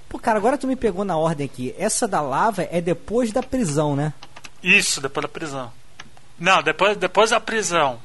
Pô, 0.09 0.17
cara, 0.17 0.37
agora 0.37 0.57
tu 0.57 0.67
me 0.67 0.75
pegou 0.75 1.05
na 1.05 1.15
ordem 1.15 1.45
aqui. 1.45 1.73
Essa 1.77 2.07
da 2.07 2.19
lava 2.19 2.63
é 2.63 2.81
depois 2.81 3.31
da 3.31 3.43
prisão, 3.43 3.95
né? 3.95 4.13
Isso, 4.61 4.99
depois 4.99 5.23
da 5.23 5.29
prisão. 5.29 5.71
Não, 6.39 6.63
depois, 6.63 6.97
depois 6.97 7.29
da 7.29 7.39
prisão. 7.39 7.99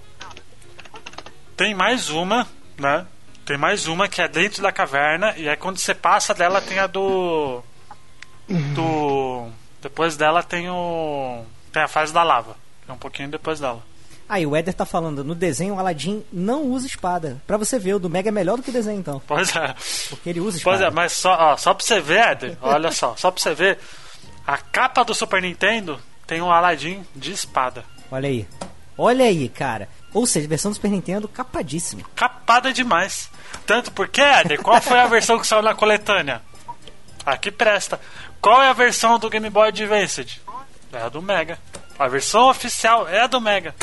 Tem 1.57 1.75
mais 1.75 2.11
uma, 2.11 2.47
né? 2.79 3.07
Tem 3.45 3.57
mais 3.57 3.87
uma 3.87 4.09
que 4.09 4.21
é 4.21 4.29
dentro 4.29 4.63
da 4.63 4.73
caverna. 4.73 5.35
E 5.37 5.49
aí 5.49 5.57
quando 5.57 5.79
você 5.79 5.95
passa 5.95 6.35
dela 6.35 6.61
tem 6.61 6.79
a 6.79 6.87
do. 6.87 7.63
Do. 8.49 8.83
Depois 9.85 10.17
dela 10.17 10.43
tem 10.43 10.71
o. 10.71 11.45
Tem 11.71 11.83
a 11.83 11.89
fase 11.89 12.11
da 12.11 12.23
lava. 12.23 12.57
Que 12.85 12.91
é 12.91 12.95
um 12.95 12.99
pouquinho 12.99 13.29
depois 13.29 13.61
dela. 13.61 13.83
Aí 14.27 14.47
o 14.47 14.57
Éder 14.57 14.73
tá 14.73 14.87
falando, 14.87 15.23
no 15.23 15.35
desenho 15.35 15.75
o 15.75 15.79
Aladdin 15.79 16.25
não 16.33 16.63
usa 16.63 16.87
espada. 16.87 17.43
Pra 17.47 17.59
você 17.59 17.79
ver, 17.79 17.93
o 17.93 17.99
do 17.99 18.09
Mega 18.09 18.31
é 18.31 18.33
melhor 18.33 18.57
do 18.57 18.63
que 18.63 18.71
o 18.71 18.73
desenho, 18.73 18.99
então. 18.99 19.21
Pois 19.27 19.55
é. 19.55 19.75
Porque 20.09 20.31
ele 20.31 20.41
usa 20.41 20.57
espada. 20.57 20.79
Pois 20.79 20.89
é, 20.89 20.91
mas 20.91 21.13
só, 21.13 21.37
ó, 21.39 21.57
só 21.59 21.75
pra 21.75 21.85
você 21.85 22.01
ver, 22.01 22.29
Éder, 22.29 22.57
olha 22.63 22.91
só, 22.91 23.15
só 23.15 23.31
pra 23.31 23.43
você 23.43 23.55
ver, 23.55 23.79
a 24.47 24.57
capa 24.57 25.05
do 25.05 25.15
Super 25.15 25.43
Nintendo 25.43 26.01
tem 26.27 26.41
um 26.41 26.51
Aladdin 26.51 27.05
de 27.15 27.33
espada. 27.33 27.85
Olha 28.11 28.31
aí. 28.31 28.49
Olha 28.97 29.27
aí, 29.27 29.51
cara. 29.51 29.87
Ou 30.15 30.25
seja, 30.25 30.49
versão 30.49 30.71
do 30.71 30.77
Super 30.77 30.91
Nintendo 30.91 31.29
capadíssima. 31.29 32.05
Capada 32.17 32.73
demais. 32.73 33.29
Tanto 33.67 33.93
porque, 33.93 34.23
Éder, 34.23 34.63
qual 34.63 34.81
foi 34.81 34.99
a 34.99 35.07
versão 35.07 35.39
que 35.39 35.47
saiu 35.47 35.61
na 35.61 35.75
coletânea? 35.75 36.41
Aqui 37.27 37.51
presta. 37.51 38.01
Qual 38.45 38.63
é 38.63 38.69
a 38.69 38.75
versão 38.75 39.19
do 39.19 39.31
Game 39.31 39.49
Boy 39.49 39.69
Advance? 39.69 40.27
É 40.93 40.99
a 40.99 41.09
do 41.09 41.23
Mega. 41.23 41.59
A 41.99 42.07
versão 42.07 42.51
oficial 42.51 43.09
é 43.09 43.23
a 43.23 43.27
do 43.27 43.41
Mega. 43.41 43.75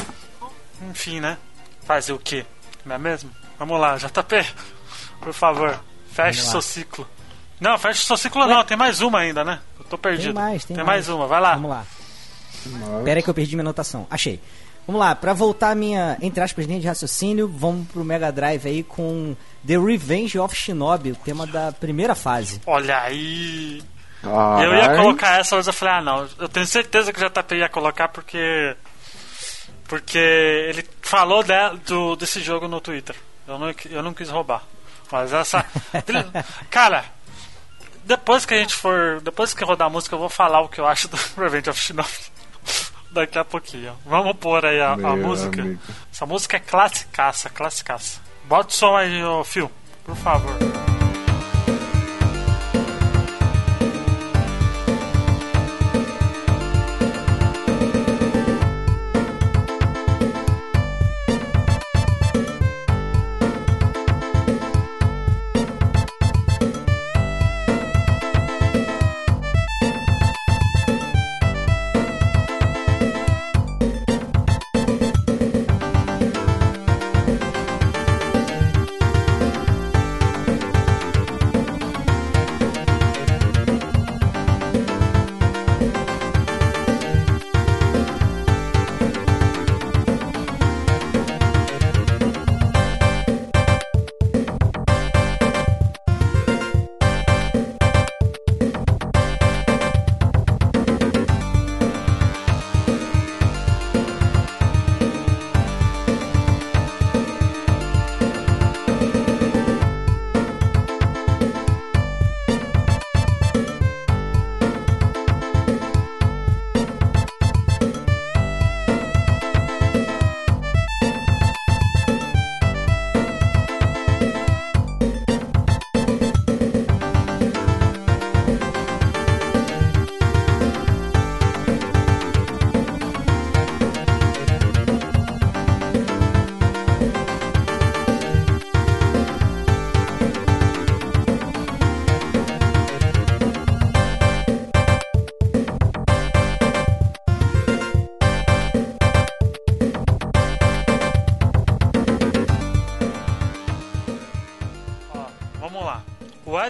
Enfim, 0.88 1.20
né? 1.20 1.40
Fazer 1.82 2.14
o 2.14 2.20
quê? 2.20 2.46
Não 2.86 2.94
é 2.94 3.00
mesmo? 3.00 3.32
Vamos 3.58 3.82
lá, 3.82 3.98
JP. 3.98 4.46
Por 5.20 5.34
favor, 5.34 5.84
feche 6.12 6.44
seu 6.44 6.62
ciclo. 6.62 7.08
Não, 7.60 7.76
feche 7.80 8.06
seu 8.06 8.16
ciclo 8.16 8.46
não, 8.46 8.64
tem 8.64 8.78
mais 8.78 9.02
uma 9.02 9.22
ainda, 9.22 9.44
né? 9.44 9.60
Eu 9.80 9.86
tô 9.86 9.98
perdido. 9.98 10.36
Tem 10.36 10.44
mais, 10.44 10.64
tem, 10.64 10.84
mais. 10.84 11.10
uma, 11.10 11.26
vai 11.26 11.42
lá. 11.42 11.56
Vamos 11.56 11.72
lá. 11.72 11.86
Pera 13.04 13.20
aí 13.20 13.24
que 13.24 13.30
eu 13.32 13.34
perdi 13.34 13.56
minha 13.56 13.64
anotação. 13.64 14.06
Achei. 14.12 14.40
Vamos 14.86 15.00
lá, 15.00 15.16
pra 15.16 15.34
voltar 15.34 15.72
a 15.72 15.76
minha, 15.76 16.18
entre 16.22 16.44
aspas, 16.44 16.68
linha 16.68 16.80
de 16.80 16.88
raciocínio, 16.88 17.48
vamos 17.48 17.88
pro 17.88 18.04
Mega 18.04 18.32
Drive 18.32 18.68
aí 18.68 18.84
com 18.84 19.36
The 19.66 19.80
Revenge 19.80 20.38
of 20.38 20.56
Shinobi, 20.56 21.14
o 21.14 21.16
tema 21.16 21.48
da 21.48 21.72
primeira 21.72 22.14
fase. 22.14 22.62
Olha 22.68 23.00
aí. 23.00 23.82
Caralho. 24.22 24.64
Eu 24.66 24.76
ia 24.76 24.96
colocar 24.96 25.40
essa, 25.40 25.56
mas 25.56 25.68
eu 25.68 25.74
falei, 25.74 25.96
ah 25.96 26.02
não, 26.02 26.28
eu 26.40 26.48
tenho 26.50 26.66
certeza 26.68 27.12
que 27.12 27.24
o 27.24 27.30
JP 27.30 27.56
ia 27.56 27.70
colocar 27.70 28.08
porque. 28.10 28.76
Porque 29.88 30.18
ele 30.18 30.88
falou 31.02 31.44
de- 31.44 31.78
do, 31.86 32.16
desse 32.16 32.40
jogo 32.42 32.68
no 32.68 32.80
Twitter. 32.80 33.16
Eu 33.48 33.60
não, 33.60 33.74
eu 33.90 34.02
não 34.04 34.14
quis 34.14 34.30
roubar. 34.30 34.64
Mas 35.12 35.34
essa. 35.34 35.66
Cara, 36.70 37.04
depois 38.06 38.46
que 38.46 38.54
a 38.54 38.58
gente 38.58 38.74
for. 38.74 39.20
Depois 39.22 39.54
que 39.54 39.64
rodar 39.66 39.88
a 39.88 39.90
música, 39.90 40.16
eu 40.16 40.20
vou 40.20 40.30
falar 40.30 40.62
o 40.62 40.70
que 40.70 40.80
eu 40.80 40.88
acho 40.88 41.08
do 41.10 41.18
Revenge 41.38 41.70
of 41.70 41.80
Shinobi. 41.80 42.10
Daqui 43.12 43.38
a 43.38 43.44
pouquinho. 43.44 43.94
Vamos 44.06 44.38
pôr 44.38 44.66
aí 44.66 44.80
a, 44.80 44.94
a 44.94 44.98
música. 45.18 45.62
amigo. 45.62 45.82
Essa 46.14 46.26
música 46.26 46.56
é 46.56 46.60
classicaça, 46.62 47.50
classicaça. 47.50 48.22
Bota 48.46 48.70
o 48.70 48.74
som 48.74 48.96
aí, 48.96 49.22
ô 49.24 49.44
Phil, 49.44 49.70
por 50.06 50.16
favor. 50.16 50.56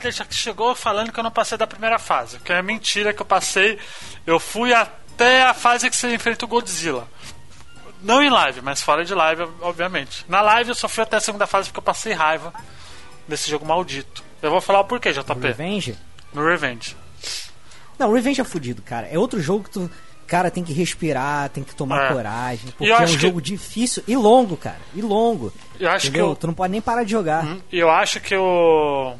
Eder 0.02 0.12
já 0.12 0.26
chegou 0.30 0.76
falando 0.76 1.12
que 1.12 1.20
eu 1.20 1.24
não 1.24 1.32
passei 1.32 1.58
da 1.58 1.68
primeira 1.68 2.00
fase. 2.00 2.40
Que 2.40 2.52
é 2.54 2.62
mentira 2.62 3.14
que 3.14 3.22
eu 3.22 3.26
passei. 3.26 3.78
Eu 4.26 4.40
fui 4.40 4.74
até 4.74 5.44
a 5.44 5.54
fase 5.54 5.90
que 5.90 5.96
você 5.96 6.14
enfrenta 6.14 6.46
o 6.46 6.48
Godzilla. 6.48 7.08
Não 8.02 8.22
em 8.24 8.30
live, 8.30 8.62
mas 8.62 8.82
fora 8.82 9.06
de 9.06 9.14
live, 9.14 9.48
obviamente. 9.62 10.26
Na 10.28 10.42
live 10.42 10.70
eu 10.70 10.76
só 10.76 10.88
fui 10.88 11.04
até 11.04 11.18
a 11.18 11.22
segunda 11.22 11.46
fase 11.46 11.70
porque 11.70 11.80
eu 11.80 11.84
passei 11.84 12.14
raiva 12.14 12.52
desse 13.28 13.50
jogo 13.50 13.66
maldito. 13.66 14.24
Eu 14.42 14.50
vou 14.50 14.60
falar 14.60 14.80
o 14.80 14.86
porquê, 14.86 15.14
JP. 15.14 15.40
Revenge? 15.40 15.96
No 16.34 16.44
Revenge. 16.44 16.98
Não, 18.00 18.12
Revenge 18.12 18.42
é 18.42 18.44
fudido, 18.44 18.82
cara. 18.82 19.08
É 19.08 19.20
outro 19.20 19.40
jogo 19.40 19.66
que 19.66 19.70
tu, 19.70 19.92
cara, 20.26 20.50
tem 20.50 20.64
que 20.64 20.74
respirar, 20.74 21.50
tem 21.50 21.64
que 21.64 21.76
tomar 21.76 22.06
É. 22.06 22.14
coragem. 22.14 22.72
Porque 22.76 22.92
eu 22.92 22.96
é 22.96 23.02
um 23.02 23.06
que- 23.06 23.20
jogo 23.20 23.40
difícil 23.40 24.04
e 24.08 24.16
longo, 24.16 24.58
cara. 24.58 24.80
E 24.96 25.02
longo. 25.04 25.54
Eu 25.80 25.92
acho 25.92 26.08
entendeu? 26.08 26.26
que 26.26 26.32
eu- 26.32 26.36
Tu 26.38 26.48
não 26.48 26.54
pode 26.56 26.72
nem 26.72 26.82
parar 26.82 27.04
de 27.04 27.12
jogar. 27.12 27.46
E 27.72 27.78
eu 27.78 27.92
acho 27.92 28.20
que 28.20 28.36
o. 28.36 29.14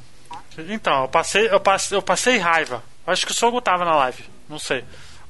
Então, 0.58 1.04
eu 1.04 1.08
passei, 1.08 1.48
eu 1.50 1.60
passei, 1.60 1.98
eu 1.98 2.02
passei 2.02 2.38
raiva. 2.38 2.84
Acho 3.08 3.26
que 3.26 3.32
o 3.32 3.36
Sogo 3.36 3.62
tava 3.62 3.86
na 3.86 3.96
live. 3.96 4.24
Não 4.50 4.60
sei. 4.60 4.84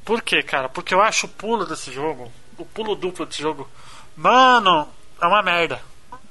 Por 0.04 0.22
quê, 0.22 0.42
cara? 0.42 0.68
Porque 0.68 0.94
eu 0.94 1.02
acho 1.02 1.26
o 1.28 1.30
pulo 1.30 1.66
desse 1.66 1.92
jogo, 1.92 2.32
o 2.58 2.66
pulo 2.66 2.96
duplo 2.96 3.26
desse 3.26 3.42
jogo, 3.42 3.70
mano, 4.16 4.88
é 5.22 5.26
uma 5.26 5.42
merda. 5.44 5.80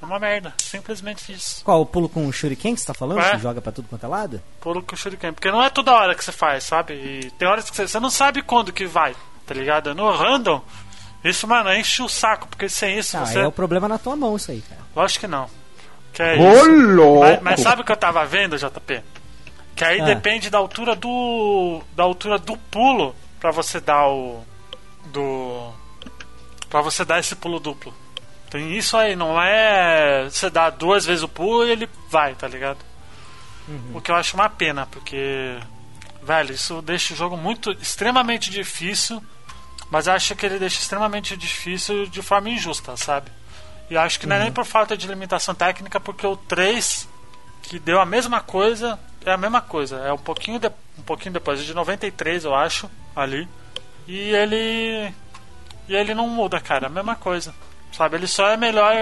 É 0.03 0.05
uma 0.05 0.19
merda. 0.19 0.55
Simplesmente 0.59 1.31
isso. 1.33 1.63
Qual, 1.65 1.81
o 1.83 1.87
pulo 1.87 2.09
com 2.09 2.27
o 2.27 2.33
Shuriken 2.33 2.75
que 2.75 2.81
você 2.81 2.87
tá 2.87 2.95
falando? 2.95 3.21
É. 3.21 3.33
Que 3.33 3.39
joga 3.39 3.61
pra 3.61 3.71
tudo 3.71 3.87
quanto 3.89 4.05
é 4.05 4.09
lado? 4.09 4.43
Pulo 4.61 4.83
com 4.83 4.95
o 4.95 4.99
Shuriken. 4.99 5.33
Porque 5.33 5.51
não 5.51 5.63
é 5.63 5.69
toda 5.71 5.93
hora 5.93 6.15
que 6.15 6.25
você 6.25 6.33
faz, 6.33 6.65
sabe? 6.65 6.95
E 6.95 7.31
tem 7.33 7.47
horas 7.47 7.69
que 7.69 7.77
você, 7.77 7.87
você 7.87 8.01
não 8.01 8.11
sabe 8.11 8.43
quando 8.43 8.73
que 8.73 8.87
vai, 8.87 9.15
tá 9.47 9.55
ligado? 9.55 9.95
No 9.95 10.11
random, 10.11 10.63
isso, 11.23 11.47
mano, 11.47 11.73
enche 11.73 12.03
o 12.03 12.09
saco. 12.09 12.49
Porque 12.49 12.69
sem 12.69 12.99
isso 12.99 13.17
Não, 13.17 13.27
você. 13.27 13.41
é 13.41 13.47
o 13.47 13.53
problema 13.53 13.87
na 13.87 13.99
tua 13.99 14.17
mão 14.17 14.37
isso 14.37 14.51
aí, 14.51 14.63
cara. 14.63 14.81
Lógico 14.97 15.21
que 15.21 15.27
não. 15.27 15.49
Que 16.13 16.23
é 16.23 16.37
Ô, 16.39 16.53
isso. 16.53 16.71
louco! 16.95 17.21
Mas, 17.21 17.43
mas 17.43 17.61
sabe 17.61 17.83
o 17.83 17.85
que 17.85 17.93
eu 17.93 17.97
tava 17.97 18.25
vendo, 18.27 18.57
JP? 18.59 19.03
Que 19.77 19.85
aí 19.85 20.01
Ah. 20.01 20.05
depende 20.05 20.51
da 20.51 20.59
altura 20.59 20.95
do. 20.97 21.83
da 21.95 22.03
altura 22.03 22.39
do 22.39 22.57
pulo 22.57 23.15
pra 23.39 23.51
você 23.51 23.81
dar 23.81 24.07
o. 24.09 24.45
do. 25.07 25.73
pra 26.69 26.81
você 26.83 27.05
dar 27.05 27.19
esse 27.21 27.35
pulo 27.37 27.59
duplo. 27.61 27.95
Tem 28.51 28.77
isso 28.77 28.97
aí, 28.97 29.15
não 29.15 29.41
é. 29.41 30.25
Você 30.29 30.51
dá 30.51 30.69
duas 30.71 31.07
vezes 31.07 31.23
o 31.23 31.29
pulo 31.29 31.65
e 31.67 31.71
ele 31.71 31.89
vai, 32.09 32.35
tá 32.35 32.49
ligado? 32.49 32.79
O 33.95 34.01
que 34.01 34.11
eu 34.11 34.17
acho 34.17 34.35
uma 34.35 34.51
pena, 34.51 34.85
porque. 34.87 35.57
velho, 36.23 36.53
isso 36.53 36.83
deixa 36.83 37.15
o 37.15 37.17
jogo 37.17 37.37
muito 37.37 37.71
extremamente 37.71 38.51
difícil, 38.51 39.23
mas 39.91 40.09
eu 40.09 40.13
acho 40.13 40.35
que 40.35 40.45
ele 40.45 40.59
deixa 40.59 40.81
extremamente 40.81 41.37
difícil 41.37 42.07
de 42.07 42.21
forma 42.21 42.51
injusta, 42.51 42.97
sabe? 42.97 43.31
E 43.91 43.97
acho 43.97 44.21
que 44.21 44.27
não 44.27 44.37
é 44.37 44.39
nem 44.39 44.53
por 44.53 44.65
falta 44.65 44.97
de 44.97 45.07
limitação 45.09 45.55
técnica, 45.55 45.99
porque 45.99 46.27
o 46.27 46.37
3 46.37 47.09
que 47.63 47.79
deu 47.79 48.01
a 48.01 48.07
mesma 48.07 48.41
coisa, 48.41 48.99
é 49.25 49.33
a 49.33 49.37
mesma 49.37 49.61
coisa, 49.61 49.97
é 49.99 50.13
um 50.13 50.19
pouquinho 50.19 50.59
de, 50.59 50.69
um 50.99 51.03
pouquinho 51.03 51.33
depois, 51.33 51.61
é 51.61 51.65
de 51.65 51.75
93, 51.75 52.45
eu 52.45 52.55
acho, 52.55 52.91
ali. 53.15 53.49
E 54.07 54.17
ele 54.17 55.13
e 55.89 55.95
ele 55.95 56.15
não 56.15 56.29
muda, 56.29 56.61
cara, 56.61 56.87
é 56.87 56.89
a 56.89 56.91
mesma 56.91 57.17
coisa. 57.17 57.53
Sabe, 57.93 58.17
ele 58.17 58.27
só 58.29 58.49
é 58.49 58.57
melhor 58.57 58.95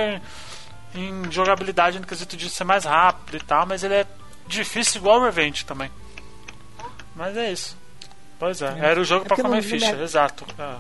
em 0.95 1.30
jogabilidade 1.30 2.01
no 2.01 2.07
quesito 2.07 2.36
de 2.36 2.49
ser 2.49 2.64
mais 2.64 2.84
rápido 2.84 3.36
e 3.36 3.41
tal, 3.41 3.66
mas 3.66 3.84
ele 3.84 3.95
é 3.95 4.07
difícil 4.47 5.01
igual 5.01 5.20
o 5.20 5.24
Revenge 5.24 5.64
também. 5.64 5.91
Mas 7.14 7.36
é 7.36 7.53
isso. 7.53 7.76
Pois 8.39 8.62
é, 8.62 8.74
era 8.78 9.01
o 9.01 9.05
jogo 9.05 9.24
É 9.24 9.28
pra 9.28 9.36
comer 9.36 9.62
ficha, 9.62 9.93
não 9.93 10.01
é- 10.01 10.05
exato. 10.05 10.47
É, 10.59 10.76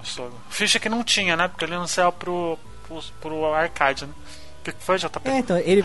Ficha 0.48 0.78
que 0.78 0.88
não 0.88 1.02
tinha, 1.02 1.36
né? 1.36 1.48
Porque 1.48 1.64
ele 1.64 1.74
não 1.74 1.86
saiu 1.86 2.12
pro, 2.12 2.58
pro, 2.88 3.02
pro 3.20 3.54
arcade, 3.54 4.06
né? 4.06 4.12
O 4.60 4.64
que 4.64 4.72
que 4.72 4.82
foi, 4.82 4.98
JP? 4.98 5.20
É, 5.28 5.38
então, 5.38 5.56
ele, 5.58 5.84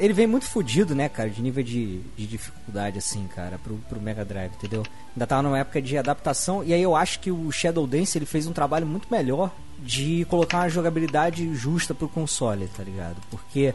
ele 0.00 0.12
vem 0.12 0.26
muito 0.26 0.46
fodido, 0.46 0.94
né, 0.94 1.08
cara, 1.08 1.28
de 1.28 1.42
nível 1.42 1.62
de, 1.62 2.00
de 2.16 2.26
dificuldade, 2.26 2.98
assim, 2.98 3.26
cara, 3.34 3.58
pro, 3.58 3.76
pro 3.88 4.00
Mega 4.00 4.24
Drive, 4.24 4.52
entendeu? 4.54 4.82
Ainda 5.14 5.26
tava 5.26 5.42
numa 5.42 5.58
época 5.58 5.82
de 5.82 5.98
adaptação, 5.98 6.64
e 6.64 6.72
aí 6.72 6.82
eu 6.82 6.96
acho 6.96 7.20
que 7.20 7.30
o 7.30 7.50
Shadow 7.52 7.86
Dance 7.86 8.16
ele 8.16 8.26
fez 8.26 8.46
um 8.46 8.52
trabalho 8.52 8.86
muito 8.86 9.08
melhor 9.10 9.50
de 9.78 10.24
colocar 10.30 10.58
uma 10.58 10.68
jogabilidade 10.68 11.54
justa 11.54 11.94
pro 11.94 12.08
console, 12.08 12.68
tá 12.74 12.82
ligado? 12.82 13.16
Porque 13.30 13.74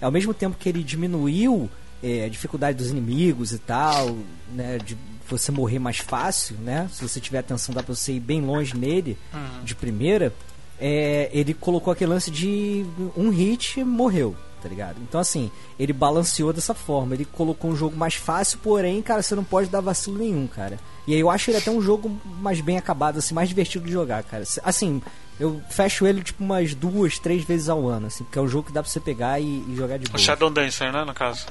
ao 0.00 0.10
mesmo 0.10 0.32
tempo 0.32 0.56
que 0.58 0.68
ele 0.68 0.82
diminuiu 0.82 1.68
é, 2.02 2.24
a 2.24 2.28
dificuldade 2.28 2.78
dos 2.78 2.90
inimigos 2.90 3.52
e 3.52 3.58
tal, 3.58 4.16
né, 4.52 4.78
de 4.78 4.96
você 5.28 5.52
morrer 5.52 5.78
mais 5.78 5.98
fácil, 5.98 6.56
né? 6.56 6.88
Se 6.92 7.06
você 7.06 7.20
tiver 7.20 7.38
atenção, 7.38 7.74
dá 7.74 7.82
pra 7.82 7.94
você 7.94 8.14
ir 8.14 8.20
bem 8.20 8.40
longe 8.40 8.76
nele 8.76 9.16
de 9.62 9.74
primeira. 9.74 10.34
É, 10.80 11.28
ele 11.32 11.52
colocou 11.52 11.92
aquele 11.92 12.10
lance 12.10 12.30
de 12.30 12.86
um 13.16 13.28
hit 13.28 13.84
morreu, 13.84 14.34
tá 14.62 14.68
ligado? 14.68 14.96
Então 15.02 15.20
assim, 15.20 15.50
ele 15.78 15.92
balanceou 15.92 16.52
dessa 16.52 16.72
forma. 16.72 17.14
Ele 17.14 17.24
colocou 17.24 17.70
um 17.70 17.76
jogo 17.76 17.96
mais 17.96 18.14
fácil, 18.14 18.58
porém, 18.62 19.02
cara, 19.02 19.22
você 19.22 19.34
não 19.34 19.44
pode 19.44 19.68
dar 19.68 19.80
vacilo 19.80 20.18
nenhum, 20.18 20.46
cara. 20.46 20.78
E 21.06 21.14
aí 21.14 21.20
eu 21.20 21.28
acho 21.28 21.50
ele 21.50 21.58
até 21.58 21.70
um 21.70 21.82
jogo 21.82 22.10
mais 22.40 22.60
bem 22.60 22.78
acabado, 22.78 23.18
assim, 23.18 23.34
mais 23.34 23.48
divertido 23.48 23.84
de 23.84 23.92
jogar, 23.92 24.22
cara. 24.22 24.44
Assim, 24.64 25.02
eu 25.38 25.60
fecho 25.68 26.06
ele 26.06 26.22
tipo 26.22 26.42
umas 26.42 26.74
duas, 26.74 27.18
três 27.18 27.44
vezes 27.44 27.68
ao 27.68 27.86
ano, 27.86 28.06
assim, 28.06 28.24
porque 28.24 28.38
é 28.38 28.42
um 28.42 28.48
jogo 28.48 28.68
que 28.68 28.72
dá 28.72 28.82
pra 28.82 28.90
você 28.90 29.00
pegar 29.00 29.38
e, 29.40 29.64
e 29.68 29.74
jogar 29.76 29.98
de 29.98 30.06
O 30.06 30.10
boa. 30.10 30.18
Shadow 30.18 30.50
Dancer, 30.50 30.92
né, 30.92 31.04
no 31.04 31.12
caso. 31.14 31.46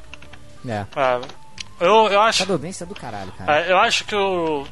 É. 0.68 0.85
É, 0.95 1.22
eu, 1.80 2.07
eu 2.07 2.19
acho. 2.22 2.39
Shadow 2.39 2.57
Dance 2.57 2.84
é 2.84 2.85
do 2.85 2.95
caralho, 2.95 3.31
cara. 3.38 3.61
É, 3.61 3.72
eu 3.72 3.77
acho 3.77 4.06
que 4.06 4.15
o. 4.15 4.64
eu 4.64 4.68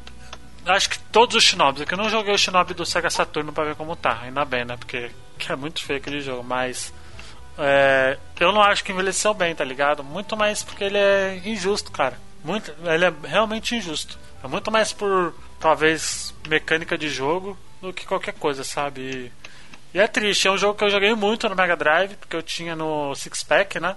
Acho 0.68 0.90
que 0.90 0.98
todos 0.98 1.34
os 1.34 1.42
Shinobis, 1.42 1.82
é 1.82 1.86
que 1.86 1.94
eu 1.94 1.98
não 1.98 2.10
joguei 2.10 2.34
o 2.34 2.38
Shinobi 2.38 2.74
do 2.74 2.84
Sega 2.84 3.08
Saturno 3.08 3.52
pra 3.52 3.64
ver 3.64 3.74
como 3.74 3.96
tá, 3.96 4.20
ainda 4.22 4.44
bem, 4.44 4.64
né? 4.64 4.76
Porque 4.76 5.10
que 5.38 5.50
é 5.52 5.56
muito 5.56 5.82
feio 5.82 5.98
aquele 5.98 6.20
jogo, 6.20 6.44
mas. 6.44 6.92
é, 7.58 8.18
eu 8.38 8.52
não 8.52 8.62
acho 8.62 8.84
que 8.84 8.92
envelheceu 8.92 9.32
bem, 9.32 9.54
tá 9.54 9.64
ligado? 9.64 10.04
Muito 10.04 10.36
mais 10.36 10.62
porque 10.62 10.84
ele 10.84 10.98
é 10.98 11.40
injusto, 11.44 11.90
cara. 11.90 12.18
Muito, 12.44 12.72
ele 12.84 13.04
é 13.04 13.12
realmente 13.24 13.74
injusto. 13.74 14.18
É 14.42 14.46
muito 14.46 14.70
mais 14.70 14.92
por, 14.92 15.34
talvez, 15.58 16.34
mecânica 16.46 16.96
de 16.96 17.08
jogo 17.08 17.58
do 17.80 17.92
que 17.92 18.06
qualquer 18.06 18.34
coisa, 18.34 18.62
sabe? 18.62 19.00
E, 19.00 19.96
e 19.96 20.00
é 20.00 20.06
triste, 20.06 20.46
é 20.46 20.50
um 20.50 20.58
jogo 20.58 20.78
que 20.78 20.84
eu 20.84 20.90
joguei 20.90 21.14
muito 21.14 21.48
no 21.48 21.56
Mega 21.56 21.76
Drive, 21.76 22.14
porque 22.16 22.36
eu 22.36 22.42
tinha 22.42 22.76
no 22.76 23.14
Six 23.14 23.42
Pack, 23.42 23.80
né? 23.80 23.96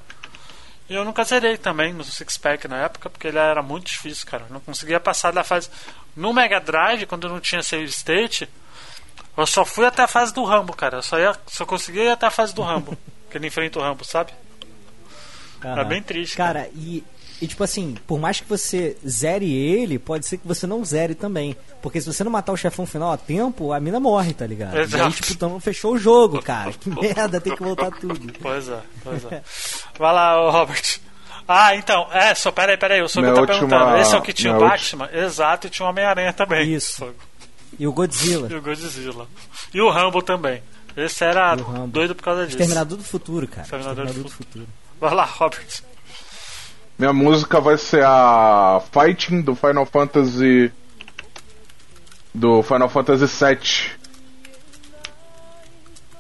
E 0.91 0.93
eu 0.93 1.05
nunca 1.05 1.23
zerei 1.23 1.57
também 1.57 1.93
no 1.93 2.03
Six 2.03 2.37
Pack 2.37 2.67
na 2.67 2.83
época, 2.83 3.09
porque 3.09 3.27
ele 3.27 3.37
era 3.37 3.63
muito 3.63 3.87
difícil, 3.87 4.27
cara. 4.27 4.43
Eu 4.49 4.53
não 4.53 4.59
conseguia 4.59 4.99
passar 4.99 5.31
da 5.31 5.41
fase. 5.41 5.69
No 6.17 6.33
Mega 6.33 6.59
Drive, 6.59 7.05
quando 7.05 7.29
não 7.29 7.39
tinha 7.39 7.63
save 7.63 7.85
state, 7.85 8.49
eu 9.37 9.47
só 9.47 9.63
fui 9.63 9.85
até 9.85 10.01
a 10.01 10.07
fase 10.07 10.33
do 10.33 10.43
Rambo, 10.43 10.75
cara. 10.75 10.97
Eu 10.97 11.01
só, 11.01 11.17
ia, 11.17 11.33
só 11.47 11.65
conseguia 11.65 12.03
ir 12.03 12.09
até 12.09 12.25
a 12.25 12.29
fase 12.29 12.53
do 12.53 12.61
Rambo. 12.61 12.97
que 13.31 13.37
ele 13.37 13.47
enfrenta 13.47 13.79
o 13.79 13.81
Rambo, 13.81 14.03
sabe? 14.03 14.33
Aham. 15.63 15.85
bem 15.85 16.03
triste, 16.03 16.35
Cara, 16.35 16.67
e, 16.75 17.05
e 17.41 17.47
tipo 17.47 17.63
assim, 17.63 17.95
por 18.05 18.19
mais 18.19 18.39
que 18.39 18.47
você 18.47 18.95
zere 19.07 19.51
ele, 19.51 19.97
pode 19.97 20.25
ser 20.27 20.37
que 20.37 20.47
você 20.47 20.67
não 20.67 20.85
zere 20.85 21.15
também. 21.15 21.55
Porque 21.81 21.99
se 21.99 22.05
você 22.11 22.23
não 22.23 22.31
matar 22.31 22.51
o 22.53 22.57
chefão 22.57 22.85
final 22.85 23.11
a 23.11 23.17
tempo, 23.17 23.73
a 23.73 23.79
mina 23.79 23.99
morre, 23.99 24.33
tá 24.33 24.45
ligado? 24.45 24.75
E 24.75 24.77
aí, 24.77 24.83
Exato. 24.83 25.11
tipo, 25.15 25.33
então 25.33 25.59
fechou 25.59 25.93
o 25.93 25.97
jogo, 25.97 26.41
cara. 26.41 26.71
Que 26.71 26.89
merda, 26.93 27.41
tem 27.41 27.55
que 27.55 27.63
voltar 27.63 27.89
tudo. 27.91 28.31
Pois 28.41 28.69
é, 28.69 28.79
pois 29.03 29.25
é. 29.31 29.41
Vai 29.97 30.13
lá, 30.13 30.35
Robert. 30.51 30.99
Ah, 31.47 31.75
então, 31.75 32.07
é, 32.13 32.33
só 32.35 32.51
peraí, 32.51 32.77
peraí, 32.77 33.01
o 33.01 33.09
Sogo 33.09 33.25
tá 33.33 33.41
última- 33.41 33.47
perguntando. 33.59 33.97
Esse 33.97 34.15
é 34.15 34.17
o 34.17 34.21
que 34.21 34.31
tinha 34.31 34.55
o 34.55 34.59
Batman? 34.59 35.09
Exato, 35.11 35.67
e 35.67 35.69
tinha 35.69 35.85
o 35.85 35.89
Homem-Aranha 35.89 36.31
também. 36.31 36.71
Isso. 36.71 36.97
Sogo. 36.97 37.15
E 37.79 37.87
o 37.87 37.91
Godzilla. 37.91 38.47
E 38.51 38.55
o 38.55 38.61
Godzilla. 38.61 39.27
E 39.73 39.81
o 39.81 39.89
Rambo 39.89 40.21
também. 40.21 40.61
Esse 40.95 41.23
era 41.23 41.55
doido 41.87 42.13
por 42.13 42.23
causa 42.23 42.43
disso. 42.45 42.57
Exterminador 42.57 42.97
do 42.97 43.03
Futuro, 43.03 43.47
cara. 43.47 43.63
Exterminador 43.63 44.05
do 44.05 44.23
do 44.23 44.29
Futuro. 44.29 44.67
Vai 44.99 45.13
lá, 45.15 45.23
Robert. 45.25 45.65
Minha 47.01 47.13
música 47.13 47.59
vai 47.59 47.79
ser 47.79 48.03
a 48.05 48.79
Fighting 48.93 49.41
do 49.41 49.55
Final 49.55 49.87
Fantasy. 49.87 50.71
Do 52.31 52.61
Final 52.61 52.87
Fantasy 52.89 53.25
VII. 53.25 53.91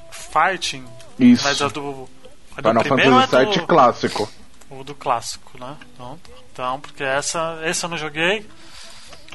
Fighting. 0.09 0.83
Isso. 1.19 1.43
Mas 1.43 1.61
é 1.61 1.69
do. 1.69 2.09
É 2.57 2.61
do 2.63 2.69
Final 2.69 2.81
é 2.81 3.27
Fantasy 3.27 3.45
VII 3.45 3.59
do, 3.59 3.67
clássico. 3.67 4.29
o 4.71 4.83
do 4.83 4.95
clássico, 4.95 5.55
né? 5.59 5.77
Então, 5.93 6.19
então, 6.51 6.79
porque 6.79 7.03
essa, 7.03 7.59
esse 7.63 7.85
eu 7.85 7.89
não 7.91 7.97
joguei. 7.97 8.43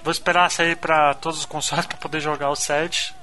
Vou 0.03 0.11
esperar 0.11 0.51
sair 0.51 0.75
pra 0.75 1.15
todos 1.15 1.39
os 1.39 1.47
consoles 1.47 1.87
pra 1.87 1.97
poder 1.97 2.19
jogar 2.19 2.51
o 2.51 2.57
7. 2.57 3.15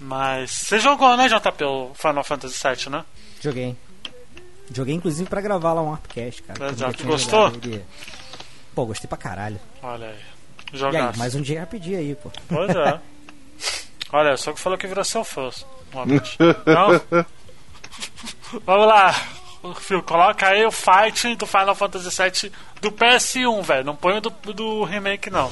Mas. 0.00 0.50
Você 0.50 0.80
jogou, 0.80 1.16
né, 1.16 1.28
JP, 1.28 1.62
o 1.62 1.92
Final 1.94 2.24
Fantasy 2.24 2.58
VII, 2.60 2.90
né? 2.90 3.04
Joguei. 3.40 3.76
Joguei 4.70 4.94
inclusive 4.94 5.28
pra 5.28 5.40
gravar 5.40 5.72
lá 5.72 5.82
um 5.82 5.92
Arpcast, 5.92 6.42
cara. 6.42 6.64
eu 6.64 6.70
Exato. 6.70 7.04
Gostou? 7.04 7.48
ele. 7.48 7.84
Pô, 8.74 8.86
gostei 8.86 9.08
pra 9.08 9.18
caralho. 9.18 9.60
Olha 9.82 10.08
aí. 10.08 10.32
E 10.72 10.96
aí, 10.96 11.16
mais 11.18 11.34
um 11.34 11.42
dia 11.42 11.66
pedi 11.66 11.94
aí, 11.94 12.14
pô. 12.14 12.30
Pois 12.48 12.74
é. 12.74 13.00
Olha, 14.12 14.36
só 14.36 14.52
que 14.52 14.60
falou 14.60 14.78
que 14.78 14.86
virou 14.86 15.04
seu 15.04 15.24
fã. 15.24 15.50
Então. 15.90 17.26
Vamos 18.64 18.86
lá. 18.86 19.14
Phil, 19.80 20.02
coloca 20.02 20.48
aí 20.48 20.66
o 20.66 20.72
Fight 20.72 21.36
do 21.36 21.46
Final 21.46 21.74
Fantasy 21.74 22.08
VII 22.22 22.52
do 22.80 22.90
PS1, 22.90 23.62
velho. 23.62 23.84
Não 23.84 23.94
põe 23.94 24.18
o 24.18 24.20
do, 24.20 24.30
do 24.30 24.84
remake, 24.84 25.30
não. 25.30 25.50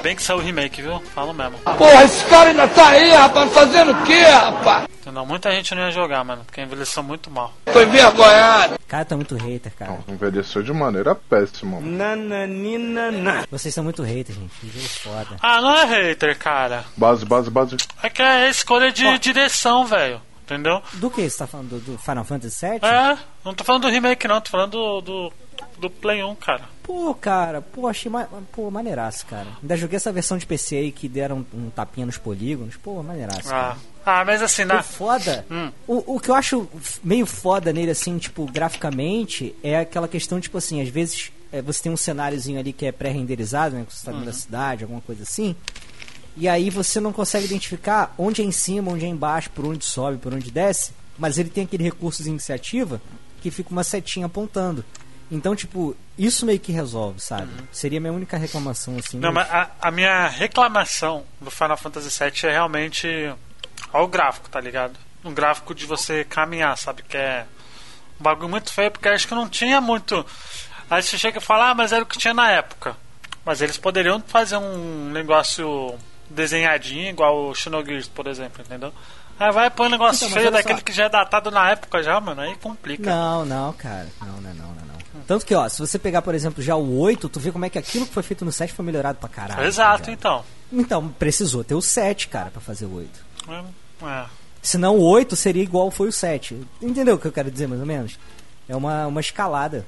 Bem 0.00 0.16
que 0.16 0.22
saiu 0.22 0.38
o 0.38 0.42
remake, 0.42 0.82
viu? 0.82 1.00
Falo 1.14 1.32
mesmo. 1.32 1.58
Porra, 1.58 2.04
esse 2.04 2.24
cara 2.26 2.50
ainda 2.50 2.66
tá 2.68 2.88
aí, 2.88 3.10
rapaz, 3.10 3.52
fazendo 3.52 3.92
o 3.92 4.02
quê, 4.04 4.20
rapaz? 4.22 4.88
Entendeu? 5.00 5.26
Muita 5.26 5.50
gente 5.50 5.74
não 5.74 5.82
ia 5.82 5.90
jogar, 5.90 6.24
mano, 6.24 6.44
porque 6.44 6.60
envelheceu 6.60 7.02
muito 7.02 7.30
mal. 7.30 7.52
Tô 7.72 7.80
envergonhado. 7.80 8.78
Cara, 8.86 9.04
tá 9.04 9.16
muito 9.16 9.36
hater, 9.36 9.72
cara. 9.74 9.92
Não, 9.92 10.14
envelheceu 10.14 10.62
de 10.62 10.72
maneira 10.72 11.14
péssima. 11.14 11.80
Nananina. 11.80 13.46
Vocês 13.50 13.74
são 13.74 13.84
muito 13.84 14.02
hater, 14.02 14.34
gente. 14.34 14.52
Que 14.60 14.68
jogo 14.68 14.88
foda. 14.88 15.36
Ah, 15.40 15.60
não 15.60 15.74
é 15.74 15.84
hater, 15.84 16.36
cara. 16.38 16.84
Base, 16.96 17.24
base, 17.24 17.50
base. 17.50 17.76
É 18.02 18.10
que 18.10 18.22
é 18.22 18.48
escolha 18.50 18.90
de 18.92 19.18
direção, 19.18 19.84
velho. 19.86 20.20
Entendeu? 20.44 20.82
Do 20.94 21.08
que 21.08 21.30
você 21.30 21.38
tá 21.38 21.46
falando? 21.46 21.68
Do, 21.68 21.92
do 21.92 21.98
Final 21.98 22.24
Fantasy 22.24 22.66
VII? 22.66 22.80
É, 22.82 23.16
não 23.44 23.54
tô 23.54 23.62
falando 23.62 23.82
do 23.82 23.88
remake, 23.88 24.26
não, 24.26 24.40
tô 24.40 24.50
falando 24.50 24.72
do, 24.72 25.00
do, 25.00 25.32
do 25.80 25.90
Play 25.90 26.22
1, 26.22 26.34
cara. 26.36 26.64
Pô, 26.82 27.14
cara, 27.14 27.60
pô, 27.62 27.88
achei 27.88 28.10
ma 28.10 28.28
pô, 28.52 28.70
maneiraço, 28.70 29.26
cara. 29.26 29.46
Ainda 29.62 29.76
joguei 29.76 29.96
essa 29.96 30.12
versão 30.12 30.36
de 30.38 30.46
PC 30.46 30.76
aí 30.76 30.92
que 30.92 31.08
deram 31.08 31.44
um 31.54 31.70
tapinha 31.70 32.06
nos 32.06 32.18
polígonos. 32.18 32.76
Pô, 32.76 33.02
maneiraço. 33.02 33.48
Ah, 33.48 33.76
cara. 34.04 34.20
ah 34.20 34.24
mas 34.24 34.42
assim, 34.42 34.64
na. 34.64 34.80
O 34.80 34.82
foda, 34.82 35.44
Hum. 35.50 35.70
o, 35.86 36.16
o 36.16 36.20
que 36.20 36.30
eu 36.30 36.34
acho 36.34 36.68
meio 37.02 37.26
foda 37.26 37.72
nele, 37.72 37.90
assim, 37.92 38.18
tipo, 38.18 38.44
graficamente, 38.46 39.54
é 39.62 39.78
aquela 39.78 40.06
questão, 40.08 40.40
tipo 40.40 40.58
assim, 40.58 40.80
às 40.82 40.88
vezes 40.88 41.32
é, 41.52 41.60
você 41.62 41.82
tem 41.82 41.92
um 41.92 41.96
cenáriozinho 41.96 42.58
ali 42.58 42.72
que 42.72 42.86
é 42.86 42.92
pré-renderizado, 42.92 43.74
né? 43.76 43.84
Que 43.86 43.94
você 43.94 44.04
tá 44.04 44.12
dentro 44.12 44.26
da 44.26 44.32
cidade, 44.32 44.84
alguma 44.84 45.00
coisa 45.00 45.22
assim. 45.22 45.56
E 46.36 46.48
aí 46.48 46.70
você 46.70 47.00
não 47.00 47.12
consegue 47.12 47.44
identificar 47.46 48.14
onde 48.16 48.40
é 48.40 48.44
em 48.44 48.52
cima, 48.52 48.92
onde 48.92 49.04
é 49.04 49.08
embaixo, 49.08 49.50
por 49.50 49.64
onde 49.66 49.84
sobe, 49.84 50.18
por 50.18 50.32
onde 50.32 50.50
desce. 50.50 50.92
Mas 51.18 51.38
ele 51.38 51.50
tem 51.50 51.64
aquele 51.64 51.84
recurso 51.84 52.22
de 52.22 52.30
iniciativa 52.30 53.00
que 53.42 53.50
fica 53.50 53.70
uma 53.70 53.82
setinha 53.84 54.26
apontando. 54.26 54.84
Então, 55.30 55.54
tipo, 55.54 55.96
isso 56.18 56.44
meio 56.44 56.58
que 56.58 56.72
resolve, 56.72 57.20
sabe? 57.20 57.48
Seria 57.70 57.98
a 57.98 58.00
minha 58.00 58.12
única 58.12 58.36
reclamação, 58.36 58.96
assim. 58.98 59.18
Não, 59.18 59.32
mas 59.32 59.48
a, 59.50 59.70
a 59.80 59.90
minha 59.90 60.26
reclamação 60.26 61.24
do 61.40 61.50
Final 61.50 61.76
Fantasy 61.76 62.08
VII 62.24 62.48
é 62.48 62.52
realmente 62.52 63.32
ao 63.92 64.08
gráfico, 64.08 64.48
tá 64.48 64.60
ligado? 64.60 64.94
Um 65.24 65.32
gráfico 65.32 65.74
de 65.74 65.86
você 65.86 66.24
caminhar, 66.24 66.76
sabe? 66.76 67.02
Que 67.02 67.16
é 67.16 67.46
um 68.18 68.22
bagulho 68.22 68.48
muito 68.48 68.72
feio, 68.72 68.90
porque 68.90 69.08
acho 69.08 69.28
que 69.28 69.34
não 69.34 69.48
tinha 69.48 69.80
muito. 69.80 70.24
Aí 70.90 71.02
você 71.02 71.16
chega 71.16 71.38
e 71.38 71.42
fala, 71.42 71.70
ah, 71.70 71.74
mas 71.74 71.92
era 71.92 72.02
o 72.02 72.06
que 72.06 72.18
tinha 72.18 72.34
na 72.34 72.50
época. 72.50 72.96
Mas 73.44 73.62
eles 73.62 73.76
poderiam 73.78 74.20
fazer 74.26 74.56
um 74.56 75.10
negócio 75.12 75.94
desenhadinho, 76.28 77.08
igual 77.08 77.48
o 77.50 77.54
Xenogears, 77.54 78.08
por 78.08 78.26
exemplo, 78.26 78.62
entendeu? 78.64 78.92
Aí 79.38 79.50
vai 79.52 79.70
pôr 79.70 79.86
um 79.86 79.90
negócio 79.90 80.26
Então, 80.26 80.38
feio 80.38 80.50
daquele 80.50 80.78
só. 80.80 80.84
que 80.84 80.92
já 80.92 81.04
é 81.04 81.08
datado 81.08 81.50
na 81.50 81.70
época 81.70 82.02
já, 82.02 82.20
mano, 82.20 82.42
aí 82.42 82.54
complica. 82.56 83.08
Não, 83.10 83.44
não, 83.44 83.72
cara. 83.72 84.06
Não, 84.20 84.40
não, 84.40 84.50
é 84.50 84.52
não, 84.52 84.66
não, 84.68 84.74
não. 84.86 84.89
Tanto 85.30 85.46
que, 85.46 85.54
ó, 85.54 85.68
se 85.68 85.78
você 85.78 85.96
pegar, 85.96 86.22
por 86.22 86.34
exemplo, 86.34 86.60
já 86.60 86.74
o 86.74 86.98
8, 86.98 87.28
tu 87.28 87.38
vê 87.38 87.52
como 87.52 87.64
é 87.64 87.70
que 87.70 87.78
aquilo 87.78 88.04
que 88.04 88.12
foi 88.12 88.24
feito 88.24 88.44
no 88.44 88.50
7 88.50 88.72
foi 88.72 88.84
melhorado 88.84 89.16
pra 89.16 89.28
caralho. 89.28 89.64
Exato, 89.64 90.06
tá 90.06 90.10
então. 90.10 90.44
Então, 90.72 91.08
precisou 91.08 91.62
ter 91.62 91.76
o 91.76 91.80
7, 91.80 92.26
cara, 92.26 92.50
pra 92.50 92.60
fazer 92.60 92.86
o 92.86 92.96
8. 92.96 93.24
É, 93.48 93.64
é. 94.06 94.26
Senão 94.60 94.96
o 94.96 95.02
8 95.02 95.36
seria 95.36 95.62
igual 95.62 95.88
foi 95.92 96.08
o 96.08 96.12
7. 96.12 96.60
Entendeu 96.82 97.14
o 97.14 97.18
que 97.20 97.28
eu 97.28 97.32
quero 97.32 97.48
dizer, 97.48 97.68
mais 97.68 97.80
ou 97.80 97.86
menos? 97.86 98.18
É 98.68 98.74
uma, 98.74 99.06
uma 99.06 99.20
escalada. 99.20 99.86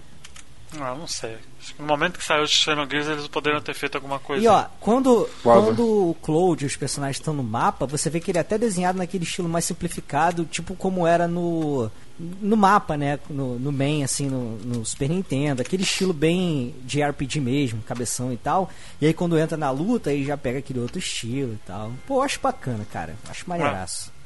Ah, 0.81 0.95
não 0.95 1.09
sei. 1.09 1.37
Acho 1.61 1.75
que 1.75 1.83
no 1.83 1.89
momento 1.89 2.21
que 2.21 2.25
saiu 2.25 2.45
o 2.45 2.47
Xenogears 2.47 3.09
eles 3.09 3.27
poderiam 3.27 3.61
ter 3.61 3.75
feito 3.75 3.97
alguma 3.97 4.21
coisa. 4.21 4.45
E 4.45 4.47
ó, 4.47 4.67
quando, 4.79 5.29
quando 5.43 6.11
o 6.11 6.15
Cloud 6.23 6.63
e 6.63 6.67
os 6.69 6.77
personagens 6.77 7.17
estão 7.17 7.35
no 7.35 7.43
mapa, 7.43 7.85
você 7.85 8.09
vê 8.09 8.21
que 8.21 8.31
ele 8.31 8.39
é 8.39 8.43
até 8.43 8.57
desenhado 8.57 8.97
naquele 8.97 9.25
estilo 9.25 9.49
mais 9.49 9.65
simplificado, 9.65 10.45
tipo 10.45 10.77
como 10.77 11.05
era 11.05 11.27
no 11.27 11.91
no 12.19 12.57
mapa, 12.57 12.97
né? 12.97 13.19
No, 13.29 13.59
no 13.59 13.73
main, 13.73 14.05
assim, 14.05 14.29
no, 14.29 14.57
no 14.59 14.85
Super 14.85 15.09
Nintendo. 15.09 15.63
Aquele 15.63 15.83
estilo 15.83 16.13
bem 16.13 16.75
de 16.83 17.03
RPG 17.03 17.41
mesmo, 17.41 17.83
cabeção 17.83 18.33
e 18.33 18.37
tal. 18.37 18.71
E 19.01 19.07
aí 19.07 19.15
quando 19.15 19.39
entra 19.39 19.57
na 19.57 19.71
luta, 19.71 20.11
aí 20.11 20.25
já 20.25 20.37
pega 20.37 20.59
aquele 20.59 20.81
outro 20.81 20.99
estilo 20.99 21.55
e 21.55 21.59
tal. 21.67 21.93
Pô, 22.07 22.19
eu 22.19 22.23
acho 22.23 22.41
bacana, 22.41 22.85
cara. 22.85 23.17
Acho 23.29 23.49
maneiraço. 23.49 24.13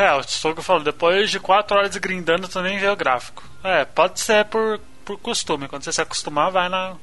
É, 0.00 0.10
o 0.14 0.22
Sogo 0.22 0.62
falou, 0.62 0.82
depois 0.82 1.30
de 1.30 1.38
4 1.38 1.76
horas 1.76 1.94
grindando, 1.98 2.48
tu 2.48 2.62
nem 2.62 2.78
vê 2.78 2.88
o 2.88 2.96
gráfico. 2.96 3.44
É, 3.62 3.84
pode 3.84 4.18
ser 4.20 4.46
por, 4.46 4.80
por 5.04 5.18
costume. 5.18 5.68
Quando 5.68 5.84
você 5.84 5.92
se 5.92 6.00
acostumar, 6.00 6.50
vai 6.50 6.68
na. 6.70 6.96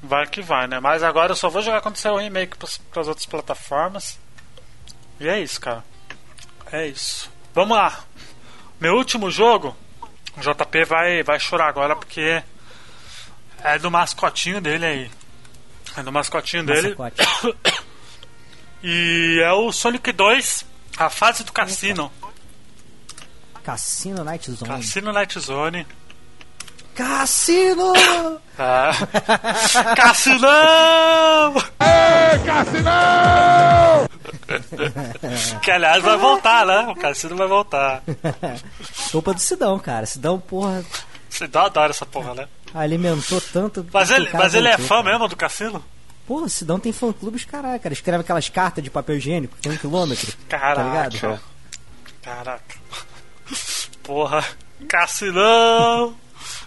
Vai 0.00 0.26
que 0.28 0.40
vai, 0.40 0.68
né? 0.68 0.78
Mas 0.78 1.02
agora 1.02 1.32
eu 1.32 1.36
só 1.36 1.48
vou 1.48 1.60
jogar 1.60 1.80
quando 1.80 1.96
sair 1.96 2.12
o 2.12 2.18
remake 2.18 2.56
pras, 2.56 2.78
pras 2.78 3.08
outras 3.08 3.26
plataformas. 3.26 4.16
E 5.18 5.26
é 5.26 5.40
isso, 5.40 5.60
cara. 5.60 5.84
É 6.70 6.86
isso. 6.86 7.30
Vamos 7.52 7.76
lá. 7.76 8.04
Meu 8.80 8.94
último 8.94 9.30
jogo, 9.30 9.76
o 10.36 10.40
JP 10.40 10.84
vai, 10.84 11.22
vai 11.22 11.40
chorar 11.40 11.68
agora 11.68 11.96
porque 11.96 12.42
é 13.62 13.78
do 13.78 13.90
mascotinho 13.90 14.60
dele 14.60 14.86
aí. 14.86 15.10
É 15.96 16.02
do 16.02 16.12
mascotinho 16.12 16.64
dele. 16.64 16.94
Mascote. 16.96 17.22
E 18.80 19.40
é 19.42 19.52
o 19.52 19.72
Sonic 19.72 20.12
2, 20.12 20.64
a 20.96 21.10
fase 21.10 21.42
do 21.42 21.52
cassino. 21.52 22.12
Cassino 23.64 24.22
Night 24.22 24.50
Zone. 24.52 24.70
Cassino 24.70 25.12
Night 25.12 25.40
Zone. 25.40 25.86
Cassino! 26.98 27.92
Ah. 28.58 28.90
Cassinão! 29.94 31.54
Que 35.62 35.70
aliás 35.70 36.02
vai 36.02 36.16
voltar, 36.16 36.66
né? 36.66 36.88
O 36.88 36.96
Cassino 36.96 37.36
vai 37.36 37.46
voltar. 37.46 38.02
Culpa 39.12 39.32
do 39.32 39.40
Sidão, 39.40 39.78
cara. 39.78 40.06
Sidão, 40.06 40.40
porra, 40.40 40.84
Você 41.28 41.46
dá 41.46 41.66
adora 41.66 41.90
essa 41.90 42.04
porra, 42.04 42.34
né? 42.34 42.48
alimentou 42.74 43.40
tanto. 43.40 43.86
Mas 43.92 44.10
ele, 44.10 44.28
mas 44.32 44.54
ele 44.54 44.68
é 44.68 44.78
fã 44.78 44.96
cara. 44.96 45.02
mesmo 45.04 45.28
do 45.28 45.36
Cassino? 45.36 45.84
Porra, 46.26 46.46
o 46.46 46.48
Sidão 46.48 46.80
tem 46.80 46.92
fã 46.92 47.12
clubes, 47.12 47.44
caralho, 47.44 47.78
cara. 47.78 47.92
Escreve 47.92 48.22
aquelas 48.22 48.48
cartas 48.48 48.82
de 48.82 48.90
papel 48.90 49.18
higiênico, 49.18 49.54
tem 49.60 49.70
um 49.70 49.76
quilômetro. 49.76 50.32
Tá 50.48 50.74
ligado? 50.74 51.20
Caraca. 51.20 51.42
Caraca. 52.22 52.74
Porra. 54.02 54.44
Cassinão! 54.88 56.16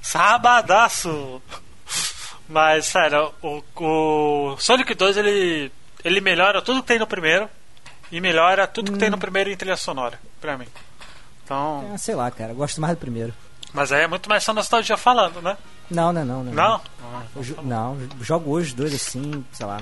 Sabadaço! 0.01 1.41
Mas, 2.49 2.85
sério, 2.87 3.33
o, 3.41 3.63
o 3.75 4.57
Sonic 4.59 4.93
2 4.93 5.15
ele, 5.17 5.71
ele 6.03 6.19
melhora 6.19 6.61
tudo 6.61 6.81
que 6.81 6.87
tem 6.87 6.99
no 6.99 7.07
primeiro 7.07 7.47
e 8.11 8.19
melhora 8.19 8.67
tudo 8.67 8.91
que 8.91 8.97
tem 8.97 9.09
no 9.09 9.17
primeiro 9.17 9.49
em 9.49 9.55
trilha 9.55 9.77
sonora, 9.77 10.19
pra 10.41 10.57
mim. 10.57 10.67
Então, 11.45 11.89
Ah, 11.93 11.97
sei 11.97 12.13
lá, 12.15 12.29
cara. 12.29 12.53
Gosto 12.53 12.81
mais 12.81 12.95
do 12.95 12.99
primeiro. 12.99 13.33
mas 13.73 13.91
aí 13.91 14.01
é 14.03 14.07
muito 14.07 14.27
mais 14.27 14.43
só 14.43 14.53
nostalgia 14.53 14.97
falando, 14.97 15.41
né? 15.41 15.57
Não, 15.89 16.11
não, 16.11 16.25
não. 16.25 16.43
Não? 16.43 16.81
Não? 17.33 17.43
Jo- 17.43 17.61
não, 17.63 17.97
eu 18.01 18.23
jogo 18.23 18.51
hoje 18.51 18.73
dois 18.75 18.93
assim, 18.93 19.45
sei 19.53 19.65
lá. 19.65 19.79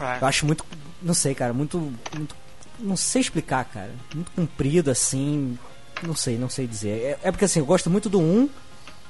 É. 0.00 0.18
Eu 0.22 0.26
acho 0.26 0.46
muito. 0.46 0.64
Não 1.02 1.14
sei, 1.14 1.34
cara. 1.34 1.52
Muito. 1.52 1.78
muito 2.14 2.34
não 2.78 2.96
sei 2.96 3.20
explicar, 3.20 3.64
cara. 3.66 3.90
Muito 4.14 4.30
comprido 4.32 4.90
assim. 4.90 5.58
Não 6.02 6.14
sei, 6.16 6.36
não 6.38 6.48
sei 6.50 6.66
dizer. 6.66 7.18
É, 7.22 7.28
é 7.28 7.30
porque 7.30 7.44
assim, 7.44 7.60
eu 7.60 7.66
gosto 7.66 7.88
muito 7.90 8.08
do 8.08 8.18
1 8.20 8.48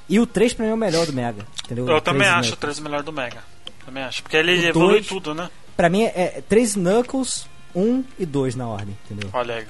e 0.08 0.18
o 0.20 0.26
3 0.26 0.54
pra 0.54 0.64
mim 0.64 0.70
é 0.72 0.74
o 0.74 0.78
melhor 0.78 1.06
do 1.06 1.12
Mega. 1.12 1.46
Entendeu? 1.64 1.88
Eu 1.88 1.96
O 1.96 2.00
também 2.00 2.22
3 2.22 2.32
acho 2.38 2.48
o 2.48 2.52
Knuckles. 2.52 2.60
3 2.76 2.78
melhor 2.80 3.02
do 3.02 3.12
Mega. 3.12 3.42
Também 3.84 4.02
acho. 4.02 4.22
Porque 4.22 4.36
ele 4.36 4.52
O 4.52 4.64
evolui 4.66 4.90
dois- 4.94 5.06
tudo, 5.06 5.34
né? 5.34 5.50
Pra 5.76 5.88
mim 5.88 6.02
é, 6.04 6.12
é 6.38 6.42
3 6.48 6.74
Knuckles, 6.76 7.46
1 7.74 8.04
e 8.18 8.24
2 8.26 8.54
na 8.54 8.66
ordem, 8.68 8.96
entendeu? 9.04 9.28
Olha 9.32 9.56
aí. 9.56 9.66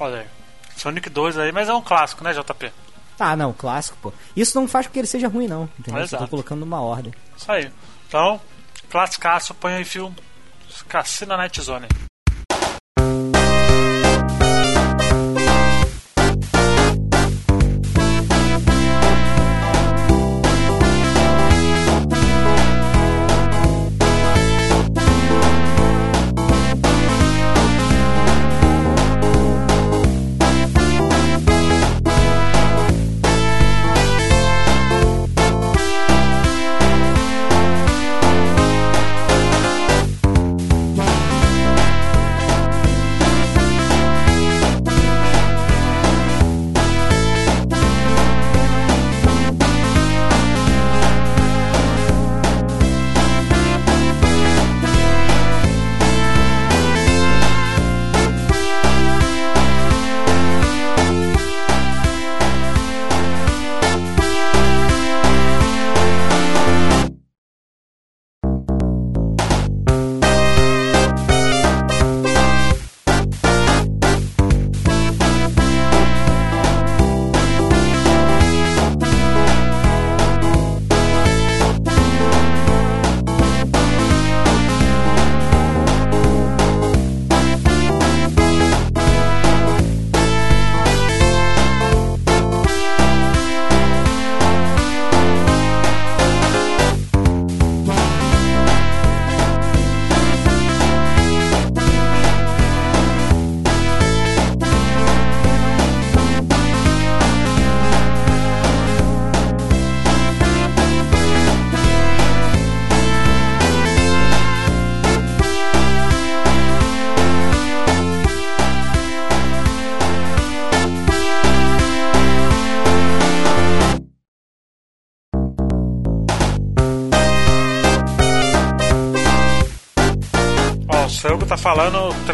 Olha 0.00 0.20
aí. 0.20 0.26
Sonic 0.76 1.08
2 1.08 1.38
aí, 1.38 1.52
mas 1.52 1.68
é 1.68 1.74
um 1.74 1.80
clássico, 1.82 2.24
né, 2.24 2.32
JP? 2.32 2.72
Ah, 3.18 3.36
não, 3.36 3.52
clássico, 3.52 3.96
pô. 4.02 4.12
Isso 4.34 4.58
não 4.58 4.66
faz 4.66 4.86
com 4.86 4.92
que 4.92 4.98
ele 4.98 5.06
seja 5.06 5.28
ruim, 5.28 5.46
não. 5.46 5.68
Entendeu? 5.78 6.00
Eu 6.00 6.04
Exato. 6.04 6.24
tô 6.24 6.30
colocando 6.30 6.60
numa 6.60 6.80
ordem. 6.80 7.12
Isso 7.36 7.50
aí. 7.52 7.70
Então, 8.08 8.40
classicaço, 8.90 9.54
põe 9.54 9.74
aí 9.74 9.84
filme 9.84 10.16
Cassino 10.88 11.36
Night 11.36 11.60
Zone. 11.62 11.86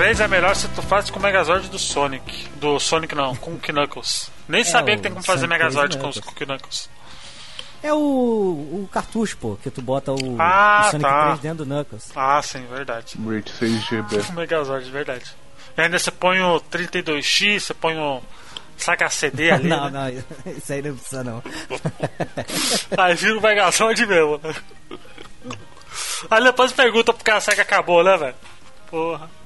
3 0.01 0.19
é 0.19 0.29
melhor 0.29 0.57
se 0.57 0.67
tu 0.69 0.81
faz 0.81 1.11
com 1.11 1.19
o 1.19 1.23
Megazord 1.23 1.69
do 1.69 1.79
Sonic. 1.79 2.49
Do 2.55 2.81
Sonic 2.81 3.15
não, 3.15 3.37
com 3.37 3.51
o 3.53 3.59
Knuckles. 3.59 4.31
Nem 4.49 4.65
sabia 4.65 4.97
que 4.97 5.03
tem 5.03 5.13
como 5.13 5.23
fazer 5.23 5.41
Sonic 5.43 5.59
Megazord 5.59 5.99
3 5.99 6.03
com 6.03 6.09
os 6.09 6.17
Knuckles. 6.17 6.35
com 6.39 6.45
o 6.45 6.47
Knuckles. 6.47 6.91
É 7.83 7.93
o, 7.93 7.99
o 7.99 8.89
cartucho, 8.91 9.37
pô, 9.37 9.59
que 9.63 9.71
tu 9.71 9.83
bota 9.83 10.11
o, 10.11 10.37
Ah, 10.39 10.85
o 10.87 10.91
Sonic 10.93 11.11
tá. 11.11 11.27
3 11.27 11.41
dentro 11.41 11.67
do 11.67 11.69
Knuckles. 11.69 12.13
Ah, 12.17 12.41
sim, 12.43 12.67
verdade. 12.71 13.19
Brit 13.19 13.53
6GB. 13.53 14.25
O 14.33 14.33
Megazord, 14.33 14.91
verdade. 14.91 15.37
E 15.77 15.81
ainda 15.83 15.99
você 15.99 16.11
põe 16.11 16.41
o 16.41 16.59
32X, 16.59 17.61
você 17.61 17.75
põe 17.75 17.99
o. 17.99 18.23
Saca 18.79 19.11
CD 19.11 19.51
ali. 19.53 19.69
não, 19.69 19.91
né? 19.91 20.25
não, 20.47 20.53
isso 20.57 20.73
aí 20.73 20.81
não 20.81 20.97
precisa 20.97 21.23
não. 21.23 21.43
Aí 22.97 23.15
vira 23.17 23.37
o 23.37 23.43
Megazord 23.43 24.07
mesmo? 24.07 24.41
Aí 26.31 26.43
depois 26.43 26.73
pergunta 26.73 27.13
pro 27.13 27.23
cara 27.23 27.41
será 27.43 27.57
que 27.57 27.61
acabou, 27.61 28.03
né, 28.03 28.17
velho? 28.17 28.35
Porra. 28.91 29.40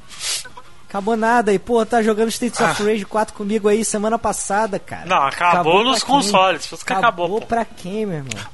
Acabou 0.94 1.16
nada 1.16 1.52
e, 1.52 1.58
pô, 1.58 1.84
tá 1.84 2.00
jogando 2.00 2.28
Streets 2.28 2.60
of 2.60 2.80
Rage 2.84 3.04
4 3.04 3.34
comigo 3.34 3.68
aí 3.68 3.84
semana 3.84 4.16
passada, 4.16 4.78
cara. 4.78 5.02
Ah. 5.02 5.06
Não, 5.06 5.26
acabou 5.26 5.82
nos 5.82 5.98
pra 5.98 6.06
quem? 6.06 6.14
consoles, 6.14 6.66
por 6.68 6.76
isso 6.76 6.86
que 6.86 6.92
acabou, 6.92 7.40
pô. 7.40 7.46
pra 7.48 7.64
quem, 7.64 8.06
meu 8.06 8.18
irmão? 8.18 8.46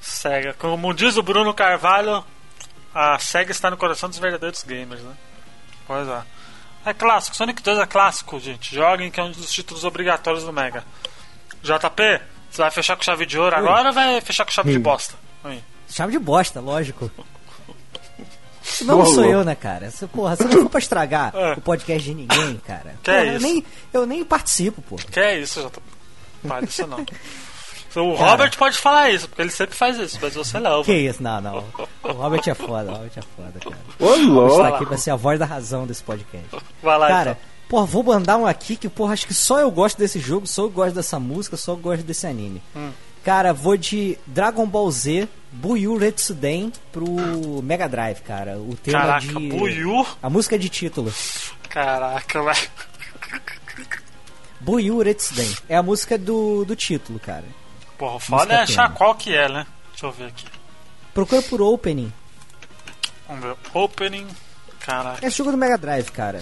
Sega. 0.00 0.54
Como 0.54 0.94
diz 0.94 1.18
o 1.18 1.22
Bruno 1.22 1.52
Carvalho, 1.52 2.24
a 2.94 3.18
Sega 3.18 3.50
está 3.50 3.70
no 3.70 3.76
coração 3.76 4.08
dos 4.08 4.18
verdadeiros 4.18 4.62
gamers, 4.62 5.02
né? 5.02 5.12
Pois 5.86 6.08
é. 6.08 6.22
É 6.86 6.94
clássico, 6.94 7.36
Sonic 7.36 7.62
2 7.62 7.78
é 7.78 7.84
clássico, 7.84 8.40
gente. 8.40 8.74
Joguem 8.74 9.10
que 9.10 9.20
é 9.20 9.22
um 9.22 9.30
dos 9.30 9.52
títulos 9.52 9.84
obrigatórios 9.84 10.44
do 10.44 10.54
Mega. 10.54 10.82
JP, 11.62 12.22
você 12.50 12.62
vai 12.62 12.70
fechar 12.70 12.96
com 12.96 13.02
chave 13.02 13.26
de 13.26 13.38
ouro 13.38 13.54
agora 13.54 13.88
ou 13.88 13.92
vai 13.92 14.18
fechar 14.22 14.46
com 14.46 14.50
chave 14.50 14.72
de 14.72 14.78
bosta? 14.78 15.14
Aí. 15.44 15.62
Chave 15.90 16.12
de 16.12 16.18
bosta, 16.18 16.58
lógico. 16.58 17.10
Não 18.84 19.04
sou 19.06 19.24
eu, 19.24 19.44
né, 19.44 19.54
cara? 19.54 19.90
Se, 19.90 20.06
porra, 20.06 20.36
se 20.36 20.44
não 20.44 20.62
for 20.62 20.70
pra 20.70 20.78
estragar 20.78 21.32
É. 21.34 21.52
o 21.54 21.60
podcast 21.60 22.02
de 22.02 22.14
ninguém, 22.14 22.60
cara. 22.66 22.94
Que 23.02 23.10
porra, 23.10 23.16
é 23.24 23.28
eu, 23.28 23.36
isso? 23.36 23.42
nem, 23.46 23.64
eu 23.92 24.06
nem 24.06 24.24
participo, 24.24 24.82
pô. 24.82 24.96
Que 24.96 25.20
é 25.20 25.38
isso, 25.40 25.60
JP? 25.62 25.80
Fale 26.48 26.66
isso 26.66 26.86
não. 26.86 27.04
O 27.96 28.12
Robert 28.14 28.54
pode 28.58 28.76
falar 28.76 29.08
isso, 29.08 29.26
porque 29.26 29.40
ele 29.40 29.50
sempre 29.50 29.74
faz 29.74 29.96
isso, 29.98 30.18
mas 30.20 30.34
você 30.34 30.58
não. 30.60 30.84
Que 30.84 30.92
isso? 30.92 31.22
Não, 31.22 31.40
não. 31.40 31.64
O 32.02 32.12
Robert 32.12 32.42
é 32.46 32.52
foda, 32.52 32.90
o 32.90 32.94
Robert 32.94 33.10
é 33.16 33.22
foda, 33.22 33.58
cara. 33.58 33.78
Ô, 33.98 34.14
louco! 34.16 34.62
aqui 34.64 34.84
pra 34.84 34.98
ser 34.98 35.12
a 35.12 35.16
voz 35.16 35.38
da 35.38 35.46
razão 35.46 35.86
desse 35.86 36.02
podcast. 36.02 36.46
Vai 36.82 36.98
lá, 36.98 37.08
Cara, 37.08 37.30
então. 37.30 37.42
porra, 37.70 37.86
vou 37.86 38.02
mandar 38.02 38.36
um 38.36 38.46
aqui 38.46 38.76
que, 38.76 38.86
porra, 38.90 39.14
acho 39.14 39.26
que 39.26 39.32
só 39.32 39.58
eu 39.60 39.70
gosto 39.70 39.96
desse 39.96 40.18
jogo, 40.20 40.46
só 40.46 40.64
eu 40.64 40.68
gosto 40.70 40.94
dessa 40.94 41.18
música, 41.18 41.56
só 41.56 41.72
eu 41.72 41.78
gosto 41.78 42.02
desse 42.04 42.26
anime. 42.26 42.62
Hum. 42.76 42.90
Cara, 43.24 43.54
vou 43.54 43.78
de 43.78 44.18
Dragon 44.26 44.66
Ball 44.66 44.90
Z 44.90 45.26
Buyu 45.56 45.96
Retsuden 45.96 46.70
pro 46.92 47.62
Mega 47.62 47.88
Drive, 47.88 48.20
cara. 48.20 48.58
O 48.58 48.76
tema 48.76 48.98
Caraca, 48.98 49.26
de. 49.26 49.48
Buyu? 49.48 50.06
A 50.22 50.28
música 50.28 50.58
de 50.58 50.68
título. 50.68 51.12
Caraca, 51.68 52.42
velho. 52.42 52.70
Buyu 54.60 55.02
Retsuden. 55.02 55.54
É 55.68 55.76
a 55.76 55.82
música 55.82 56.18
do, 56.18 56.64
do 56.64 56.76
título, 56.76 57.18
cara. 57.18 57.44
Porra, 57.96 58.16
o 58.16 58.20
foda 58.20 58.52
é 58.52 58.58
achar 58.58 58.92
qual 58.92 59.14
que 59.14 59.34
é, 59.34 59.48
né? 59.48 59.66
Deixa 59.90 60.06
eu 60.06 60.12
ver 60.12 60.26
aqui. 60.26 60.44
Procura 61.14 61.40
por 61.40 61.62
Opening. 61.62 62.12
Vamos 63.26 63.44
ver. 63.44 63.56
Opening. 63.72 64.26
Caraca. 64.80 65.26
É 65.26 65.30
jogo 65.30 65.50
do 65.50 65.56
Mega 65.56 65.78
Drive, 65.78 66.10
cara. 66.10 66.40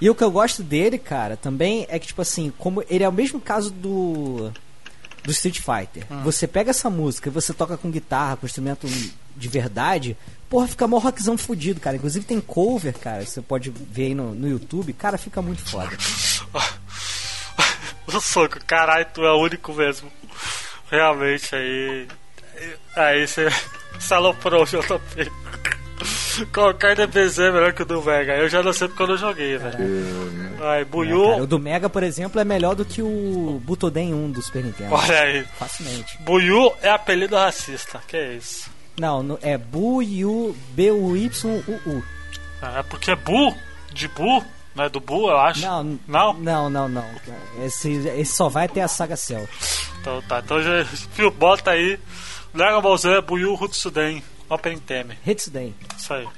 E 0.00 0.08
o 0.08 0.14
que 0.14 0.22
eu 0.22 0.30
gosto 0.30 0.62
dele, 0.62 0.98
cara, 0.98 1.36
também 1.36 1.86
é 1.88 1.98
que, 1.98 2.06
tipo 2.08 2.20
assim, 2.22 2.52
como 2.58 2.84
ele 2.88 3.02
é 3.02 3.08
o 3.08 3.12
mesmo 3.12 3.40
caso 3.40 3.70
do. 3.70 4.52
Do 5.28 5.32
Street 5.32 5.60
Fighter. 5.60 6.06
Você 6.24 6.46
pega 6.46 6.70
essa 6.70 6.88
música 6.88 7.28
e 7.28 7.32
você 7.32 7.52
toca 7.52 7.76
com 7.76 7.90
guitarra, 7.90 8.38
com 8.38 8.46
instrumento 8.46 8.86
de 9.36 9.48
verdade, 9.48 10.16
porra, 10.48 10.66
fica 10.66 10.88
mó 10.88 10.96
rockzão 10.96 11.36
fudido, 11.36 11.80
cara. 11.80 11.96
Inclusive 11.96 12.24
tem 12.24 12.40
cover, 12.40 12.96
cara, 12.98 13.26
você 13.26 13.42
pode 13.42 13.68
ver 13.68 14.06
aí 14.06 14.14
no, 14.14 14.34
no 14.34 14.48
YouTube, 14.48 14.90
cara, 14.94 15.18
fica 15.18 15.42
muito 15.42 15.68
foda. 15.68 15.90
O 18.06 18.20
soco, 18.22 18.58
caralho, 18.66 19.06
tu 19.12 19.22
é 19.22 19.30
o 19.30 19.36
único 19.36 19.70
mesmo. 19.74 20.10
Realmente 20.90 21.54
aí. 21.54 22.08
Aí 22.96 23.26
você 23.26 23.48
se 24.00 24.14
aloprou 24.14 24.62
o 24.62 24.64
JP. 24.64 25.30
Qualquer 26.52 26.96
DBZ 26.96 27.38
é 27.40 27.50
melhor 27.50 27.72
que 27.72 27.82
o 27.82 27.86
do 27.86 28.00
Vega. 28.00 28.36
Eu 28.36 28.48
já 28.48 28.62
não 28.62 28.72
sei 28.72 28.88
porque 28.88 29.02
eu 29.02 29.06
não 29.08 29.16
joguei, 29.16 29.56
velho. 29.58 29.78
Ai, 30.60 30.78
Né, 30.80 30.84
Buyu. 30.84 31.22
cara? 31.30 31.42
O 31.42 31.46
do 31.46 31.58
Mega, 31.58 31.88
por 31.88 32.02
exemplo, 32.02 32.40
é 32.40 32.44
melhor 32.44 32.74
do 32.74 32.84
que 32.84 33.00
o 33.02 33.60
Butoden 33.64 34.12
1 34.14 34.30
do 34.32 34.42
Super 34.42 34.64
Nintendo. 34.64 34.94
Olha 34.94 35.20
aí. 35.20 35.44
Facilmente. 35.58 36.16
Buyu 36.22 36.72
é 36.82 36.90
apelido 36.90 37.36
racista. 37.36 38.00
Que 38.06 38.16
é 38.16 38.32
isso? 38.34 38.70
Não, 38.98 39.22
no- 39.22 39.38
é 39.42 39.56
Bu-Yu, 39.56 40.56
B-U-Y-U-U. 40.72 42.02
É 42.60 42.82
porque 42.82 43.14
Bu, 43.14 43.54
de 43.92 44.08
Bu, 44.08 44.44
não 44.74 44.84
é 44.84 44.88
do 44.88 44.98
Bu, 45.00 45.30
eu 45.30 45.38
acho. 45.38 45.62
Não, 45.62 45.98
Não? 46.08 46.34
não, 46.34 46.68
não, 46.70 46.88
não. 46.88 47.04
Esse, 47.64 47.92
esse 47.92 48.32
só 48.32 48.48
vai 48.48 48.66
ter 48.68 48.80
a 48.80 48.88
Saga 48.88 49.16
Cell. 49.16 49.48
Então 50.00 50.20
tá, 50.22 50.40
então 50.44 50.60
já 50.62 50.70
bota 51.38 51.70
aí. 51.70 51.98
Dragon 52.52 52.80
Ball 52.80 52.96
Z, 52.96 53.20
Buyu, 53.20 53.54
Hutsuden, 53.54 54.22
Open 54.48 54.78
Theme. 54.80 55.16
Hitsuden. 55.26 55.74
Isso 55.96 56.14
aí. 56.14 56.28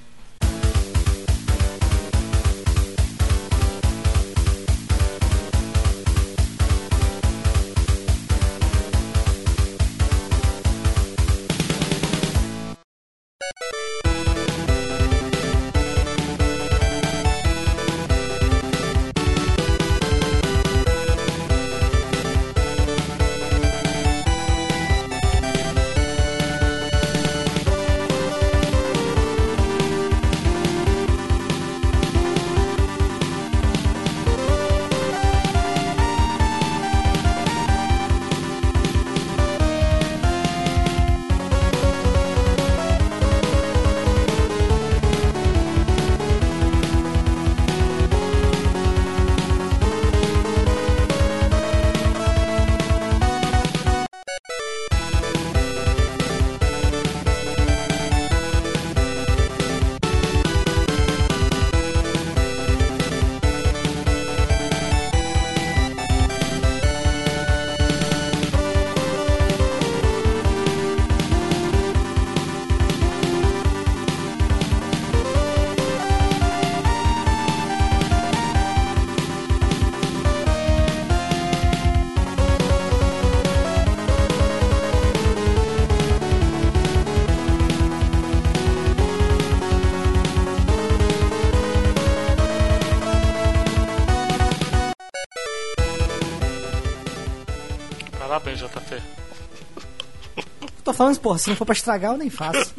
Falando, 101.00 101.18
porra, 101.18 101.38
se 101.38 101.48
não 101.48 101.56
for 101.56 101.64
pra 101.64 101.72
estragar, 101.72 102.12
eu 102.12 102.18
nem 102.18 102.28
faço. 102.28 102.74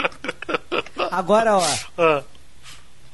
Agora, 1.12 1.58
ó. 1.58 1.64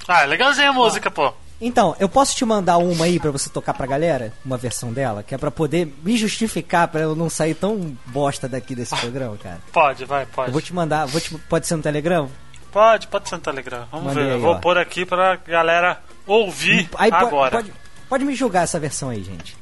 Ah, 0.09 0.21
ah 0.21 0.25
legalzinha 0.25 0.69
a 0.69 0.73
música, 0.73 1.11
pô. 1.11 1.34
Então, 1.59 1.95
eu 1.99 2.07
posso 2.07 2.35
te 2.35 2.45
mandar 2.45 2.77
uma 2.77 3.05
aí 3.05 3.19
pra 3.19 3.31
você 3.31 3.49
tocar 3.49 3.73
pra 3.73 3.85
galera? 3.85 4.31
Uma 4.45 4.57
versão 4.57 4.93
dela? 4.93 5.23
Que 5.23 5.35
é 5.35 5.38
pra 5.38 5.51
poder 5.51 5.93
me 6.03 6.15
justificar, 6.15 6.88
pra 6.88 7.01
eu 7.01 7.15
não 7.15 7.29
sair 7.29 7.55
tão 7.55 7.97
bosta 8.05 8.47
daqui 8.47 8.73
desse 8.75 8.95
programa, 8.95 9.35
cara. 9.38 9.59
Pode, 9.73 10.05
vai, 10.05 10.25
pode. 10.25 10.49
Eu 10.49 10.53
vou 10.53 10.61
te 10.61 10.73
mandar, 10.73 11.05
vou 11.07 11.19
te, 11.19 11.38
pode 11.38 11.67
ser 11.67 11.75
no 11.75 11.84
Telegram? 11.84 12.29
Pode, 12.71 13.07
pode 13.07 13.27
ser 13.27 13.35
no 13.35 13.41
Telegram. 13.41 13.88
Vamos 13.91 14.07
Mandei 14.07 14.23
ver. 14.23 14.29
Eu 14.29 14.35
aí, 14.35 14.41
vou 14.41 14.51
ó. 14.51 14.59
pôr 14.59 14.77
aqui 14.77 15.05
pra 15.05 15.35
galera 15.35 16.01
ouvir 16.25 16.89
Aí 16.95 17.11
agora. 17.11 17.57
Pode, 17.57 17.73
pode 18.07 18.25
me 18.25 18.35
julgar 18.35 18.63
essa 18.63 18.79
versão 18.79 19.09
aí, 19.09 19.23
gente. 19.23 19.57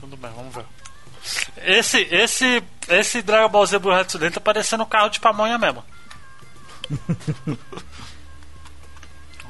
Tudo 0.00 0.16
bem, 0.16 0.30
vamos 0.34 0.54
ver. 0.54 0.64
Esse, 1.58 2.02
esse, 2.10 2.62
esse 2.88 3.22
Dragon 3.22 3.48
Ball 3.48 3.66
Z 3.66 3.78
Blue 3.78 3.92
Hatsuden 3.92 4.30
tá 4.30 4.40
parecendo 4.40 4.82
um 4.82 4.86
carro 4.86 5.08
de 5.08 5.20
pamonha 5.20 5.58
mesmo. 5.58 5.84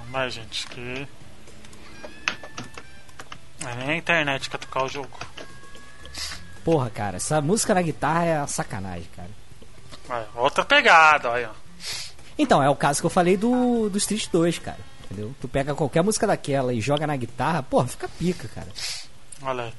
Mas, 0.08 0.34
gente, 0.34 0.66
que. 0.68 1.08
É 3.66 3.74
nem 3.76 3.90
a 3.90 3.96
internet 3.96 4.48
que 4.48 4.58
tocar 4.58 4.84
o 4.84 4.88
jogo. 4.88 5.18
Porra, 6.64 6.88
cara, 6.88 7.16
essa 7.16 7.40
música 7.40 7.74
na 7.74 7.82
guitarra 7.82 8.24
é 8.24 8.38
uma 8.38 8.46
sacanagem, 8.46 9.08
cara. 9.16 9.30
Vai, 10.06 10.24
outra 10.34 10.64
pegada, 10.64 11.30
olha. 11.30 11.50
Então, 12.38 12.62
é 12.62 12.70
o 12.70 12.76
caso 12.76 13.00
que 13.00 13.06
eu 13.06 13.10
falei 13.10 13.36
do, 13.36 13.88
do 13.88 13.98
Street 13.98 14.28
2, 14.30 14.58
cara. 14.58 14.78
Entendeu? 15.04 15.34
Tu 15.40 15.48
pega 15.48 15.74
qualquer 15.74 16.02
música 16.02 16.26
daquela 16.26 16.72
e 16.72 16.80
joga 16.80 17.06
na 17.06 17.16
guitarra, 17.16 17.62
porra, 17.62 17.88
fica 17.88 18.08
pica, 18.08 18.48
cara. 18.48 18.68
Olha 19.42 19.64
aí. 19.64 19.72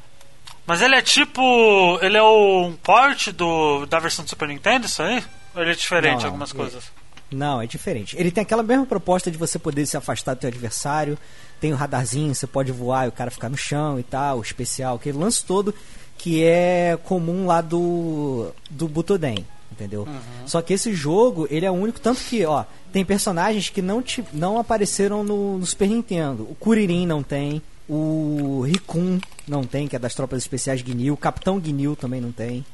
Mas 0.68 0.82
ele 0.82 0.96
é 0.96 1.02
tipo. 1.02 2.00
Ele 2.02 2.18
é 2.18 2.22
o- 2.24 2.66
um 2.68 2.74
port 2.76 3.30
do, 3.32 3.86
da 3.86 4.00
versão 4.00 4.24
do 4.26 4.30
Super 4.30 4.48
Nintendo, 4.48 4.86
isso 4.86 5.02
aí? 5.04 5.24
Ou 5.56 5.62
ele 5.62 5.72
é 5.72 5.76
diferente 5.76 6.20
Não, 6.22 6.26
algumas 6.28 6.50
ele- 6.50 6.60
coisas? 6.60 6.84
Não, 7.32 7.62
é 7.62 7.68
diferente. 7.68 8.16
Ele 8.18 8.32
tem 8.32 8.42
aquela 8.44 8.64
mesma 8.64 8.86
proposta 8.86 9.30
de 9.32 9.38
você 9.38 9.58
poder 9.60 9.86
se 9.86 9.98
afastar 9.98 10.34
do 10.36 10.40
teu 10.40 10.48
adversário. 10.50 11.18
Tem 11.60 11.74
o 11.74 11.76
radarzinho, 11.76 12.34
você 12.36 12.46
pode 12.48 12.72
voar 12.72 13.06
e 13.06 13.10
o 13.10 13.12
cara 13.12 13.32
ficar 13.32 13.50
no 13.50 13.58
chão 13.58 14.00
e 14.00 14.04
tal, 14.04 14.40
o 14.40 14.42
especial, 14.42 14.96
aquele 14.96 15.18
lance 15.18 15.44
todo 15.44 15.74
que 16.18 16.44
é 16.44 16.98
comum 17.04 17.46
lá 17.48 17.62
do 17.62 18.52
do 18.70 18.88
Butoden, 18.88 19.46
entendeu? 19.72 20.08
Só 20.46 20.62
que 20.62 20.74
esse 20.74 20.94
jogo, 20.94 21.48
ele 21.50 21.66
é 21.66 21.72
único 21.72 22.00
tanto 22.00 22.22
que, 22.22 22.46
ó, 22.46 22.64
tem 22.92 23.04
personagens 23.04 23.70
que 23.70 23.82
não 23.82 24.02
te, 24.02 24.24
não 24.32 24.58
apareceram 24.60 25.24
no, 25.24 25.58
no 25.58 25.66
Super 25.66 25.90
Nintendo. 25.90 26.44
O 26.44 26.56
Kuririn 26.56 27.06
não 27.06 27.22
tem, 27.24 27.62
o 27.88 28.62
Rikun 28.66 29.20
não 29.48 29.64
tem, 29.64 29.88
que 29.88 29.96
é 29.96 30.00
das 30.00 30.14
tropas 30.16 30.40
especiais 30.42 30.82
o 31.12 31.18
Capitão 31.18 31.62
Ginyu 31.64 31.96
também 31.96 32.20
não 32.22 32.32
tem. 32.32 32.66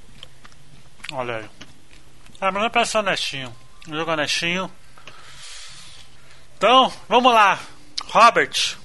Olha 1.12 1.38
aí. 1.38 1.46
Ah, 2.40 2.52
mas 2.52 2.64
não 2.64 2.70
parece 2.70 2.98
honestinho. 2.98 3.54
Um 3.88 3.96
jogo 3.96 4.12
honestinho. 4.12 4.72
Então, 6.58 6.92
vamos 7.10 7.34
lá. 7.34 7.60
Robert, 8.08 8.78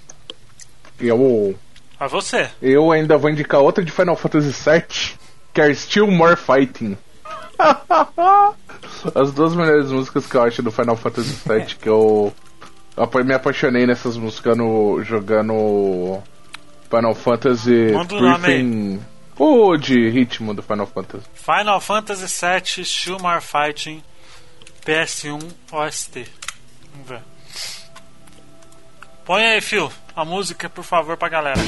Eu, 0.98 1.58
a 1.98 2.06
você. 2.06 2.50
eu 2.62 2.90
ainda 2.92 3.16
vou 3.18 3.30
indicar 3.30 3.60
outra 3.60 3.84
de 3.84 3.90
Final 3.90 4.16
Fantasy 4.16 4.50
VII, 4.52 5.18
que 5.52 5.60
é 5.60 5.74
Still 5.74 6.10
More 6.10 6.36
Fighting. 6.36 6.96
As 9.14 9.32
duas 9.32 9.54
melhores 9.54 9.90
músicas 9.90 10.26
que 10.26 10.36
eu 10.36 10.42
acho 10.42 10.62
do 10.62 10.70
Final 10.70 10.96
Fantasy 10.96 11.36
VII, 11.46 11.76
que 11.76 11.88
eu 11.88 12.32
apa- 12.96 13.22
me 13.24 13.34
apaixonei 13.34 13.86
nessas 13.86 14.16
músicas 14.16 14.56
no, 14.56 15.02
jogando 15.04 16.22
Final 16.90 17.14
Fantasy. 17.14 17.92
Briefing. 18.08 19.00
O 19.38 19.76
de 19.76 20.08
ritmo 20.08 20.54
do 20.54 20.62
Final 20.62 20.86
Fantasy. 20.86 21.24
Final 21.34 21.80
Fantasy 21.80 22.26
VII 22.26 22.84
Shulmar 22.84 23.42
Fighting 23.42 24.02
PS1 24.84 25.38
OST. 25.72 26.24
Vamos 26.94 27.08
ver. 27.08 27.20
Põe 29.26 29.44
aí, 29.44 29.60
Phil, 29.60 29.90
a 30.14 30.24
música, 30.24 30.68
por 30.70 30.84
favor, 30.84 31.16
pra 31.16 31.28
galera. 31.28 31.60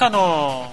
Essa 0.00 0.08
no. 0.08 0.66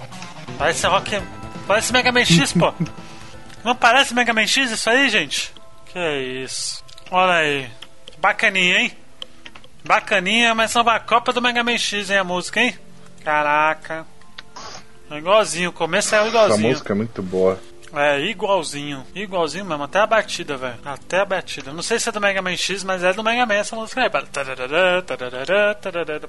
Parece 0.56 0.86
rock. 0.86 1.22
Parece 1.66 1.92
Mega 1.92 2.10
Man 2.10 2.24
X, 2.24 2.54
pô. 2.54 2.72
Não 3.62 3.74
parece 3.76 4.14
Mega 4.14 4.32
Man 4.32 4.46
X 4.46 4.70
isso 4.70 4.88
aí, 4.88 5.10
gente? 5.10 5.52
Que 5.92 6.42
isso. 6.42 6.82
Olha 7.10 7.34
aí. 7.34 7.70
Bacaninha, 8.18 8.78
hein? 8.80 8.92
Bacaninha, 9.84 10.54
mas 10.54 10.70
são 10.70 10.88
a 10.88 10.98
Copa 10.98 11.30
do 11.30 11.42
Mega 11.42 11.62
Man 11.62 11.76
X, 11.76 12.08
hein, 12.08 12.16
a 12.16 12.24
música, 12.24 12.60
hein? 12.60 12.78
Caraca. 13.22 14.06
É 15.10 15.18
igualzinho, 15.18 15.70
o 15.70 15.72
começo 15.74 16.14
é 16.14 16.18
Essa 16.18 16.28
igualzinho. 16.28 16.68
música 16.70 16.92
é 16.92 16.96
muito 16.96 17.22
boa. 17.22 17.60
É, 17.94 18.20
igualzinho. 18.20 19.04
Igualzinho 19.14 19.64
mesmo, 19.66 19.82
até 19.84 19.98
a 19.98 20.06
batida, 20.06 20.56
velho. 20.56 20.78
Até 20.84 21.20
a 21.20 21.24
batida. 21.26 21.70
Não 21.72 21.82
sei 21.82 21.98
se 21.98 22.08
é 22.08 22.12
do 22.12 22.20
Mega 22.20 22.40
Man 22.40 22.56
X, 22.56 22.82
mas 22.82 23.04
é 23.04 23.12
do 23.12 23.22
Mega 23.22 23.44
Man 23.44 23.54
essa 23.54 23.76
música 23.76 24.02
aí. 24.02 24.10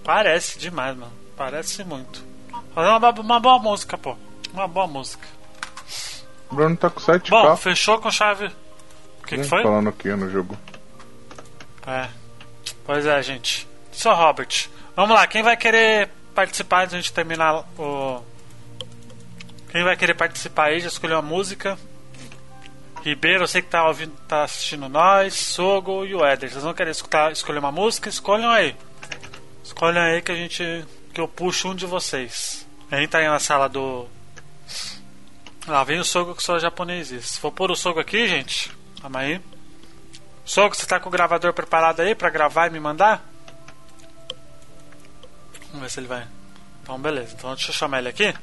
Parece 0.03 0.59
demais, 0.59 0.97
mano. 0.97 1.13
Parece 1.37 1.83
muito. 1.85 2.27
É 2.75 2.79
uma, 2.79 3.09
uma 3.09 3.39
boa 3.39 3.59
música, 3.59 3.97
pô. 3.97 4.15
Uma 4.53 4.67
boa 4.67 4.87
música. 4.87 5.27
O 6.49 6.55
Bruno 6.55 6.75
tá 6.75 6.89
com 6.89 6.99
7k. 6.99 7.29
Bom, 7.29 7.55
fechou 7.55 7.99
com 7.99 8.09
chave. 8.09 8.47
O 9.21 9.27
que, 9.27 9.37
que 9.37 9.43
foi? 9.43 9.61
Falando 9.61 9.89
aqui 9.89 10.09
no 10.09 10.29
jogo. 10.29 10.57
É. 11.85 12.07
Pois 12.85 13.05
é, 13.05 13.21
gente. 13.21 13.67
Sr. 13.91 14.13
Robert, 14.13 14.69
vamos 14.95 15.15
lá. 15.15 15.27
Quem 15.27 15.43
vai 15.43 15.55
querer 15.55 16.09
participar 16.33 16.79
antes 16.79 16.91
de 16.91 16.95
a 16.97 17.01
gente 17.01 17.13
terminar 17.13 17.63
o. 17.77 18.23
Quem 19.71 19.83
vai 19.83 19.95
querer 19.95 20.15
participar 20.15 20.65
aí? 20.65 20.79
Já 20.79 20.87
escolheu 20.87 21.17
a 21.17 21.21
música. 21.21 21.77
Ribeiro, 23.03 23.43
eu 23.43 23.47
sei 23.47 23.61
que 23.61 23.69
tá, 23.69 23.87
ouvindo, 23.87 24.13
tá 24.27 24.43
assistindo 24.43 24.89
nós. 24.89 25.35
Sogo 25.35 26.05
e 26.05 26.15
o 26.15 26.25
Éder. 26.25 26.49
Vocês 26.49 26.63
vão 26.63 26.73
querer 26.73 26.91
escutar, 26.91 27.31
escolher 27.31 27.59
uma 27.59 27.71
música? 27.71 28.09
Escolham 28.09 28.49
aí. 28.49 28.75
Escolham 29.63 30.01
aí 30.01 30.21
que 30.21 30.31
a 30.31 30.35
gente. 30.35 30.85
Que 31.19 31.21
eu 31.21 31.27
puxo 31.27 31.67
um 31.67 31.75
de 31.75 31.85
vocês. 31.85 32.65
Entra 32.89 33.19
aí 33.19 33.27
na 33.27 33.39
sala 33.39 33.67
do. 33.67 34.07
Lá 35.67 35.83
vem 35.83 35.99
o 35.99 36.05
Sogo 36.05 36.33
que 36.33 36.41
só 36.41 36.57
japonês. 36.57 37.09
Se 37.09 37.39
for 37.39 37.51
pôr 37.51 37.69
o 37.69 37.75
Sogo 37.75 37.99
aqui, 37.99 38.25
gente. 38.25 38.71
Calma 39.01 39.19
aí. 39.19 39.41
Sogo, 40.45 40.73
você 40.73 40.85
tá 40.85 40.97
com 40.97 41.09
o 41.09 41.11
gravador 41.11 41.53
preparado 41.53 41.99
aí 41.99 42.15
pra 42.15 42.29
gravar 42.29 42.67
e 42.67 42.69
me 42.69 42.79
mandar? 42.79 43.21
Vamos 45.67 45.81
ver 45.81 45.89
se 45.89 45.99
ele 45.99 46.07
vai. 46.07 46.25
Então, 46.81 46.97
beleza. 46.97 47.35
Então, 47.37 47.53
deixa 47.53 47.69
eu 47.69 47.75
chamar 47.75 47.99
ele 47.99 48.09
aqui. 48.09 48.33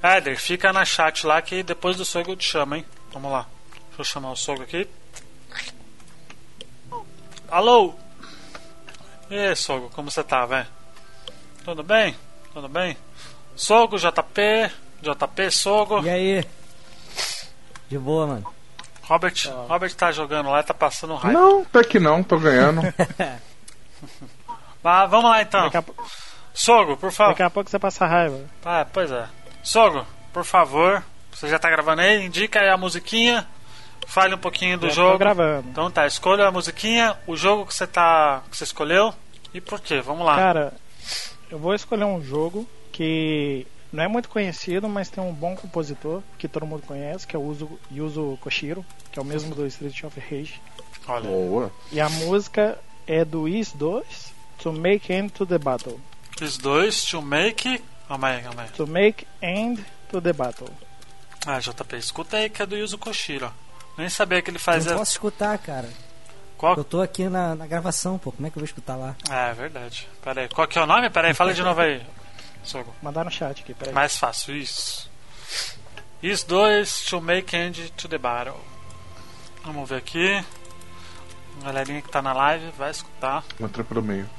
Éder, 0.00 0.38
fica 0.38 0.72
na 0.72 0.84
chat 0.84 1.26
lá 1.26 1.42
que 1.42 1.62
depois 1.64 1.96
do 1.96 2.04
Sogo 2.04 2.30
eu 2.30 2.36
te 2.36 2.48
chamo, 2.48 2.76
hein? 2.76 2.86
Vamos 3.12 3.32
lá. 3.32 3.46
Deixa 3.88 4.00
eu 4.00 4.04
chamar 4.04 4.30
o 4.30 4.36
Sogo 4.36 4.62
aqui. 4.62 4.88
Alô? 7.50 7.94
E 9.28 9.36
aí, 9.36 9.56
Sogo, 9.56 9.90
como 9.90 10.08
você 10.08 10.22
tá, 10.22 10.46
velho? 10.46 10.81
Tudo 11.64 11.82
bem? 11.82 12.16
Tudo 12.52 12.68
bem? 12.68 12.96
Sogo, 13.54 13.96
JP, 13.96 14.70
JP, 15.00 15.50
Sogo. 15.50 16.02
E 16.04 16.10
aí? 16.10 16.44
De 17.88 17.98
boa, 17.98 18.26
mano. 18.26 18.54
Robert, 19.02 19.34
Robert 19.68 19.94
tá 19.94 20.10
jogando 20.12 20.50
lá 20.50 20.60
e 20.60 20.62
tá 20.64 20.72
passando 20.74 21.14
raiva. 21.14 21.38
Não, 21.38 21.62
até 21.62 21.84
que 21.84 21.98
não, 21.98 22.22
tô 22.22 22.38
ganhando. 22.38 22.80
Mas 24.82 25.10
vamos 25.10 25.30
lá 25.30 25.42
então. 25.42 25.70
Sogo, 26.54 26.96
por 26.96 27.12
favor. 27.12 27.32
daqui 27.32 27.42
a 27.42 27.50
pouco 27.50 27.70
você 27.70 27.78
passa 27.78 28.06
raiva. 28.06 28.40
Ah, 28.64 28.86
pois 28.90 29.10
é. 29.10 29.26
Sogo, 29.62 30.06
por 30.32 30.44
favor. 30.44 31.02
Você 31.32 31.48
já 31.48 31.58
tá 31.58 31.70
gravando 31.70 32.02
aí? 32.02 32.24
Indica 32.24 32.60
aí 32.60 32.68
a 32.68 32.76
musiquinha. 32.76 33.46
Fale 34.06 34.34
um 34.34 34.38
pouquinho 34.38 34.78
do 34.78 34.88
Já 34.88 34.94
jogo. 34.94 35.12
Tô 35.12 35.18
gravando. 35.18 35.68
Então 35.68 35.90
tá, 35.90 36.06
escolha 36.06 36.46
a 36.46 36.50
musiquinha, 36.50 37.16
o 37.26 37.36
jogo 37.36 37.66
que 37.66 37.74
você 37.74 37.86
tá. 37.86 38.42
que 38.50 38.56
você 38.56 38.64
escolheu 38.64 39.14
e 39.54 39.60
por 39.60 39.80
quê? 39.80 40.00
Vamos 40.00 40.26
lá. 40.26 40.36
Cara, 40.36 40.72
eu 41.52 41.58
vou 41.58 41.74
escolher 41.74 42.04
um 42.04 42.22
jogo 42.22 42.66
que 42.90 43.66
não 43.92 44.02
é 44.02 44.08
muito 44.08 44.28
conhecido, 44.28 44.88
mas 44.88 45.08
tem 45.10 45.22
um 45.22 45.32
bom 45.32 45.54
compositor 45.54 46.22
que 46.38 46.48
todo 46.48 46.66
mundo 46.66 46.82
conhece, 46.86 47.26
que 47.26 47.36
é 47.36 47.38
o 47.38 47.42
Yuzo, 47.52 47.78
Yuzo 47.92 48.38
Koshiro, 48.40 48.84
que 49.12 49.18
é 49.18 49.22
o 49.22 49.24
mesmo 49.24 49.54
do 49.54 49.66
Street 49.66 50.02
of 50.04 50.18
Rage. 50.18 50.60
Olha. 51.06 51.28
Boa. 51.28 51.72
E 51.92 52.00
a 52.00 52.08
música 52.08 52.78
é 53.06 53.24
do 53.24 53.46
Is 53.46 53.72
2, 53.72 54.32
To 54.58 54.72
Make 54.72 55.12
End 55.12 55.30
to 55.32 55.44
the 55.44 55.58
Battle. 55.58 56.00
Os 56.40 56.56
dois, 56.56 57.04
to 57.04 57.20
make. 57.20 57.82
Calma 58.08 58.28
aí, 58.28 58.42
calma 58.42 58.62
aí. 58.62 58.68
To 58.70 58.86
Make 58.86 59.26
End 59.42 59.84
to 60.10 60.20
the 60.20 60.32
Battle. 60.32 60.70
Ah, 61.46 61.58
JP, 61.58 61.96
escuta 61.96 62.36
aí 62.38 62.48
que 62.48 62.62
é 62.62 62.66
do 62.66 62.76
Yuzo 62.76 62.96
Koshiro. 62.96 63.46
ó. 63.46 63.50
Nem 63.98 64.08
sabia 64.08 64.40
que 64.40 64.48
ele 64.50 64.56
Não 64.56 64.64
fazia. 64.64 64.94
posso 64.94 65.12
escutar, 65.12 65.58
cara. 65.58 65.88
Qual... 66.62 66.76
Eu 66.76 66.84
tô 66.84 67.02
aqui 67.02 67.28
na, 67.28 67.56
na 67.56 67.66
gravação, 67.66 68.16
pô. 68.16 68.30
Como 68.30 68.46
é 68.46 68.50
que 68.50 68.56
eu 68.56 68.60
vou 68.60 68.64
escutar 68.64 68.94
lá? 68.94 69.16
Ah, 69.28 69.48
é 69.48 69.52
verdade. 69.52 70.08
Pera 70.22 70.42
aí, 70.42 70.48
qual 70.48 70.68
que 70.68 70.78
é 70.78 70.82
o 70.82 70.86
nome? 70.86 71.10
Pera 71.10 71.26
aí, 71.26 71.34
fala 71.34 71.52
de 71.52 71.60
novo 71.60 71.80
aí. 71.80 72.00
Sogo. 72.62 72.94
Mandar 73.02 73.24
no 73.24 73.32
chat 73.32 73.60
aqui, 73.60 73.74
peraí. 73.74 73.92
Mais 73.92 74.16
fácil, 74.16 74.54
isso. 74.54 75.10
Is 76.22 76.44
2 76.44 77.06
to 77.06 77.20
make 77.20 77.56
end 77.56 77.90
to 77.96 78.06
the 78.06 78.16
battle. 78.16 78.60
Vamos 79.64 79.88
ver 79.88 79.96
aqui. 79.96 80.40
A 81.62 81.64
galerinha 81.64 82.00
que 82.00 82.08
tá 82.08 82.22
na 82.22 82.32
live 82.32 82.70
vai 82.78 82.92
escutar. 82.92 83.42
Entra 83.60 83.82
pelo 83.82 84.00
meio. 84.00 84.30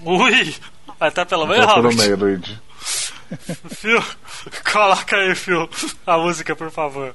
Ui! 0.00 0.56
Vai 0.98 1.08
estar 1.08 1.24
pelo 1.24 1.46
meio, 1.46 1.62
Entra 1.62 1.74
pelo 1.74 1.90
Robert? 1.90 2.04
meio, 2.04 2.16
Luigi. 2.16 2.60
Phil, 3.76 4.02
coloca 4.72 5.18
aí, 5.18 5.36
Phil, 5.36 5.70
a 6.04 6.18
música, 6.18 6.56
por 6.56 6.72
favor. 6.72 7.14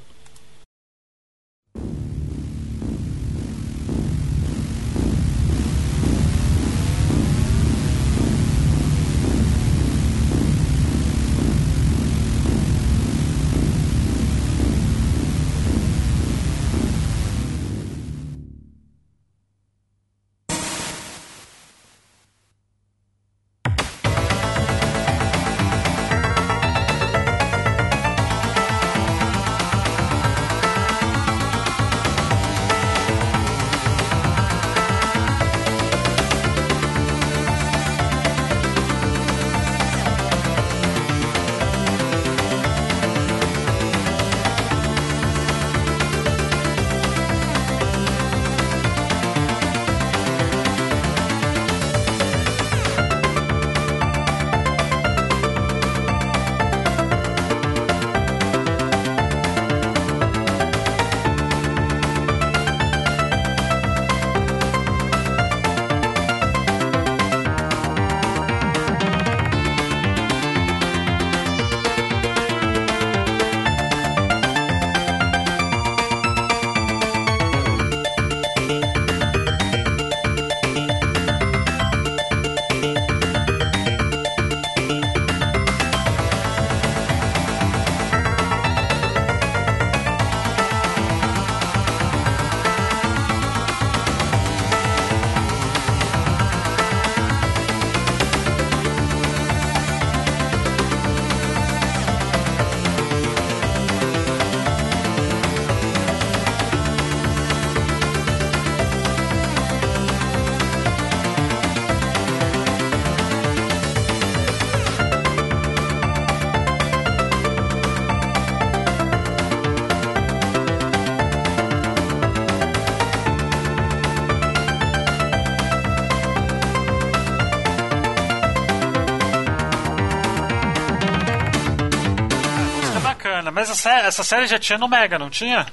Essa, 133.69 133.91
essa 133.99 134.23
série 134.23 134.47
já 134.47 134.59
tinha 134.59 134.77
no 134.77 134.87
Mega, 134.87 135.17
não 135.19 135.29
tinha? 135.29 135.65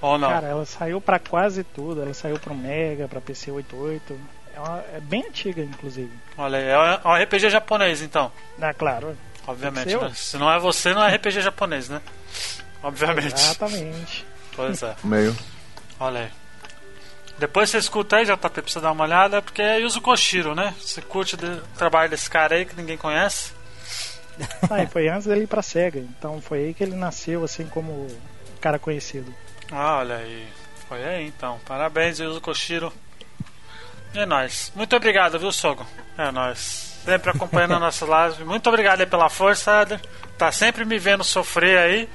Ou 0.00 0.16
não? 0.18 0.28
Cara, 0.28 0.46
ela 0.48 0.64
saiu 0.64 1.00
pra 1.00 1.18
quase 1.18 1.64
tudo. 1.64 2.02
Ela 2.02 2.14
saiu 2.14 2.38
pro 2.38 2.54
Mega, 2.54 3.08
pra 3.08 3.20
PC 3.20 3.50
88. 3.50 4.18
É, 4.54 4.60
uma- 4.60 4.84
é 4.94 5.00
bem 5.00 5.24
antiga, 5.28 5.62
inclusive. 5.62 6.10
Olha 6.36 6.58
aí, 6.58 6.64
é 6.68 7.08
um 7.08 7.14
RPG 7.14 7.50
japonês 7.50 8.02
então. 8.02 8.30
Ah, 8.60 8.72
claro. 8.74 9.16
Obviamente, 9.46 9.96
né? 9.96 10.12
Se 10.14 10.36
não 10.36 10.52
é 10.52 10.58
você, 10.58 10.92
não 10.92 11.02
é 11.04 11.14
RPG 11.16 11.40
japonês, 11.40 11.88
né? 11.88 12.00
Obviamente. 12.82 13.34
Exatamente. 13.34 14.26
Pois 14.54 14.82
é. 14.82 14.94
Meio. 15.02 15.36
Olha 15.98 16.20
aí. 16.20 16.30
Depois 17.38 17.70
você 17.70 17.78
escuta 17.78 18.16
aí, 18.16 18.24
JP, 18.24 18.36
pra 18.50 18.62
você 18.66 18.80
dar 18.80 18.90
uma 18.92 19.04
olhada, 19.04 19.40
porque 19.40 19.62
é 19.62 19.80
Yuzo 19.80 20.00
Koshiro, 20.00 20.54
né? 20.56 20.74
Você 20.80 21.00
curte 21.00 21.36
o 21.36 21.56
trabalho 21.76 22.10
desse 22.10 22.28
cara 22.28 22.56
aí 22.56 22.64
que 22.66 22.74
ninguém 22.76 22.96
conhece. 22.96 23.52
Ah, 24.70 24.86
foi 24.86 25.08
antes 25.08 25.26
dele 25.26 25.44
ir 25.44 25.46
pra 25.46 25.62
SEGA. 25.62 25.98
Então 25.98 26.40
foi 26.40 26.58
aí 26.58 26.74
que 26.74 26.82
ele 26.82 26.94
nasceu, 26.94 27.44
assim, 27.44 27.66
como 27.66 28.06
cara 28.60 28.78
conhecido. 28.78 29.34
Ah, 29.70 29.98
olha 29.98 30.16
aí. 30.16 30.46
Foi 30.88 31.04
aí 31.04 31.26
então. 31.26 31.58
Parabéns, 31.66 32.18
Yuzo 32.18 32.40
Koshiro. 32.40 32.92
É 34.14 34.24
nóis. 34.24 34.72
Muito 34.74 34.96
obrigado, 34.96 35.38
viu, 35.38 35.52
Sogo? 35.52 35.86
É 36.16 36.30
nóis. 36.30 36.98
Sempre 37.04 37.30
acompanhando 37.30 37.74
a 37.74 37.78
nossa 37.78 38.04
live. 38.06 38.44
Muito 38.44 38.68
obrigado 38.68 39.00
aí 39.00 39.06
pela 39.06 39.28
força, 39.28 39.82
Eder. 39.82 40.00
Tá 40.36 40.50
sempre 40.50 40.84
me 40.84 40.98
vendo 40.98 41.22
sofrer 41.22 41.78
aí. 41.78 42.08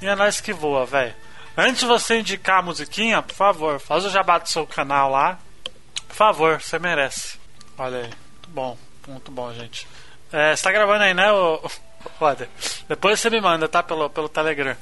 E 0.00 0.06
é 0.06 0.14
nóis 0.14 0.40
que 0.40 0.52
voa, 0.52 0.84
velho. 0.84 1.14
Antes 1.56 1.80
de 1.80 1.86
você 1.86 2.20
indicar 2.20 2.58
a 2.58 2.62
musiquinha, 2.62 3.22
por 3.22 3.34
favor, 3.34 3.80
faz 3.80 4.04
o 4.04 4.10
jabá 4.10 4.38
do 4.38 4.48
seu 4.48 4.66
canal 4.66 5.10
lá. 5.10 5.38
Por 6.06 6.14
favor, 6.14 6.60
você 6.60 6.78
merece. 6.78 7.38
Olha 7.78 7.98
aí. 7.98 8.04
Muito 8.04 8.50
bom. 8.50 8.78
Muito 9.08 9.30
bom, 9.30 9.52
gente. 9.54 9.86
É, 10.38 10.54
você 10.54 10.62
tá 10.62 10.70
gravando 10.72 11.02
aí, 11.02 11.14
né, 11.14 11.32
ô, 11.32 11.60
Eder? 12.30 12.48
Depois 12.88 13.18
você 13.18 13.30
me 13.30 13.40
manda, 13.40 13.66
tá? 13.68 13.82
Pelo, 13.82 14.10
pelo 14.10 14.28
Telegram. 14.28 14.76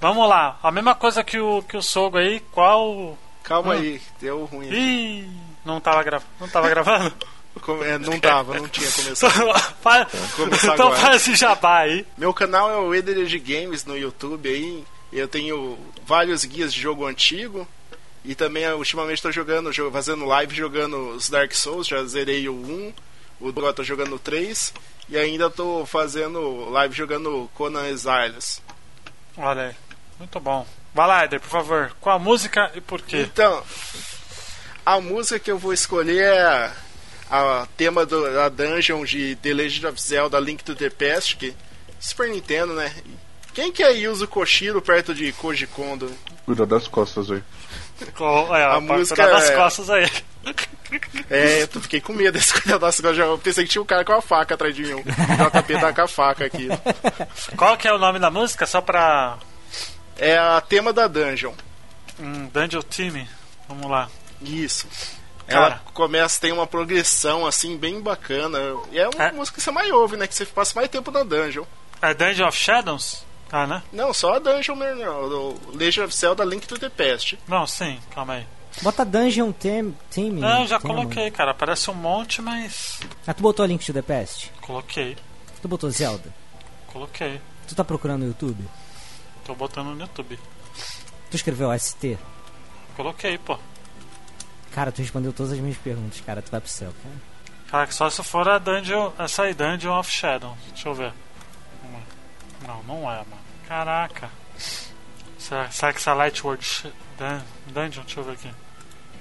Vamos 0.00 0.28
lá. 0.28 0.58
A 0.62 0.70
mesma 0.72 0.94
coisa 0.94 1.22
que 1.22 1.38
o, 1.38 1.62
que 1.62 1.76
o 1.76 1.82
Sogo 1.82 2.18
aí. 2.18 2.40
Qual. 2.50 3.16
Calma 3.44 3.74
Hum. 3.74 3.78
aí, 3.78 4.02
deu 4.20 4.44
ruim. 4.44 4.68
Ih, 4.72 5.30
não 5.64 5.80
tava, 5.80 6.02
gra... 6.02 6.20
não 6.40 6.48
tava 6.48 6.68
gravando? 6.68 7.14
É, 7.84 7.98
não 7.98 8.18
tava, 8.18 8.54
não 8.58 8.66
tinha 8.66 8.90
começado. 8.90 9.32
Começar 10.34 10.72
então 10.72 10.86
agora. 10.86 11.00
faz 11.02 11.16
esse 11.16 11.34
jabá 11.36 11.80
aí. 11.80 12.06
Meu 12.16 12.32
canal 12.32 12.70
é 12.70 12.76
o 12.78 12.94
Edered 12.94 13.38
Games 13.38 13.84
no 13.84 13.94
YouTube 13.96 14.48
aí. 14.48 14.82
Eu 15.12 15.28
tenho 15.28 15.78
vários 16.06 16.46
guias 16.46 16.72
de 16.72 16.80
jogo 16.80 17.04
antigo. 17.06 17.68
E 18.24 18.34
também 18.34 18.66
ultimamente 18.72 19.16
estou 19.18 19.30
jogando, 19.30 19.70
jo- 19.70 19.90
fazendo 19.90 20.24
live 20.24 20.54
jogando 20.56 21.10
os 21.10 21.28
Dark 21.28 21.52
Souls, 21.52 21.86
já 21.86 22.02
zerei 22.04 22.48
o 22.48 22.54
1, 22.54 22.94
o 23.42 23.48
agora 23.48 23.72
tô 23.72 23.82
jogando 23.82 24.14
o 24.14 24.18
3 24.18 24.72
e 25.08 25.16
ainda 25.18 25.50
tô 25.50 25.84
fazendo 25.84 26.70
live 26.70 26.94
jogando 26.94 27.50
Conan 27.54 27.88
Exiles. 27.88 28.62
Olha 29.36 29.68
aí. 29.68 29.74
Muito 30.18 30.38
bom. 30.40 30.66
Vai 30.94 31.06
lá, 31.06 31.24
Eder, 31.24 31.40
por 31.40 31.48
favor. 31.48 31.92
Qual 32.00 32.16
a 32.16 32.18
música 32.18 32.70
e 32.74 32.80
por 32.80 33.00
quê? 33.02 33.22
Então, 33.22 33.62
a 34.84 35.00
música 35.00 35.38
que 35.38 35.50
eu 35.50 35.58
vou 35.58 35.72
escolher 35.72 36.22
é 36.22 36.42
a, 36.42 36.72
a 37.30 37.66
tema 37.76 38.04
do, 38.04 38.32
da 38.32 38.48
dungeon 38.48 39.04
de 39.04 39.36
The 39.36 39.54
Legend 39.54 39.86
of 39.86 40.00
Zelda 40.00 40.38
Link 40.38 40.62
to 40.62 40.74
the 40.74 40.90
Past, 40.90 41.36
que 41.36 41.54
Super 41.98 42.28
Nintendo, 42.28 42.74
né? 42.74 42.94
Quem 43.54 43.70
que 43.70 43.82
é 43.82 43.92
Yuzo 43.92 44.26
Koshiro 44.26 44.80
perto 44.80 45.14
de 45.14 45.32
Koji 45.32 45.66
Kondo? 45.66 46.10
Cuida 46.44 46.66
das 46.66 46.88
costas 46.88 47.30
aí. 47.30 47.42
Qual- 48.16 48.54
é, 48.54 48.64
A 48.64 48.80
música 48.80 49.26
das 49.26 49.50
é- 49.50 49.56
costas 49.56 49.90
aí. 49.90 50.10
É, 51.30 51.62
eu 51.62 51.68
fiquei 51.80 52.00
com 52.00 52.12
medo 52.12 52.32
desse 52.32 52.52
cuidado 52.52 52.80
das 52.80 52.96
costas. 53.00 53.18
Eu 53.18 53.38
pensei 53.38 53.64
que 53.64 53.70
tinha 53.70 53.82
um 53.82 53.86
cara 53.86 54.04
com 54.04 54.12
a 54.12 54.20
faca 54.20 54.54
atrás 54.54 54.74
de 54.74 54.82
mim. 54.82 54.94
O 54.94 55.02
JP 55.02 55.80
tá 55.80 55.92
com 55.92 56.00
a 56.02 56.08
faca 56.08 56.44
aqui. 56.44 56.68
Qual 57.56 57.76
que 57.76 57.88
é 57.88 57.92
o 57.92 57.98
nome 57.98 58.18
da 58.18 58.30
música? 58.30 58.66
Só 58.66 58.80
pra. 58.80 59.38
É 60.18 60.36
a 60.36 60.60
tema 60.60 60.92
da 60.92 61.06
dungeon. 61.08 61.52
Hum, 62.20 62.48
Dungeon 62.52 62.82
Team. 62.82 63.26
Vamos 63.68 63.90
lá. 63.90 64.08
Isso. 64.42 64.86
Cara. 65.46 65.66
Ela 65.66 65.82
começa, 65.94 66.40
tem 66.40 66.52
uma 66.52 66.66
progressão 66.66 67.46
assim 67.46 67.76
bem 67.76 68.00
bacana. 68.00 68.58
E 68.90 68.98
é 68.98 69.08
uma 69.08 69.32
música 69.32 69.56
que 69.56 69.62
você 69.62 69.70
mais 69.70 69.90
ouve, 69.90 70.16
né? 70.16 70.26
Que 70.26 70.34
você 70.34 70.44
passa 70.46 70.72
mais 70.74 70.88
tempo 70.88 71.10
na 71.10 71.22
dungeon. 71.24 71.64
É 72.00 72.12
Dungeon 72.12 72.48
of 72.48 72.58
Shadows? 72.58 73.24
Tá, 73.52 73.66
né? 73.66 73.82
Não, 73.92 74.14
só 74.14 74.32
a 74.34 74.38
dungeon 74.38 74.74
mesmo. 74.74 75.04
não. 75.04 75.24
O 75.28 75.76
Legend 75.76 76.06
of 76.06 76.16
Zelda 76.16 76.42
Link 76.42 76.66
to 76.66 76.78
the 76.78 76.88
Past. 76.88 77.38
Não, 77.46 77.66
sim, 77.66 78.00
calma 78.14 78.32
aí. 78.34 78.46
Bota 78.80 79.04
Dungeon 79.04 79.52
Team. 79.52 79.94
team 80.10 80.32
Não, 80.32 80.66
já 80.66 80.80
tema. 80.80 80.94
coloquei, 80.94 81.30
cara. 81.30 81.52
Parece 81.52 81.90
um 81.90 81.94
monte, 81.94 82.40
mas. 82.40 83.00
Ah, 83.26 83.34
tu 83.34 83.42
botou 83.42 83.66
Link 83.66 83.84
to 83.84 83.92
the 83.92 84.00
Past? 84.00 84.50
Coloquei, 84.62 85.18
Tu 85.60 85.68
botou 85.68 85.90
Zelda? 85.90 86.32
coloquei. 86.86 87.38
Tu 87.68 87.74
tá 87.74 87.84
procurando 87.84 88.20
no 88.22 88.28
YouTube? 88.28 88.64
Tô 89.44 89.54
botando 89.54 89.88
no 89.88 90.00
YouTube. 90.00 90.38
Tu 91.30 91.36
escreveu 91.36 91.78
ST? 91.78 92.18
Coloquei, 92.96 93.36
pô. 93.36 93.58
Cara, 94.72 94.90
tu 94.90 95.02
respondeu 95.02 95.34
todas 95.34 95.52
as 95.52 95.58
minhas 95.58 95.76
perguntas, 95.76 96.20
cara. 96.22 96.40
Tu 96.40 96.50
vai 96.50 96.60
pro 96.60 96.70
céu, 96.70 96.90
cara. 97.02 97.14
Cara, 97.70 97.90
só 97.92 98.08
se 98.08 98.22
for 98.22 98.48
a 98.48 98.56
Dungeon. 98.56 99.12
Essa 99.18 99.42
aí, 99.42 99.52
Dungeon 99.52 99.98
of 99.98 100.10
Shadow. 100.10 100.56
Deixa 100.72 100.88
eu 100.88 100.94
ver. 100.94 101.12
Não, 102.66 102.82
não 102.84 103.10
é, 103.10 103.16
mano. 103.16 103.41
Caraca. 103.72 104.28
Será, 105.38 105.70
será 105.70 105.92
que 105.94 105.98
essa 105.98 106.14
Dun- 106.14 107.42
Dungeon? 107.68 108.02
Deixa 108.04 108.20
eu 108.20 108.24
ver 108.24 108.32
aqui. 108.32 108.48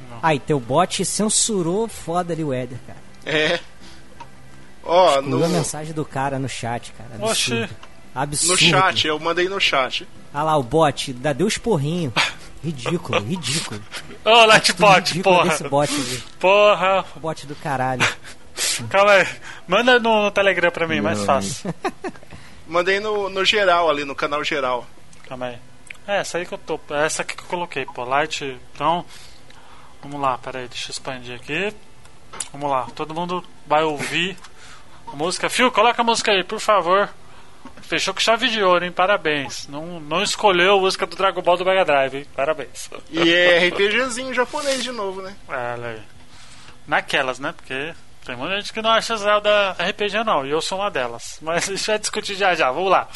Não. 0.10 0.20
Ai, 0.22 0.40
teu 0.40 0.60
bot 0.60 1.06
censurou 1.06 1.88
foda 1.88 2.34
ali 2.34 2.44
o 2.44 2.52
Éder, 2.54 2.78
cara. 2.86 3.00
É. 3.26 3.60
Ó, 4.84 5.20
Excluiu 5.20 5.38
no, 5.40 5.46
a 5.46 5.48
mensagem 5.48 5.94
do 5.94 6.04
cara 6.04 6.38
no 6.38 6.50
chat, 6.50 6.92
cara. 6.92 7.12
Oxi. 7.26 7.54
Absurdo. 7.54 7.76
Absurdo. 8.14 8.52
no 8.52 8.58
chat, 8.58 9.08
eu 9.08 9.18
mandei 9.22 9.48
no 9.48 9.58
chat. 9.58 10.06
Ah 10.34 10.44
lá, 10.44 10.58
o 10.58 10.64
bot, 10.64 11.14
dá 11.14 11.32
deu 11.32 11.48
esporrinho. 11.48 12.12
Ridículo, 12.62 13.24
ridículo. 13.24 13.82
Ô, 14.26 14.46
Lightbot, 14.48 15.12
ridículo 15.12 15.38
porra. 15.38 15.50
desse 15.50 15.64
bot 15.70 15.94
ali. 15.94 16.24
Porra. 16.42 17.06
Bot 17.16 17.48
do 17.48 17.56
caralho. 17.56 18.06
Calma 18.90 19.12
aí. 19.14 19.28
Manda 19.66 19.98
no, 19.98 20.30
Telegram 20.30 20.72
pra 20.72 20.86
mim, 20.90 21.00
mais 21.00 21.24
fácil. 21.24 21.74
Mandei 22.72 23.02
no, 23.02 23.30
no 23.30 23.44
geral 23.44 23.90
ali, 23.90 24.06
no 24.06 24.16
canal 24.16 24.42
geral. 24.46 24.88
Calma 25.28 25.48
aí. 25.48 25.60
É, 26.08 26.20
essa 26.20 26.38
aí 26.38 26.46
que 26.46 26.54
eu 26.54 26.58
tô. 26.58 26.80
é 26.90 27.06
Essa 27.06 27.22
aqui 27.22 27.36
que 27.36 27.44
eu 27.44 27.48
coloquei, 27.48 27.86
pô. 27.86 28.06
Light. 28.06 28.58
Então. 28.74 29.06
Vamos 30.02 30.22
lá, 30.22 30.38
peraí, 30.38 30.68
deixa 30.70 30.88
eu 30.88 30.92
expandir 30.92 31.36
aqui. 31.36 31.74
Vamos 32.54 32.72
lá, 32.72 32.88
todo 32.96 33.14
mundo 33.14 33.44
vai 33.68 33.84
ouvir 33.84 34.38
a 35.12 35.16
música. 35.16 35.50
Fio, 35.50 35.70
coloca 35.70 36.02
a 36.02 36.06
música 36.06 36.32
aí, 36.32 36.46
por 36.46 36.60
favor. 36.60 37.10
Fechou 37.82 38.14
com 38.14 38.22
chave 38.22 38.48
de 38.48 38.64
ouro, 38.64 38.86
hein? 38.86 38.92
Parabéns. 38.92 39.68
Não, 39.68 40.00
não 40.00 40.24
escolheu 40.24 40.78
a 40.78 40.80
música 40.80 41.06
do 41.06 41.16
Dragon 41.16 41.42
Ball 41.42 41.58
do 41.58 41.66
Mega 41.66 41.84
Drive, 41.84 42.20
hein? 42.20 42.26
Parabéns. 42.34 42.90
E 43.12 43.34
é 43.34 43.68
RPGzinho 43.68 44.34
japonês 44.34 44.82
de 44.82 44.92
novo, 44.92 45.22
né? 45.22 45.36
É, 45.50 45.74
olha 45.74 45.88
aí. 45.90 46.02
Naquelas, 46.88 47.38
né? 47.38 47.54
Porque 47.56 47.94
tem 48.26 48.36
muita 48.36 48.58
gente 48.58 48.74
que 48.74 48.82
não 48.82 48.92
acha 48.92 49.18
Zelda 49.18 49.72
RPG, 49.72 50.24
não. 50.24 50.46
E 50.46 50.52
eu 50.52 50.62
sou 50.62 50.80
uma 50.80 50.92
delas. 50.92 51.40
Mas 51.42 51.66
gente 51.70 51.88
vai 51.88 52.00
discutir 52.00 52.36
já 52.36 52.54
já. 52.56 52.72
Vamos 52.72 52.92
lá. 52.92 53.08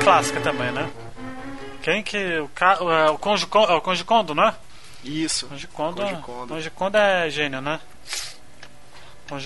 Clássica 0.00 0.40
também, 0.40 0.72
né? 0.72 0.90
Quem 1.82 2.02
que. 2.02 2.38
O, 2.40 2.48
ca... 2.48 2.78
é 2.80 3.10
o 3.10 3.18
Kondo, 3.18 3.48
é 3.68 3.74
o 3.74 3.80
Conde 3.80 4.04
Kondo, 4.04 4.34
não 4.34 4.48
é? 4.48 4.54
Isso. 5.04 5.46
Conde 5.46 5.66
Kondo, 5.68 6.02
Kondo 6.74 6.96
é 6.96 7.30
gênio, 7.30 7.60
né? 7.60 7.80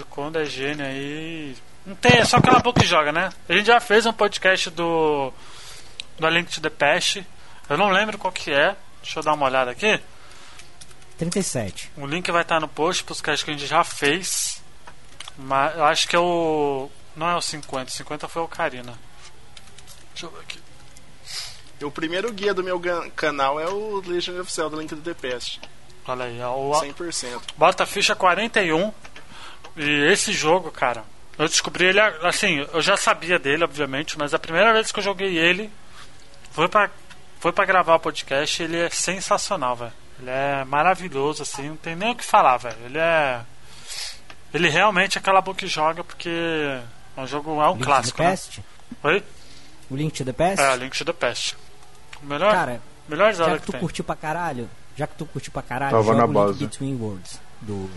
Kondo 0.08 0.38
é 0.38 0.44
gênio 0.44 0.84
aí. 0.84 1.56
Não 1.84 1.94
tem, 1.94 2.18
é 2.18 2.24
só 2.24 2.38
aquela 2.38 2.60
boca 2.60 2.80
que 2.80 2.86
joga, 2.86 3.12
né? 3.12 3.30
A 3.48 3.52
gente 3.52 3.66
já 3.66 3.78
fez 3.80 4.06
um 4.06 4.12
podcast 4.12 4.70
do. 4.70 5.32
Do 6.18 6.26
A 6.26 6.30
Link 6.30 6.50
to 6.50 6.60
the 6.60 6.70
Past. 6.70 7.24
Eu 7.68 7.76
não 7.76 7.90
lembro 7.90 8.18
qual 8.18 8.32
que 8.32 8.50
é. 8.50 8.74
Deixa 9.02 9.18
eu 9.18 9.22
dar 9.22 9.34
uma 9.34 9.46
olhada 9.46 9.70
aqui. 9.70 10.00
37. 11.18 11.92
O 11.96 12.06
link 12.06 12.30
vai 12.30 12.42
estar 12.42 12.60
no 12.60 12.68
post 12.68 13.04
pros 13.04 13.20
casts 13.20 13.44
que 13.44 13.50
a 13.50 13.54
gente 13.54 13.66
já 13.66 13.84
fez. 13.84 14.62
Mas 15.36 15.76
eu 15.76 15.84
acho 15.84 16.08
que 16.08 16.16
é 16.16 16.18
o. 16.18 16.90
Não 17.14 17.28
é 17.28 17.36
o 17.36 17.40
50, 17.40 17.90
50 17.90 18.28
foi 18.28 18.42
o 18.42 18.48
Karina. 18.48 18.94
Deixa 20.14 20.26
eu 20.26 20.30
ver 20.30 20.40
aqui. 20.40 20.58
O 21.82 21.90
primeiro 21.90 22.32
guia 22.32 22.54
do 22.54 22.62
meu 22.62 22.80
canal 23.14 23.60
é 23.60 23.68
o 23.68 24.00
Legend 24.06 24.40
of 24.40 24.50
Zelda 24.52 24.76
Link 24.76 24.94
to 24.94 25.02
the 25.02 25.12
Past. 25.12 25.60
Olha 26.06 26.24
aí, 26.26 26.40
é 26.40 26.46
o 26.46 26.70
100%. 26.70 27.40
Bota 27.56 27.84
ficha 27.84 28.14
41. 28.14 28.92
E 29.76 30.12
esse 30.12 30.32
jogo, 30.32 30.70
cara, 30.70 31.04
eu 31.36 31.48
descobri 31.48 31.86
ele 31.86 32.00
assim, 32.00 32.66
eu 32.72 32.80
já 32.80 32.96
sabia 32.96 33.38
dele, 33.38 33.64
obviamente, 33.64 34.16
mas 34.16 34.32
a 34.32 34.38
primeira 34.38 34.72
vez 34.72 34.92
que 34.92 34.98
eu 35.00 35.02
joguei 35.02 35.36
ele 35.36 35.70
foi 36.52 36.68
pra, 36.68 36.88
foi 37.40 37.52
pra 37.52 37.64
gravar 37.64 37.96
o 37.96 38.00
podcast, 38.00 38.62
ele 38.62 38.78
é 38.78 38.88
sensacional, 38.90 39.74
velho. 39.74 39.92
Ele 40.20 40.30
é 40.30 40.64
maravilhoso, 40.64 41.42
assim, 41.42 41.70
não 41.70 41.76
tem 41.76 41.96
nem 41.96 42.12
o 42.12 42.14
que 42.14 42.24
falar, 42.24 42.56
velho. 42.58 42.76
Ele 42.84 42.98
é. 42.98 43.40
Ele 44.52 44.68
realmente 44.68 45.18
é 45.18 45.20
aquela 45.20 45.40
boca 45.40 45.58
que 45.58 45.66
joga 45.66 46.04
porque 46.04 46.30
é 46.30 47.20
um 47.20 47.26
jogo, 47.26 47.60
é 47.60 47.68
um 47.68 47.72
Link 47.74 47.84
clássico. 47.84 48.18
the 48.18 48.22
Né? 48.24 48.30
Past? 48.30 48.62
Oi? 49.02 49.24
O 49.90 49.96
Link 49.96 50.12
to 50.16 50.24
the 50.24 50.32
Past? 50.32 50.60
É, 50.60 50.76
Link 50.76 50.96
to 50.96 51.04
the 51.04 51.12
Past. 51.12 51.56
O 52.22 52.26
melhor, 52.26 52.52
Cara, 52.52 52.80
melhor 53.08 53.32
já 53.32 53.44
Zelda 53.44 53.52
que 53.54 53.60
que 53.60 53.66
tu 53.66 53.72
tem. 53.72 53.80
curtiu 53.80 54.04
pra 54.04 54.16
caralho, 54.16 54.68
já 54.96 55.06
que 55.06 55.14
tu 55.14 55.26
curtiu 55.26 55.52
pra 55.52 55.62
caralho, 55.62 55.90
Tava 55.92 56.02
joga 56.04 56.16
na 56.18 56.24
o 56.24 56.26
Link 56.28 56.34
base. 56.46 56.58
Between 56.66 56.96
Worlds 57.00 57.40
do 57.60 57.90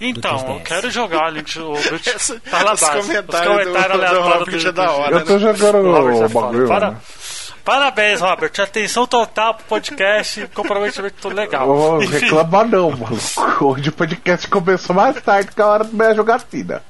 Então, 0.00 0.36
do 0.36 0.42
eu 0.42 0.54
3DS. 0.60 0.62
quero 0.64 0.90
jogar 0.90 1.26
o 1.26 1.30
Link 1.30 1.52
to 1.52 1.72
o 1.72 1.76
Essa- 2.14 2.40
tá 2.40 2.64
na 2.64 2.72
os 2.72 2.80
base. 2.80 3.00
comentários 3.02 3.56
Os 3.56 3.62
comentários 3.64 3.92
do- 3.92 3.98
do 3.98 4.06
aleatórios 4.06 4.38
Hobbit 4.38 4.66
é 4.66 4.72
da 4.72 4.90
hora, 4.92 5.16
Eu 5.16 5.24
tô 5.24 5.38
jogando 5.38 6.24
O 6.24 6.28
bagulho, 6.28 6.68
Para- 6.68 6.90
né? 6.92 6.96
Parabéns, 7.64 8.20
Robert. 8.20 8.52
Atenção 8.60 9.06
total 9.06 9.54
pro 9.54 9.64
podcast. 9.64 10.46
Comprometimento 10.48 11.14
tudo 11.18 11.34
legal. 11.34 11.66
Vou 11.66 12.02
Enfim, 12.02 12.18
reclamar 12.18 12.68
não, 12.68 12.90
mano. 12.90 13.16
Hoje 13.62 13.88
o 13.88 13.92
podcast 13.92 14.46
começou 14.48 14.94
mais 14.94 15.18
tarde 15.22 15.50
que 15.50 15.62
a 15.62 15.66
hora 15.66 15.84
da 15.84 15.90
minha 15.90 16.14
jogatina. 16.14 16.82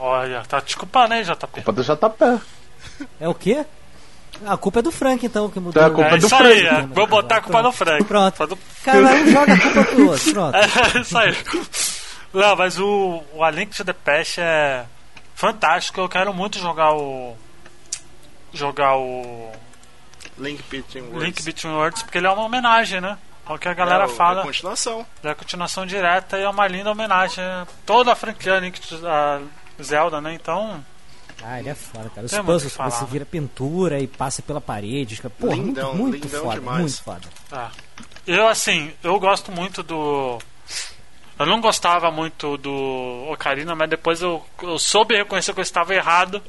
Olha, 0.00 0.42
tá 0.48 0.60
te 0.60 0.76
culpando, 0.76 1.14
hein, 1.14 1.22
JP? 1.24 1.46
Culpa 1.62 1.72
do 1.72 1.82
JP. 1.82 2.40
É 3.20 3.28
o 3.28 3.34
quê? 3.34 3.64
A 4.46 4.56
culpa 4.56 4.80
é 4.80 4.82
do 4.82 4.90
Frank, 4.90 5.24
então, 5.24 5.48
que 5.48 5.60
mudou. 5.60 5.80
É, 5.82 5.86
a 5.86 5.90
culpa 5.90 6.10
É 6.10 6.18
do 6.18 6.26
isso 6.26 6.34
aí, 6.34 6.60
Frank. 6.66 6.82
é. 6.82 6.86
vou 6.94 7.06
botar 7.06 7.36
a 7.36 7.40
culpa 7.40 7.62
no 7.62 7.72
Frank. 7.72 8.04
Pronto. 8.04 8.46
Do- 8.48 8.58
Cara, 8.84 9.00
não 9.00 9.26
joga 9.30 9.52
a 9.54 9.60
culpa 9.60 9.84
pro 9.84 10.08
outro, 10.08 10.32
pronto. 10.32 10.56
É 10.96 11.00
isso 11.00 11.18
aí. 11.18 11.36
Não, 12.32 12.56
mas 12.56 12.78
o, 12.78 13.22
o 13.32 13.44
A 13.44 13.50
Link 13.50 13.74
to 13.76 13.84
the 13.84 13.92
Past 13.92 14.40
é 14.40 14.84
fantástico. 15.36 16.00
Eu 16.00 16.08
quero 16.08 16.34
muito 16.34 16.58
jogar 16.58 16.92
o. 16.94 17.36
Jogar 18.52 18.96
o 18.96 19.50
Link 20.38 20.62
Between 20.70 21.02
Worlds. 21.04 21.24
Link 21.24 21.42
Between 21.42 21.72
Worlds, 21.72 22.02
porque 22.02 22.18
ele 22.18 22.26
é 22.26 22.30
uma 22.30 22.42
homenagem, 22.42 23.00
né? 23.00 23.16
Ao 23.46 23.58
que 23.58 23.68
a 23.68 23.74
galera 23.74 24.04
é, 24.04 24.06
o- 24.06 24.10
É 24.10 24.14
fala. 24.14 24.40
a 24.40 24.44
continuação. 24.44 25.06
É 25.22 25.30
a 25.30 25.34
continuação 25.34 25.84
direta 25.86 26.38
e 26.38 26.42
é 26.42 26.48
uma 26.48 26.66
linda 26.66 26.90
homenagem 26.90 27.44
a 27.44 27.66
toda 27.84 28.12
a 28.12 28.16
franquia 28.16 28.58
Link 28.58 28.80
to 28.80 29.06
a 29.06 29.40
Zelda, 29.82 30.20
né? 30.20 30.32
Então, 30.34 30.82
Ah, 31.42 31.58
ele 31.60 31.68
é 31.68 31.74
foda, 31.74 32.08
cara. 32.14 32.26
Os 32.26 32.32
o 32.32 32.42
puzzles 32.44 32.72
você 32.72 32.76
falar. 32.78 33.04
vira 33.06 33.26
pintura 33.26 33.98
e 34.00 34.06
passa 34.06 34.40
pela 34.40 34.60
parede. 34.60 35.16
cara. 35.16 35.34
Pô, 35.38 35.48
Lindão, 35.48 35.88
muito, 35.94 36.00
muito 36.12 36.24
lindão 36.24 36.42
foda, 36.44 36.54
demais. 36.60 36.80
muito 36.80 37.02
foda. 37.02 37.28
Ah. 37.52 37.70
Eu, 38.26 38.48
assim, 38.48 38.92
eu 39.02 39.18
gosto 39.20 39.52
muito 39.52 39.82
do. 39.82 40.38
Eu 41.38 41.44
não 41.46 41.60
gostava 41.60 42.10
muito 42.10 42.56
do 42.56 43.26
Ocarina, 43.30 43.74
mas 43.74 43.90
depois 43.90 44.22
eu, 44.22 44.42
eu 44.62 44.78
soube 44.78 45.16
reconhecer 45.16 45.52
que 45.52 45.58
eu 45.60 45.62
estava 45.64 45.92
errado. 45.94 46.40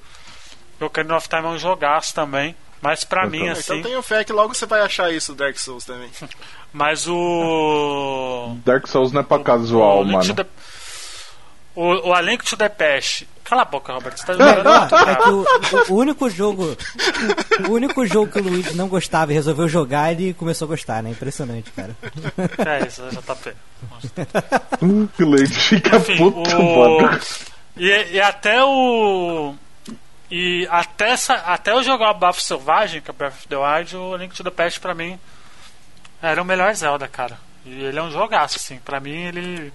O 0.79 0.85
Ocarina 0.85 1.17
of 1.17 1.27
Time 1.27 1.43
é 1.43 1.47
um 1.47 1.57
jogaço 1.57 2.13
também. 2.13 2.55
Mas 2.81 3.03
pra 3.03 3.23
Eu 3.23 3.31
mim, 3.31 3.39
também. 3.39 3.51
assim. 3.53 3.73
Então 3.79 3.89
tenho 3.89 4.01
fé 4.03 4.23
que 4.23 4.31
logo 4.31 4.53
você 4.53 4.65
vai 4.67 4.81
achar 4.81 5.11
isso 5.11 5.33
do 5.33 5.39
Dark 5.39 5.57
Souls 5.57 5.83
também. 5.85 6.09
Mas 6.77 7.07
o. 7.07 8.57
Dark 8.65 8.85
Souls 8.87 9.13
não 9.13 9.21
é 9.21 9.23
pra 9.23 9.39
casual, 9.39 10.01
o 10.01 10.05
mano. 10.05 10.35
the- 10.35 10.45
O, 11.73 12.09
o 12.09 12.13
A 12.13 12.19
Link 12.19 12.43
to 12.43 12.57
the 12.57 12.67
Past. 12.67 13.25
Cala 13.45 13.61
a 13.61 13.65
boca, 13.65 13.93
Robert. 13.93 14.17
Você 14.17 14.25
tá 14.25 14.33
jogando 14.33 14.79
muito, 14.79 14.95
é 14.95 15.15
que 15.15 15.29
o, 15.29 15.41
o- 15.41 15.93
o 15.93 15.95
único 15.95 16.29
jogo. 16.29 16.77
O 17.69 17.71
único 17.71 18.05
jogo 18.05 18.29
que 18.29 18.39
o 18.39 18.43
Luigi 18.43 18.73
não 18.75 18.89
gostava 18.89 19.31
e 19.31 19.35
resolveu 19.35 19.69
jogar, 19.69 20.11
ele 20.11 20.33
começou 20.33 20.65
a 20.65 20.69
gostar, 20.69 21.01
né? 21.01 21.11
Impressionante, 21.11 21.71
cara. 21.71 21.95
É 22.65 22.85
isso, 22.85 23.01
JP. 23.09 23.53
Hum, 24.81 25.07
que 25.15 25.23
leite 25.23 25.53
fica 25.53 25.95
Enfim, 25.95 26.17
puto, 26.17 26.49
o... 26.57 26.99
mano. 27.01 27.19
e, 27.77 27.87
e 28.15 28.19
até 28.19 28.61
o. 28.65 29.55
E 30.29 30.67
até, 30.69 31.11
essa, 31.11 31.35
até 31.35 31.71
eu 31.71 31.83
jogar 31.83 32.11
o 32.11 32.15
Bafo 32.19 32.41
Selvagem, 32.41 32.99
que 32.99 33.09
é 33.11 33.13
Breath 33.13 33.33
of 33.33 33.47
the 33.47 33.55
Wild, 33.55 33.95
o 33.95 34.17
Link 34.17 34.35
to 34.35 34.43
the 34.43 34.49
Past 34.51 34.79
pra 34.81 34.93
mim 34.93 35.17
era 36.21 36.41
o 36.41 36.45
melhor 36.45 36.73
Zelda, 36.75 37.07
cara. 37.07 37.37
E 37.65 37.83
ele 37.83 37.97
é 37.99 38.01
um 38.03 38.11
jogaço, 38.11 38.57
assim. 38.57 38.77
Pra 38.79 38.99
mim 38.99 39.11
ele. 39.15 39.73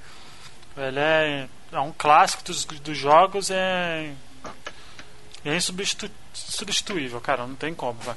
Ele 0.76 0.98
é, 0.98 1.48
é 1.72 1.80
um 1.80 1.92
clássico 1.92 2.42
dos, 2.44 2.64
dos 2.64 2.96
jogos, 2.96 3.50
é. 3.50 4.12
É 5.44 5.56
insubstitu- 5.56 6.10
insubstituível, 6.34 7.20
cara. 7.20 7.46
Não 7.46 7.54
tem 7.54 7.74
como, 7.74 7.98
velho. 8.00 8.16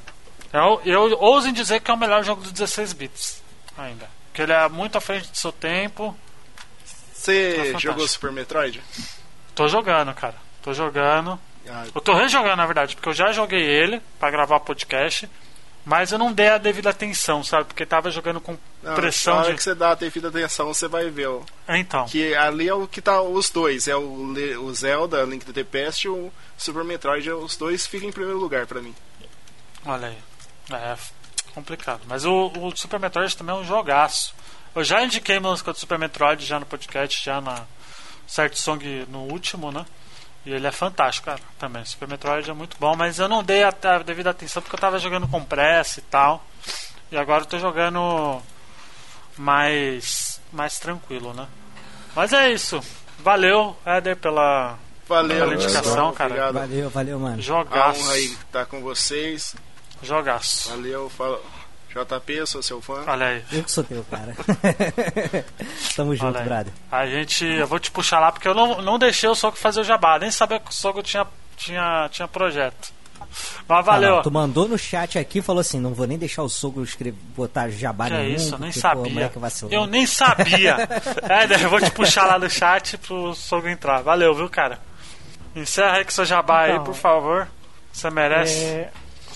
Eu, 0.52 0.82
eu 0.86 1.18
ouso 1.20 1.48
em 1.48 1.54
dizer 1.54 1.80
que 1.80 1.90
é 1.90 1.94
o 1.94 1.98
melhor 1.98 2.24
jogo 2.24 2.42
dos 2.42 2.52
16 2.52 2.94
bits 2.94 3.42
ainda. 3.78 4.08
Porque 4.28 4.42
ele 4.44 4.52
é 4.54 4.68
muito 4.70 4.98
à 4.98 5.02
frente 5.02 5.30
do 5.32 5.38
seu 5.38 5.52
tempo. 5.52 6.16
Você 7.14 7.54
fantástico. 7.56 7.80
jogou 7.80 8.08
Super 8.08 8.32
Metroid? 8.32 8.82
Tô 9.56 9.68
jogando, 9.68 10.14
cara. 10.14 10.36
Tô 10.62 10.74
jogando. 10.74 11.40
Ah, 11.68 11.86
Eu 11.96 12.02
tô 12.02 12.14
rejogando, 12.14 12.58
na 12.58 12.66
verdade, 12.66 12.96
porque 12.96 13.08
eu 13.10 13.14
já 13.14 13.32
joguei 13.32 13.62
ele 13.62 14.02
pra 14.20 14.30
gravar 14.30 14.60
podcast. 14.60 15.30
Mas 15.86 16.12
eu 16.12 16.18
não 16.18 16.32
dei 16.32 16.48
a 16.48 16.58
devida 16.58 16.90
atenção, 16.90 17.44
sabe? 17.44 17.66
Porque 17.66 17.86
tava 17.86 18.10
jogando 18.10 18.40
com 18.40 18.58
não, 18.82 18.96
pressão 18.96 19.36
na 19.36 19.42
hora 19.42 19.50
de. 19.52 19.58
que 19.58 19.64
você 19.64 19.76
dá 19.76 19.92
a 19.92 19.96
devida 19.96 20.30
atenção, 20.30 20.74
você 20.74 20.88
vai 20.88 21.10
ver. 21.10 21.28
ó, 21.28 21.42
Então. 21.68 22.06
Que 22.06 22.34
ali 22.36 22.70
é 22.70 22.74
o 22.74 22.88
que 22.88 23.02
tá 23.02 23.22
os 23.22 23.50
dois. 23.50 23.88
É 23.88 23.96
o, 23.96 24.02
o 24.02 24.74
Zelda, 24.74 25.24
Link 25.24 25.46
to 25.46 25.52
the 25.52 25.64
Past 25.64 26.08
e 26.08 26.10
o 26.10 26.32
Super 26.58 26.86
Metroid. 26.86 27.28
é 27.28 27.34
Os 27.34 27.58
dois 27.58 27.86
ficam 27.86 28.08
em 28.08 28.14
primeiro 28.14 28.40
lugar 28.40 28.66
pra 28.66 28.82
mim. 28.82 28.96
Olha 29.86 30.08
aí. 30.08 30.18
É 30.72 30.96
complicado. 31.54 32.02
Mas 32.08 32.26
o, 32.26 32.48
o 32.48 32.76
Super 32.76 33.00
Metroid 33.00 33.36
também 33.36 33.56
é 33.56 33.60
um 33.60 33.66
jogaço. 33.66 34.34
Eu 34.76 34.84
já 34.84 35.04
indiquei 35.04 35.40
música 35.40 35.72
do 35.72 35.78
Super 35.78 36.00
Metroid 36.00 36.46
já 36.46 36.60
no 36.60 36.66
podcast, 36.66 37.24
já 37.24 37.40
na 37.40 37.66
Certo 38.26 38.58
Song 38.58 39.06
no 39.10 39.20
último, 39.32 39.72
né? 39.72 39.86
E 40.46 40.52
ele 40.52 40.68
é 40.68 40.72
fantástico, 40.72 41.26
cara, 41.28 41.40
também. 41.58 41.86
Super 41.86 42.08
Metroid 42.08 42.50
é 42.50 42.54
muito 42.54 42.76
bom, 42.80 42.96
mas 42.96 43.18
eu 43.18 43.30
não 43.30 43.42
dei 43.44 43.64
a, 43.64 43.70
a 43.70 43.98
devida 44.00 44.30
atenção 44.32 44.62
porque 44.62 44.76
eu 44.76 44.80
tava 44.80 45.00
jogando 45.00 45.28
com 45.28 45.44
pressa 45.44 46.00
e 46.00 46.04
tal. 46.04 46.46
E 47.12 47.18
agora 47.18 47.44
eu 47.44 47.48
tô 47.48 47.58
jogando 47.60 48.42
mais 49.38 50.42
mais 50.52 50.78
tranquilo, 50.80 51.34
né? 51.34 51.48
Mas 52.16 52.34
é 52.34 52.52
isso. 52.52 52.80
Valeu, 53.20 53.76
Éder, 53.86 54.18
pela, 54.18 54.78
Valeu, 55.08 55.38
pela 55.40 55.54
indicação, 55.56 55.82
pessoal. 55.84 56.14
cara. 56.14 56.30
Obrigado. 56.30 56.54
Valeu, 56.54 56.90
valeu, 56.90 57.20
mano. 57.20 57.38
A 57.38 57.42
Jogaço. 57.42 58.02
honra 58.02 58.14
aí 58.14 58.26
estar 58.26 58.66
com 58.66 58.82
vocês. 58.82 59.56
Jogaço. 60.02 60.70
Valeu, 60.70 61.10
fala. 61.10 61.42
JP, 61.94 62.34
eu 62.34 62.48
sou 62.48 62.64
seu 62.64 62.82
fã. 62.82 63.04
Olha 63.06 63.28
aí. 63.28 63.44
Eu 63.52 63.64
que 63.64 63.72
sou 63.72 63.84
teu, 63.84 64.04
cara. 64.10 64.36
Tamo 65.96 66.16
junto, 66.16 66.26
Olha 66.28 66.40
aí. 66.40 66.46
brother. 66.46 66.74
A 66.92 67.06
gente. 67.06 67.46
Eu 67.46 67.68
vou 67.68 67.80
te 67.80 67.92
puxar 67.92 68.20
lá 68.20 68.32
porque 68.32 68.48
eu 68.48 68.56
não, 68.56 68.82
não 68.82 68.98
deixei 68.98 69.30
o 69.30 69.36
Soco 69.36 69.58
fazer 69.58 69.82
o 69.82 69.84
jabá. 69.84 70.18
Nem 70.18 70.32
sabia 70.32 70.60
que 70.60 70.72
o 70.72 70.74
Soco 70.74 71.04
tinha, 71.04 71.26
tinha, 71.56 72.10
tinha 72.12 72.28
projeto. 72.28 72.92
Mas 73.68 73.86
valeu. 73.86 74.14
Ah, 74.14 74.16
não, 74.18 74.24
tu 74.24 74.32
mandou 74.32 74.68
no 74.68 74.78
chat 74.78 75.18
aqui 75.18 75.40
e 75.40 75.42
falou 75.42 75.62
assim: 75.62 75.80
não 75.80 75.94
vou 75.94 76.06
nem 76.08 76.18
deixar 76.18 76.44
o 76.44 76.50
sogro 76.50 76.84
escrever, 76.84 77.18
botar 77.36 77.70
jabá 77.70 78.08
que 78.08 78.14
é 78.14 78.18
nenhum. 78.18 78.36
isso? 78.36 78.56
Eu 78.56 78.60
nem 78.60 78.72
porque, 78.72 78.82
pô, 78.82 79.04
sabia. 79.06 79.32
vacilou. 79.36 79.74
Eu 79.74 79.88
nem 79.88 80.06
sabia. 80.06 80.78
é, 81.30 81.64
eu 81.64 81.70
vou 81.70 81.80
te 81.80 81.92
puxar 81.92 82.26
lá 82.26 82.38
no 82.38 82.50
chat 82.50 82.98
pro 82.98 83.34
Soco 83.34 83.68
entrar. 83.68 84.02
Valeu, 84.02 84.34
viu, 84.34 84.50
cara? 84.50 84.80
Encerra 85.56 85.98
aí 85.98 86.06
com 86.06 86.12
seu 86.12 86.26
jabá 86.26 86.64
aí, 86.64 86.72
Então, 86.72 86.84
por 86.84 86.96
favor. 86.96 87.48
Você 87.92 88.10
merece. 88.10 88.64
É, 88.64 88.92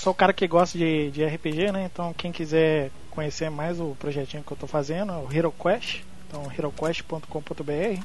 sou 0.07 0.13
o 0.13 0.15
cara 0.15 0.31
que 0.31 0.47
gosta 0.47 0.77
de, 0.77 1.11
de 1.11 1.25
RPG, 1.25 1.73
né? 1.73 1.89
Então 1.91 2.13
quem 2.13 2.31
quiser 2.31 2.91
conhecer 3.11 3.49
mais 3.51 3.77
o 3.77 3.93
projetinho 3.99 4.41
que 4.41 4.49
eu 4.49 4.55
tô 4.55 4.65
fazendo 4.65 5.11
é 5.11 5.17
o 5.17 5.27
Hero 5.29 5.51
Quest. 5.51 5.99
Então 6.25 6.49
heroquest.com.br. 6.49 8.01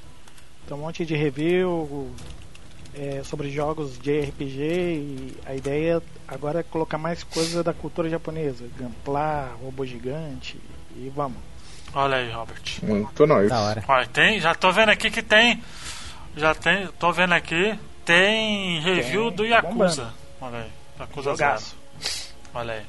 Tem 0.66 0.76
um 0.76 0.78
monte 0.78 1.06
de 1.06 1.14
review 1.14 2.10
é, 2.92 3.22
sobre 3.22 3.52
jogos 3.52 4.00
de 4.00 4.20
RPG 4.20 4.60
e 4.60 5.36
a 5.46 5.54
ideia 5.54 6.02
agora 6.26 6.58
é 6.58 6.62
colocar 6.64 6.98
mais 6.98 7.22
coisas 7.22 7.64
da 7.64 7.72
cultura 7.72 8.10
japonesa. 8.10 8.66
Gunpla, 8.76 9.52
robô 9.62 9.86
gigante 9.86 10.58
e 10.96 11.08
vamos. 11.14 11.38
Olha 11.94 12.16
aí, 12.16 12.32
Robert. 12.32 12.80
Muito 12.82 13.26
nóis. 13.28 13.48
Da 13.48 13.60
hora. 13.60 13.84
Olha, 13.86 14.06
tem. 14.08 14.40
Já 14.40 14.56
tô 14.56 14.72
vendo 14.72 14.88
aqui 14.88 15.08
que 15.08 15.22
tem. 15.22 15.62
Já 16.36 16.52
tem. 16.52 16.88
Tô 16.98 17.12
vendo 17.12 17.34
aqui. 17.34 17.78
Tem 18.04 18.80
review 18.80 19.28
Tem, 19.28 19.36
do 19.36 19.42
tá 19.44 19.48
Yakuza. 19.50 20.12
Olha 20.40 20.58
aí. 20.58 20.70
Acusa 20.98 21.30
Jogaço. 21.30 21.81
Olha 22.54 22.74
aí. 22.74 22.82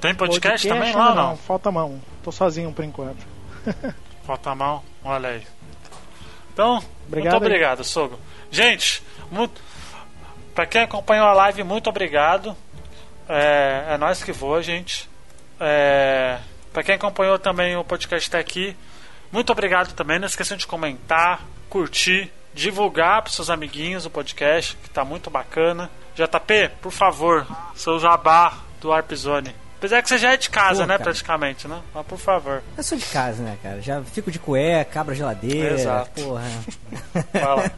Tem 0.00 0.14
podcast, 0.14 0.66
também 0.66 0.94
lá 0.94 1.08
ainda 1.08 1.22
não? 1.22 1.36
Falta 1.36 1.70
mão. 1.70 2.00
Tô 2.22 2.32
sozinho 2.32 2.72
por 2.72 2.84
enquanto. 2.84 3.24
Falta 4.24 4.50
a 4.50 4.54
mão. 4.54 4.82
Olha 5.04 5.30
aí. 5.30 5.46
Então, 6.52 6.82
Obrigado 7.06 7.32
muito 7.32 7.44
aí. 7.44 7.50
obrigado, 7.50 7.84
Sogo. 7.84 8.18
Gente, 8.50 9.02
muito... 9.30 9.60
pra 10.54 10.66
quem 10.66 10.82
acompanhou 10.82 11.26
a 11.26 11.32
live, 11.32 11.62
muito 11.64 11.90
obrigado. 11.90 12.56
É, 13.28 13.86
é 13.90 13.98
nós 13.98 14.22
que 14.22 14.32
voa, 14.32 14.62
gente. 14.62 15.08
É, 15.58 16.38
pra 16.72 16.82
quem 16.82 16.94
acompanhou 16.94 17.38
também 17.38 17.76
o 17.76 17.84
podcast 17.84 18.28
até 18.28 18.38
aqui, 18.38 18.76
muito 19.30 19.52
obrigado 19.52 19.92
também. 19.94 20.18
Não 20.18 20.26
esqueçam 20.26 20.56
de 20.56 20.66
comentar, 20.66 21.42
curtir, 21.68 22.32
divulgar 22.54 23.22
pros 23.22 23.36
seus 23.36 23.50
amiguinhos 23.50 24.06
o 24.06 24.10
podcast, 24.10 24.76
que 24.76 24.88
tá 24.88 25.04
muito 25.04 25.30
bacana. 25.30 25.90
JP, 26.16 26.70
por 26.80 26.90
favor, 26.90 27.46
seu 27.74 27.98
jabá 28.00 28.69
do 28.80 28.88
Warp 28.88 29.12
Zone. 29.12 29.54
Apesar 29.78 30.02
que 30.02 30.08
você 30.10 30.18
já 30.18 30.32
é 30.32 30.36
de 30.36 30.50
casa, 30.50 30.82
Pô, 30.82 30.86
né, 30.86 30.94
cara. 30.94 31.04
praticamente, 31.04 31.66
né? 31.66 31.80
Mas 31.94 32.06
por 32.06 32.18
favor. 32.18 32.62
Eu 32.76 32.82
sou 32.82 32.98
de 32.98 33.06
casa, 33.06 33.42
né, 33.42 33.56
cara? 33.62 33.80
Já 33.80 34.02
fico 34.02 34.30
de 34.30 34.38
cueca, 34.38 34.90
cabra 34.90 35.14
geladeira, 35.14 35.74
Exato. 35.74 36.20
porra. 36.22 36.44
Fala. 37.32 37.72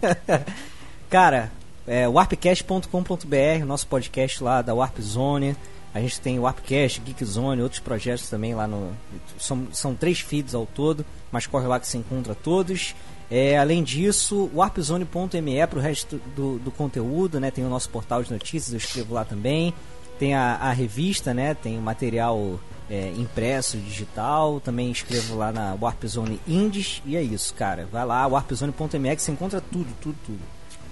Cara, 1.09 1.53
é 1.87 2.09
warpcast.com.br, 2.09 3.65
nosso 3.67 3.87
podcast 3.87 4.43
lá 4.43 4.63
da 4.63 4.75
Warp 4.75 4.99
Zone. 4.99 5.57
A 5.95 6.01
gente 6.01 6.21
tem 6.21 6.39
o 6.39 6.43
Warpcast, 6.43 7.01
Geek 7.01 7.25
Zone, 7.25 7.61
outros 7.63 7.81
projetos 7.81 8.29
também 8.31 8.55
lá 8.55 8.67
no. 8.67 8.93
São, 9.39 9.69
são 9.73 9.95
três 9.95 10.21
feeds 10.21 10.55
ao 10.55 10.65
todo, 10.65 11.05
mas 11.31 11.47
corre 11.47 11.67
lá 11.67 11.79
que 11.79 11.87
você 11.87 11.99
encontra 11.99 12.35
todos. 12.35 12.95
É, 13.31 13.59
além 13.59 13.83
disso, 13.83 14.51
warpzone.me 14.55 15.67
para 15.67 15.79
o 15.79 15.83
resto 15.83 16.21
do, 16.35 16.59
do 16.59 16.71
conteúdo, 16.71 17.39
né? 17.39 17.51
Tem 17.51 17.65
o 17.65 17.69
nosso 17.69 17.91
portal 17.91 18.23
de 18.23 18.33
notícias, 18.33 18.73
eu 18.73 18.79
escrevo 18.79 19.15
lá 19.15 19.25
também. 19.25 19.75
Tem 20.23 20.37
a, 20.37 20.55
a 20.55 20.71
revista, 20.71 21.35
né? 21.35 21.53
Tem 21.53 21.77
material 21.79 22.61
é, 22.89 23.13
impresso, 23.17 23.77
digital. 23.77 24.61
Também 24.61 24.89
escrevo 24.89 25.37
lá 25.37 25.51
na 25.51 25.75
Warp 25.75 26.05
Zone 26.05 26.41
Indies. 26.47 27.03
E 27.05 27.17
é 27.17 27.21
isso, 27.21 27.53
cara. 27.55 27.89
Vai 27.91 28.07
lá, 28.07 28.25
warpzone.me 28.29 29.17
que 29.17 29.21
você 29.21 29.33
encontra 29.33 29.61
tudo, 29.61 29.93
tudo, 30.01 30.17
tudo. 30.25 30.39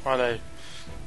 Olha 0.05 0.25
aí. 0.25 0.41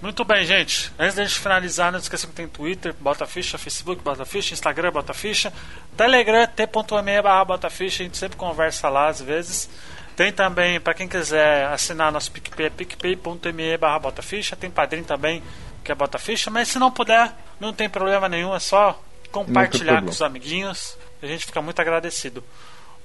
Muito 0.01 0.23
bem, 0.23 0.45
gente. 0.45 0.89
Antes 0.97 1.15
da 1.15 1.25
gente 1.25 1.37
finalizar, 1.37 1.91
não 1.91 1.99
esqueça 1.99 2.25
que 2.25 2.31
tem 2.31 2.47
Twitter, 2.47 2.95
Bota 2.97 3.25
Ficha, 3.25 3.57
Facebook, 3.57 4.01
Bota 4.01 4.23
Ficha, 4.23 4.53
Instagram, 4.53 4.93
Bota 4.93 5.13
Ficha, 5.13 5.51
Telegram, 5.97 6.47
t.me 6.47 7.21
Bota 7.45 7.69
Ficha, 7.69 8.03
a 8.03 8.05
gente 8.05 8.17
sempre 8.17 8.37
conversa 8.37 8.87
lá 8.87 9.09
às 9.09 9.19
vezes. 9.19 9.69
Tem 10.15 10.31
também, 10.31 10.79
para 10.79 10.93
quem 10.93 11.09
quiser 11.09 11.65
assinar 11.65 12.09
nosso 12.09 12.31
PicPay, 12.31 12.67
é 12.67 12.69
picpay.me 12.69 13.77
Bota 14.01 14.21
Ficha. 14.21 14.55
Tem 14.55 14.71
padrinho 14.71 15.03
também, 15.03 15.43
que 15.83 15.91
é 15.91 15.95
Bota 15.95 16.17
Ficha. 16.17 16.49
Mas 16.49 16.69
se 16.69 16.79
não 16.79 16.91
puder, 16.91 17.31
não 17.59 17.73
tem 17.73 17.89
problema 17.89 18.27
nenhum, 18.29 18.55
é 18.55 18.59
só 18.59 18.99
compartilhar 19.31 20.01
com 20.01 20.09
os 20.09 20.21
amiguinhos. 20.21 20.97
A 21.21 21.25
gente 21.25 21.45
fica 21.45 21.61
muito 21.61 21.79
agradecido. 21.81 22.43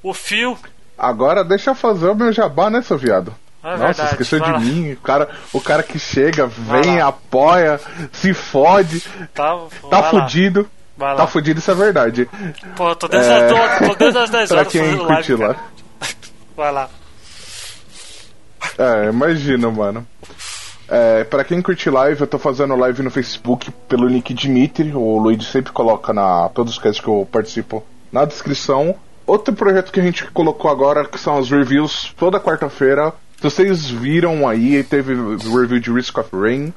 O 0.02 0.12
Fio, 0.14 0.59
Agora 0.98 1.44
deixa 1.44 1.70
eu 1.70 1.74
fazer 1.76 2.09
o 2.09 2.14
meu 2.14 2.32
jabá, 2.32 2.68
né, 2.68 2.82
seu 2.82 2.98
viado? 2.98 3.32
É 3.62 3.70
Nossa, 3.70 3.84
verdade, 3.84 4.10
esqueceu 4.10 4.40
de 4.40 4.59
mim. 4.59 4.92
O 4.92 4.96
cara, 4.96 5.28
o 5.52 5.60
cara 5.60 5.82
que 5.84 5.98
chega, 5.98 6.46
vem, 6.46 7.00
apoia, 7.00 7.80
se 8.12 8.34
fode, 8.34 9.00
tá, 9.32 9.56
tá 9.88 10.02
fudido. 10.10 10.68
Tá 10.98 11.26
fudido, 11.28 11.60
isso 11.60 11.70
é 11.70 11.74
verdade. 11.74 12.28
Pô, 12.74 12.94
tô 12.96 13.06
desde, 13.06 13.30
É. 13.30 13.48
tô 13.86 13.94
desde 13.94 14.18
as 14.18 14.30
10 14.30 14.48
pra 14.48 14.59
horas 14.59 14.72
quem 14.72 14.82
fazendo 14.82 15.05
live, 15.05 15.34
lá. 15.36 15.56
Vai 16.56 16.72
lá. 16.72 16.90
É, 18.76 19.09
imagina, 19.09 19.70
mano. 19.70 20.06
É, 20.89 21.23
pra 21.24 21.44
quem 21.44 21.60
curte 21.60 21.90
live, 21.90 22.20
eu 22.20 22.27
tô 22.27 22.39
fazendo 22.39 22.74
live 22.74 23.02
no 23.02 23.10
Facebook 23.10 23.70
pelo 23.89 24.09
nick 24.09 24.32
Dimitri. 24.32 24.93
O 24.94 25.19
Luigi 25.19 25.44
sempre 25.44 25.73
coloca 25.73 26.12
na 26.12 26.48
todos 26.48 26.73
os 26.73 26.78
casts 26.78 27.02
que 27.02 27.09
eu 27.09 27.28
participo 27.31 27.85
na 28.10 28.24
descrição. 28.24 28.94
Outro 29.27 29.52
projeto 29.55 29.93
que 29.93 30.01
a 30.01 30.02
gente 30.02 30.24
colocou 30.31 30.70
agora, 30.70 31.05
que 31.05 31.20
são 31.20 31.36
as 31.36 31.51
reviews 31.51 32.15
toda 32.16 32.40
quarta-feira. 32.40 33.12
Se 33.36 33.43
vocês 33.43 33.90
viram 33.90 34.48
aí, 34.48 34.82
teve 34.82 35.15
review 35.15 35.78
de 35.78 35.93
Risk 35.93 36.16
of 36.16 36.31
Rain. 36.32 36.73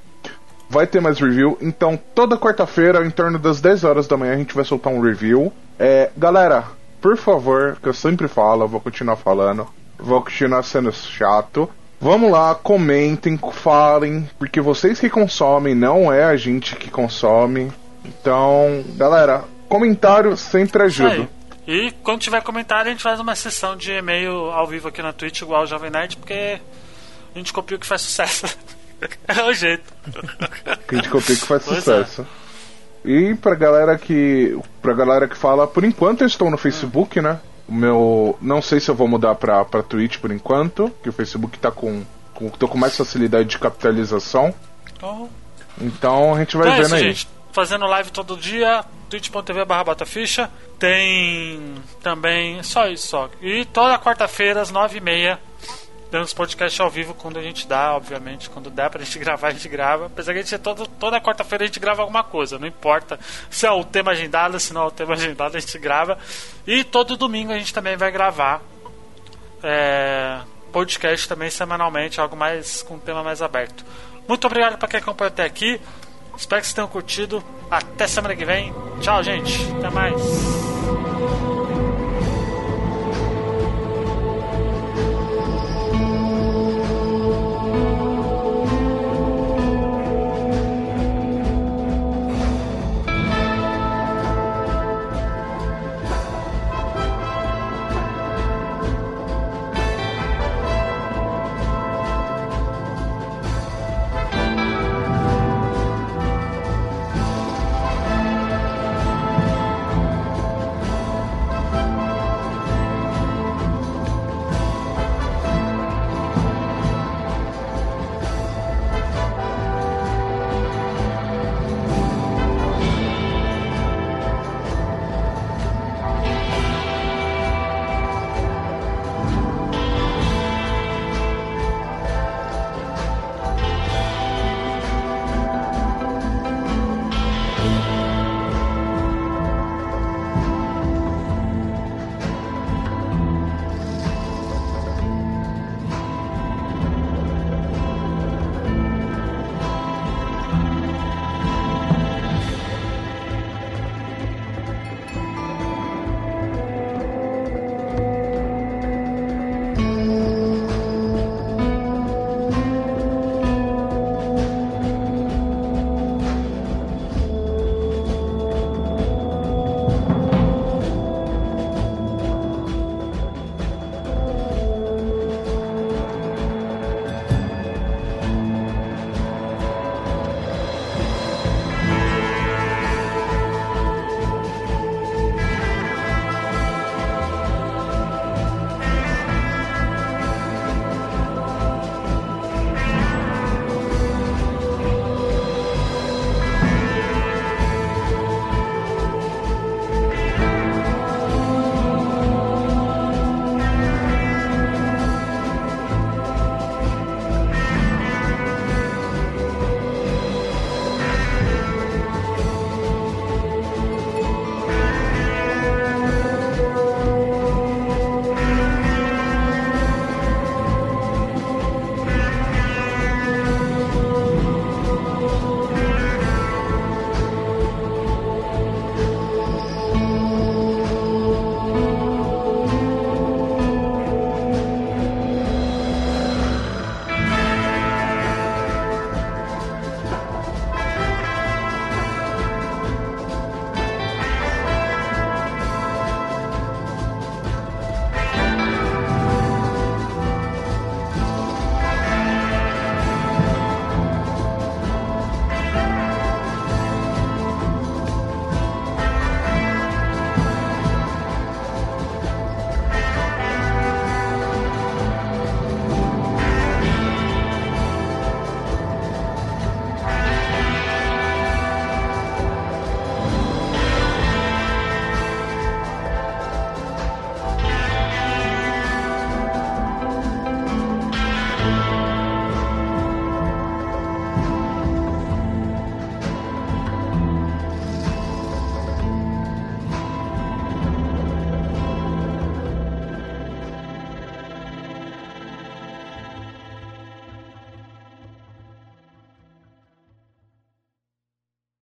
Vai 0.69 0.85
ter 0.85 1.01
mais 1.01 1.17
review. 1.17 1.57
Então, 1.61 1.97
toda 2.13 2.37
quarta-feira, 2.37 3.05
em 3.05 3.09
torno 3.09 3.39
das 3.39 3.61
10 3.61 3.85
horas 3.85 4.07
da 4.07 4.17
manhã, 4.17 4.33
a 4.33 4.37
gente 4.37 4.53
vai 4.53 4.65
soltar 4.65 4.91
um 4.91 5.01
review. 5.01 5.51
É, 5.79 6.11
galera, 6.17 6.65
por 7.01 7.17
favor, 7.17 7.77
que 7.81 7.87
eu 7.87 7.93
sempre 7.93 8.27
falo, 8.27 8.63
eu 8.63 8.67
vou 8.67 8.81
continuar 8.81 9.15
falando. 9.15 9.67
Vou 9.97 10.21
continuar 10.21 10.63
sendo 10.63 10.91
chato. 10.91 11.69
Vamos 12.01 12.31
lá, 12.31 12.55
comentem, 12.55 13.39
falem, 13.53 14.27
porque 14.39 14.59
vocês 14.59 14.99
que 14.99 15.07
consomem, 15.07 15.75
não 15.75 16.11
é 16.11 16.23
a 16.23 16.35
gente 16.35 16.75
que 16.75 16.89
consome. 16.89 17.71
Então, 18.03 18.83
galera, 18.95 19.43
comentário 19.69 20.35
sempre 20.35 20.81
ajuda. 20.81 21.29
E 21.67 21.91
quando 22.03 22.21
tiver 22.21 22.41
comentário, 22.41 22.89
a 22.89 22.91
gente 22.91 23.03
faz 23.03 23.19
uma 23.19 23.35
sessão 23.35 23.77
de 23.77 23.91
e-mail 23.91 24.31
ao 24.49 24.65
vivo 24.65 24.87
aqui 24.87 24.99
na 25.01 25.13
Twitch, 25.13 25.41
igual 25.41 25.61
o 25.61 25.67
Jovem 25.67 25.91
Nerd, 25.91 26.17
porque 26.17 26.59
a 27.35 27.37
gente 27.37 27.53
copia 27.53 27.77
o 27.77 27.79
que 27.79 27.85
faz 27.85 28.01
sucesso. 28.01 28.47
é 29.27 29.43
o 29.43 29.53
jeito. 29.53 29.93
A 30.65 30.95
gente 30.95 31.07
copia 31.07 31.35
que 31.35 31.45
faz 31.45 31.63
Pois 31.63 31.77
é. 31.77 31.81
sucesso. 31.81 32.27
E 33.05 33.35
pra 33.35 33.53
galera 33.53 33.95
que. 33.97 34.57
Pra 34.81 34.93
galera 34.93 35.27
que 35.27 35.37
fala, 35.37 35.67
por 35.67 35.83
enquanto 35.83 36.21
eu 36.21 36.27
estou 36.27 36.49
no 36.49 36.57
Facebook, 36.57 37.21
né? 37.21 37.39
O 37.67 37.73
meu. 37.73 38.37
Não 38.41 38.61
sei 38.61 38.79
se 38.79 38.89
eu 38.89 38.95
vou 38.95 39.07
mudar 39.07 39.35
pra, 39.35 39.63
pra 39.65 39.83
Twitch 39.83 40.17
por 40.17 40.31
enquanto, 40.31 40.91
que 41.01 41.09
o 41.09 41.13
Facebook 41.13 41.57
tá 41.59 41.71
com. 41.71 42.03
com 42.33 42.49
tô 42.49 42.67
com 42.67 42.77
mais 42.77 42.95
facilidade 42.97 43.49
de 43.49 43.59
capitalização. 43.59 44.53
Então, 44.93 45.29
Então 45.79 46.35
a 46.35 46.39
gente 46.39 46.57
vai 46.57 46.67
então 46.67 46.73
é 46.73 46.81
vendo 46.83 46.85
isso, 46.87 46.95
aí. 46.95 47.03
gente. 47.03 47.27
Fazendo 47.51 47.85
live 47.85 48.11
todo 48.11 48.37
dia, 48.37 48.85
twitch.tv 49.09 49.65
barra. 49.65 49.83
Tem 50.79 51.75
também. 52.01 52.63
Só 52.63 52.87
isso, 52.87 53.07
só. 53.07 53.29
E 53.41 53.65
toda 53.65 53.99
quarta-feira, 53.99 54.61
às 54.61 54.71
9h30, 56.11 56.21
temos 56.21 56.33
podcast 56.33 56.81
ao 56.81 56.89
vivo 56.89 57.13
quando 57.13 57.39
a 57.39 57.41
gente 57.41 57.65
dá, 57.65 57.95
obviamente. 57.95 58.49
Quando 58.49 58.69
der 58.69 58.89
pra 58.89 59.03
gente 59.03 59.17
gravar, 59.19 59.47
a 59.47 59.51
gente 59.51 59.69
grava. 59.69 60.07
Apesar 60.07 60.33
que 60.33 60.39
a 60.39 60.41
gente 60.41 60.57
todo, 60.59 60.85
toda 60.85 61.21
quarta-feira 61.21 61.63
a 61.63 61.67
gente 61.67 61.79
grava 61.79 62.01
alguma 62.01 62.23
coisa. 62.23 62.59
Não 62.59 62.67
importa 62.67 63.17
se 63.49 63.65
é 63.65 63.71
o 63.71 63.83
tema 63.83 64.11
agendado, 64.11 64.59
se 64.59 64.73
não 64.73 64.83
é 64.83 64.85
o 64.87 64.91
tema 64.91 65.13
agendado, 65.15 65.55
a 65.55 65.59
gente 65.59 65.79
grava. 65.79 66.19
E 66.67 66.83
todo 66.83 67.15
domingo 67.17 67.51
a 67.51 67.57
gente 67.57 67.73
também 67.73 67.95
vai 67.95 68.11
gravar. 68.11 68.61
É, 69.63 70.39
podcast 70.71 71.27
também 71.27 71.49
semanalmente, 71.49 72.19
algo 72.19 72.35
mais 72.35 72.83
com 72.83 72.95
um 72.95 72.99
tema 72.99 73.23
mais 73.23 73.41
aberto. 73.41 73.85
Muito 74.27 74.45
obrigado 74.45 74.77
para 74.77 74.87
quem 74.87 74.99
acompanhou 74.99 75.29
até 75.29 75.43
aqui. 75.43 75.79
Espero 76.35 76.61
que 76.61 76.67
vocês 76.67 76.73
tenham 76.73 76.87
curtido. 76.87 77.43
Até 77.69 78.07
semana 78.07 78.35
que 78.35 78.45
vem. 78.45 78.73
Tchau, 78.99 79.23
gente. 79.23 79.59
Até 79.77 79.89
mais. 79.89 81.50